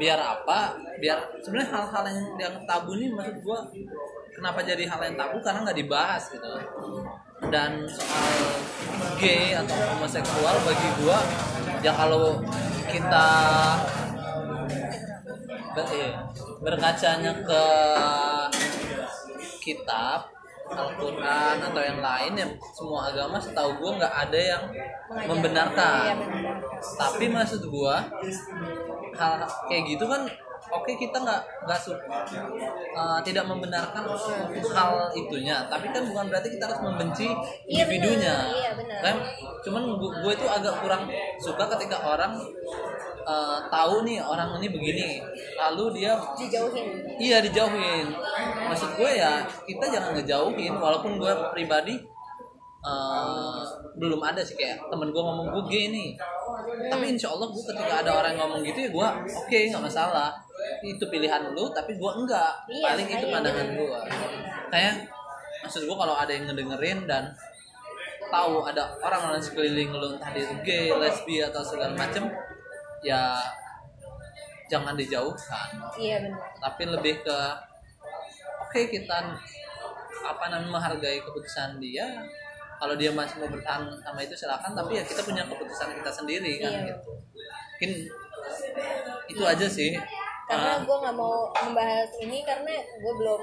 biar 0.00 0.18
apa? 0.20 0.76
Biar 1.00 1.18
sebenarnya 1.40 1.70
hal-hal 1.72 2.04
yang 2.08 2.20
yang 2.36 2.54
tabu 2.68 2.96
nih 2.96 3.08
maksud 3.12 3.36
gue 3.42 3.58
kenapa 4.36 4.60
jadi 4.64 4.84
hal 4.84 5.00
yang 5.06 5.16
tabu? 5.16 5.36
Karena 5.40 5.64
nggak 5.64 5.78
dibahas 5.78 6.22
gitu 6.32 6.50
dan 7.52 7.84
soal 7.84 8.32
gay 9.20 9.52
atau 9.52 9.76
homoseksual 9.92 10.56
bagi 10.64 10.88
gue 11.04 11.18
ya 11.84 11.92
kalau 11.92 12.40
kita 12.88 13.28
iya. 15.92 16.10
berkacanya 16.64 17.32
ke 17.44 17.64
kitab 19.60 20.35
Al-Quran 20.66 21.56
atau 21.62 21.78
yang 21.80 22.00
lain 22.00 22.32
ya 22.34 22.46
semua 22.72 23.06
agama 23.06 23.38
setahu 23.38 23.70
gue 23.76 23.90
nggak 23.96 24.14
ada 24.28 24.40
yang 24.40 24.62
Iya, 25.06 25.30
membenarkan 25.30 26.14
benar. 26.18 26.58
tapi 26.98 27.24
maksud 27.28 27.62
gue 27.62 27.94
hal 29.12 29.32
kayak 29.70 29.84
gitu 29.86 30.04
kan 30.04 30.26
oke 30.76 30.92
kita 30.94 31.16
nggak 31.16 31.40
nggak 31.64 31.78
eh, 32.92 33.18
tidak 33.24 33.44
membenarkan 33.48 34.04
hal 34.76 34.92
itunya 35.16 35.56
tapi 35.66 35.88
kan 35.90 36.02
bukan 36.04 36.24
berarti 36.28 36.48
kita 36.52 36.64
harus 36.68 36.80
membenci 36.84 37.28
Iya, 37.66 37.84
individunya 37.88 38.34
benar. 38.36 38.56
Iya, 38.56 38.70
benar. 38.76 38.98
kan 39.02 39.16
cuman 39.64 39.82
gue 39.98 40.32
itu 40.36 40.46
agak 40.46 40.74
kurang 40.84 41.02
suka 41.40 41.64
ketika 41.76 41.96
orang 42.04 42.38
eh, 43.26 43.58
tahu 43.72 44.06
nih 44.06 44.20
orang 44.22 44.54
ini 44.60 44.68
begini 44.70 45.08
lalu 45.58 46.00
dia 46.02 46.14
dijauhin 46.38 47.06
Iya 47.16 47.40
dijauhin. 47.40 48.12
Maksud 48.68 48.92
gue 49.00 49.10
ya 49.16 49.40
kita 49.64 49.88
jangan 49.88 50.12
ngejauhin. 50.12 50.76
Walaupun 50.76 51.16
gue 51.16 51.32
pribadi 51.56 51.96
eh, 52.84 53.62
belum 53.96 54.20
ada 54.20 54.44
sih 54.44 54.52
kayak 54.52 54.84
temen 54.92 55.08
gue 55.08 55.22
ngomong 55.24 55.48
gue 55.56 55.64
gay 55.72 55.88
nih. 55.88 56.12
Tapi 56.64 57.04
insya 57.12 57.28
Allah 57.32 57.48
gue 57.48 57.64
ketika 57.64 57.94
ada 58.04 58.10
orang 58.16 58.32
yang 58.36 58.40
ngomong 58.46 58.62
gitu 58.64 58.78
ya 58.86 58.90
gue 58.90 59.08
oke 59.28 59.58
nggak 59.72 59.84
masalah. 59.84 60.30
Itu 60.82 61.04
pilihan 61.08 61.52
lu 61.52 61.68
tapi 61.72 61.96
gue 61.96 62.10
enggak. 62.10 62.52
Iya, 62.68 62.82
Paling 62.84 63.08
itu 63.08 63.26
pandangan 63.28 63.68
gue. 63.76 64.00
Kayak 64.72 64.94
maksud 65.62 65.82
gue 65.84 65.96
kalau 65.96 66.14
ada 66.14 66.32
yang 66.32 66.46
ngedengerin 66.46 67.04
dan 67.04 67.34
tahu 68.30 68.62
ada 68.66 68.90
orang-orang 69.02 69.38
sekeliling 69.38 69.94
lu 69.94 70.18
entah 70.18 70.30
dia 70.34 70.50
gay, 70.66 70.90
lesbi 70.90 71.42
atau 71.42 71.62
segala 71.62 71.94
macem 71.94 72.26
ya 73.02 73.38
jangan 74.66 74.98
dijauhkan 74.98 75.78
iya 75.94 76.18
benar 76.18 76.42
tapi 76.58 76.82
lebih 76.90 77.22
ke 77.22 77.38
oke 78.66 78.80
kita 78.90 79.18
apa 80.26 80.44
namanya 80.50 80.74
menghargai 80.74 81.22
keputusan 81.22 81.78
dia 81.78 82.26
kalau 82.76 82.94
dia 82.94 83.10
masih 83.10 83.36
mau 83.36 83.48
bertahan 83.48 83.82
sama 83.96 84.20
itu 84.20 84.34
silakan 84.34 84.72
tapi 84.72 84.92
ya 84.94 85.02
kita 85.02 85.20
punya 85.20 85.42
keputusan 85.44 85.88
kita 85.94 86.10
sendiri 86.10 86.52
kan 86.58 86.70
Iya. 86.70 86.82
gitu. 86.90 87.10
Mungkin 87.72 87.90
itu 89.26 89.42
aja 89.42 89.66
sih. 89.66 89.92
Karena 90.46 90.70
Ah, 90.72 90.80
gue 90.80 90.96
nggak 90.96 91.14
mau 91.14 91.36
membahas 91.50 92.10
ini 92.18 92.38
karena 92.40 92.70
gue 92.96 93.12
belum 93.14 93.42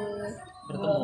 bertemu. 0.63 0.79
belum 0.79 1.03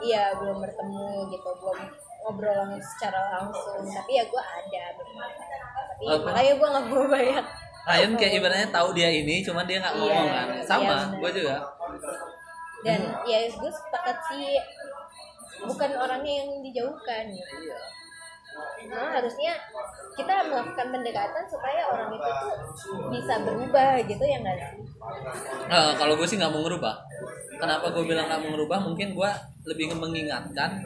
iya 0.00 0.32
belum 0.34 0.56
bertemu 0.58 1.04
gitu 1.28 1.50
belum 1.54 1.78
ngobrol 2.20 2.54
langsung 2.56 2.80
secara 2.80 3.20
langsung. 3.34 3.84
Tapi 3.84 4.10
ya 4.12 4.24
gue 4.24 4.42
ada 4.42 4.82
tapi 4.90 5.12
makanya 6.24 6.54
gue 6.54 6.68
nggak 6.70 6.84
mau 6.86 7.04
banyak 7.06 7.46
Ryan 7.80 8.12
kayak 8.14 8.32
ibaratnya 8.34 8.68
tahu 8.70 8.88
dia 8.92 9.08
ini 9.10 9.40
cuman 9.40 9.64
dia 9.64 9.78
nggak 9.78 9.92
Iya, 9.92 10.00
ngomong 10.00 10.28
kan. 10.28 10.46
iya, 10.48 10.62
sama 10.64 10.84
benar. 10.86 11.16
gue 11.16 11.30
juga. 11.34 11.56
Dan 12.80 13.00
ya 13.22 13.38
gue 13.46 13.70
sepakat 13.70 14.16
sih 14.26 14.56
bukan 15.62 15.90
orangnya 15.94 16.32
yang 16.40 16.50
dijauhkan 16.60 17.24
gitu 17.28 17.54
iya. 17.62 17.78
Malah 18.82 19.10
harusnya 19.14 19.52
kita 20.12 20.42
melakukan 20.42 20.86
pendekatan 20.90 21.44
supaya 21.46 21.86
orang 21.86 22.10
itu 22.10 22.28
tuh 22.34 22.54
bisa 23.08 23.34
berubah 23.40 23.94
gitu 24.02 24.20
ya 24.20 24.36
nggak 24.36 24.56
sih? 24.58 24.82
Eh, 25.70 25.92
kalau 25.94 26.18
gue 26.18 26.26
sih 26.26 26.36
nggak 26.36 26.50
mau 26.50 26.60
ngerubah. 26.60 26.94
Kenapa 27.56 27.86
gue 27.88 28.04
bilang 28.04 28.26
nggak 28.26 28.40
mau 28.42 28.50
ngerubah? 28.52 28.78
Mungkin 28.82 29.14
gue 29.14 29.30
lebih 29.64 29.94
mengingatkan 29.94 30.82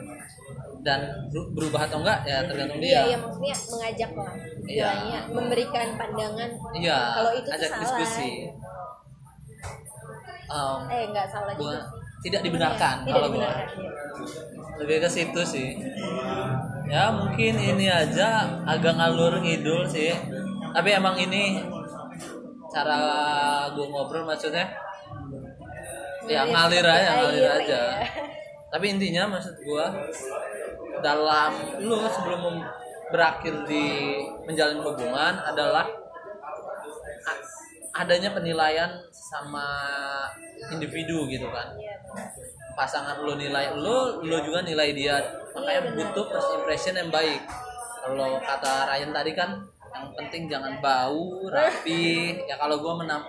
dan 0.84 1.00
ber- 1.32 1.50
berubah 1.50 1.88
atau 1.88 2.04
enggak 2.04 2.18
ya 2.22 2.44
tergantung 2.44 2.78
iya 2.78 3.00
dia. 3.00 3.00
iya 3.08 3.16
maksudnya 3.16 3.54
mengajak 3.64 4.10
lah 4.12 4.32
Iya. 4.36 4.52
istilahnya 4.68 5.18
memberikan 5.32 5.86
pandangan. 5.96 6.50
Iya, 6.76 6.98
kalau 7.16 7.30
itu 7.32 7.48
ajak 7.48 7.70
salah. 7.70 7.80
diskusi. 7.80 8.30
Em, 10.44 10.78
eh 10.92 11.04
nggak 11.10 11.26
salah 11.26 11.52
juga 11.56 11.64
bukan- 11.72 11.84
sih 11.88 12.03
tidak 12.24 12.40
dibenarkan 12.40 13.04
Tidak 13.04 13.12
kalau 13.12 13.28
gue 13.28 13.44
dibenarkan, 13.44 13.68
iya. 13.76 13.92
lebih 14.80 14.96
ke 15.04 15.08
situ 15.12 15.40
sih 15.44 15.70
ya 16.88 17.12
mungkin 17.12 17.54
ini 17.60 17.86
aja 17.92 18.60
agak 18.64 18.96
ngalur 18.96 19.40
ngidul 19.44 19.84
sih 19.84 20.12
tapi 20.72 20.96
emang 20.96 21.20
ini 21.20 21.60
cara 22.72 22.98
gue 23.70 23.86
ngobrol 23.86 24.24
maksudnya 24.24 24.66
ya 26.24 26.48
ngalir 26.48 26.82
aja 26.82 27.10
ngalir 27.20 27.46
aja 27.46 27.82
iya. 28.00 28.08
tapi 28.72 28.96
intinya 28.96 29.36
maksud 29.36 29.54
gue 29.60 29.86
dalam 31.04 31.52
lu 31.84 32.00
sebelum 32.08 32.64
berakhir 33.12 33.68
di 33.68 34.18
menjalin 34.48 34.80
hubungan 34.80 35.34
adalah 35.44 35.86
adanya 37.94 38.34
penilaian 38.34 38.90
sama 39.10 39.64
individu 40.74 41.30
gitu 41.30 41.46
kan. 41.48 41.78
Iya, 41.78 41.94
pasangan 42.74 43.22
lo 43.22 43.38
nilai 43.38 43.70
lo 43.78 44.18
lo 44.20 44.36
juga 44.42 44.66
nilai 44.66 44.90
dia. 44.90 45.22
Makanya 45.54 45.82
Iya, 45.86 45.90
butuh 45.94 46.24
first 46.26 46.50
impression 46.58 46.94
yang 46.98 47.10
baik. 47.14 47.38
Kalau 48.04 48.36
kata 48.42 48.90
Ryan 48.90 49.10
tadi 49.14 49.32
kan 49.32 49.50
yang 49.94 50.06
penting 50.18 50.50
jangan 50.50 50.82
bau 50.82 51.46
rapi. 51.48 52.34
Ya 52.50 52.58
kalau 52.58 52.82
gue 52.82 52.94
menam- 52.98 53.26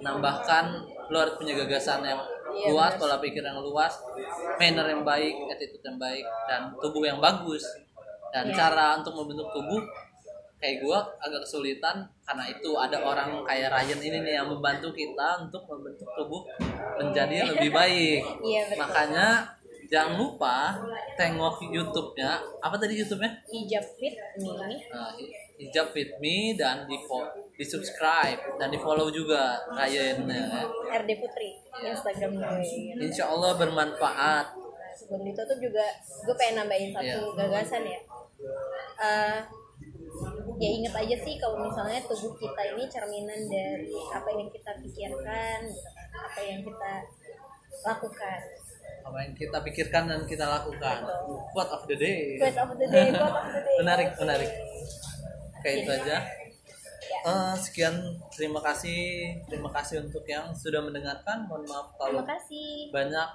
menambahkan 0.00 0.64
lo 1.12 1.16
harus 1.20 1.36
punya 1.36 1.52
gagasan 1.54 2.00
yang 2.02 2.20
Iya, 2.48 2.72
luas 2.72 2.96
pola 2.96 3.20
pikir 3.20 3.44
yang 3.44 3.60
luas 3.60 4.00
manner 4.56 4.88
yang 4.88 5.04
baik 5.04 5.36
attitude 5.52 5.84
yang 5.84 6.00
baik 6.00 6.24
dan 6.48 6.72
tubuh 6.80 7.04
yang 7.04 7.20
bagus. 7.20 7.60
Dan 8.32 8.52
cara 8.52 8.96
untuk 8.96 9.12
membentuk 9.16 9.52
tubuh 9.52 9.84
kayak 10.58 10.82
gue 10.82 10.98
agak 11.22 11.40
kesulitan 11.46 11.96
karena 12.26 12.44
itu 12.50 12.70
ada 12.74 12.98
orang 13.00 13.46
kayak 13.46 13.70
Ryan 13.70 14.00
ini 14.02 14.18
nih 14.26 14.34
yang 14.42 14.48
membantu 14.50 14.90
kita 14.90 15.46
untuk 15.46 15.62
membentuk 15.70 16.08
tubuh 16.18 16.42
menjadi 16.98 17.54
lebih 17.54 17.70
baik. 17.70 18.22
Iya, 18.48 18.62
betul. 18.66 18.78
makanya 18.82 19.26
jangan 19.88 20.14
lupa 20.20 20.56
tengok 21.16 21.62
YouTube-nya. 21.64 22.42
Apa 22.60 22.76
tadi 22.76 22.98
YouTube-nya? 22.98 23.30
Hijab 23.48 23.84
fit 23.96 24.14
nih 24.36 24.82
Nah, 24.92 25.10
Hijab 25.58 25.90
Fit 25.90 26.10
Me 26.22 26.54
dan 26.54 26.86
di 26.86 26.94
di 27.58 27.64
subscribe 27.66 28.38
dan 28.62 28.70
di 28.70 28.78
follow 28.78 29.10
juga 29.10 29.58
Ryannya. 29.74 30.62
RD 31.02 31.10
Putri 31.18 31.50
Instagram 31.82 32.30
gue. 32.38 33.02
Insya 33.02 33.26
Allah 33.26 33.58
bermanfaat. 33.58 34.54
Sebelum 34.94 35.22
ditutup 35.26 35.58
juga 35.58 35.82
gue 36.26 36.34
pengen 36.38 36.62
nambahin 36.62 36.90
satu 36.94 37.34
Iya. 37.34 37.34
gagasan 37.34 37.82
ya. 37.86 38.00
Eh, 38.98 39.36
ya 40.58 40.68
inget 40.74 40.94
aja 40.94 41.16
sih 41.22 41.34
kalau 41.38 41.62
misalnya 41.62 42.02
tubuh 42.06 42.34
kita 42.34 42.62
ini 42.74 42.84
cerminan 42.90 43.40
dari 43.46 43.94
apa 44.10 44.28
yang 44.34 44.48
kita 44.50 44.70
pikirkan 44.82 45.60
apa 46.10 46.40
yang 46.42 46.60
kita 46.66 46.92
lakukan. 47.86 48.40
Apa 49.06 49.16
yang 49.24 49.32
kita 49.38 49.58
pikirkan 49.62 50.02
dan 50.10 50.20
kita 50.26 50.44
lakukan. 50.44 50.96
Quote 51.54 51.72
of 51.72 51.82
the 51.86 51.96
day. 51.96 52.36
Quote 52.36 52.58
of 52.58 52.70
the 52.74 52.86
day 52.90 53.08
quote 53.14 53.38
of 53.38 53.46
the 53.54 53.60
day. 53.62 53.76
Menarik 53.80 54.08
menarik. 54.18 54.50
Kayak 55.62 55.76
itu 55.82 55.90
aja. 55.90 56.06
Ya. 56.06 56.20
Eh, 57.18 57.54
sekian. 57.58 57.94
Terima 58.30 58.60
kasih. 58.62 59.34
Terima 59.48 59.70
kasih 59.72 60.04
untuk 60.06 60.22
yang 60.28 60.52
sudah 60.54 60.84
mendengarkan. 60.84 61.46
Mohon 61.48 61.64
maaf 61.66 61.88
kalau 61.96 62.20
terima 62.22 62.34
kasih. 62.36 62.68
banyak 62.94 63.28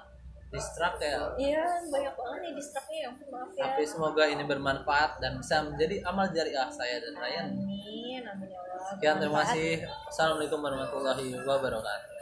distract 0.54 0.98
ya? 1.02 1.18
Iya, 1.34 1.64
banyak 1.90 2.14
banget 2.14 2.38
nih 2.46 2.52
distraknya 2.54 2.98
ya 3.02 3.10
maaf 3.10 3.50
ya. 3.52 3.62
tapi 3.66 3.82
semoga 3.82 4.24
ini 4.30 4.44
bermanfaat 4.46 5.18
dan 5.18 5.42
bisa 5.42 5.66
menjadi 5.66 6.06
amal 6.06 6.30
jariah 6.30 6.70
saya 6.70 7.02
dan 7.02 7.14
Ryan. 7.18 7.46
Amin, 7.58 8.22
amin 8.22 8.48
ya 8.48 8.58
Allah. 8.62 8.86
sekian 8.94 9.16
terima 9.18 9.42
kasih. 9.42 9.82
Assalamualaikum 10.06 10.62
warahmatullahi 10.62 11.28
wabarakatuh 11.42 12.13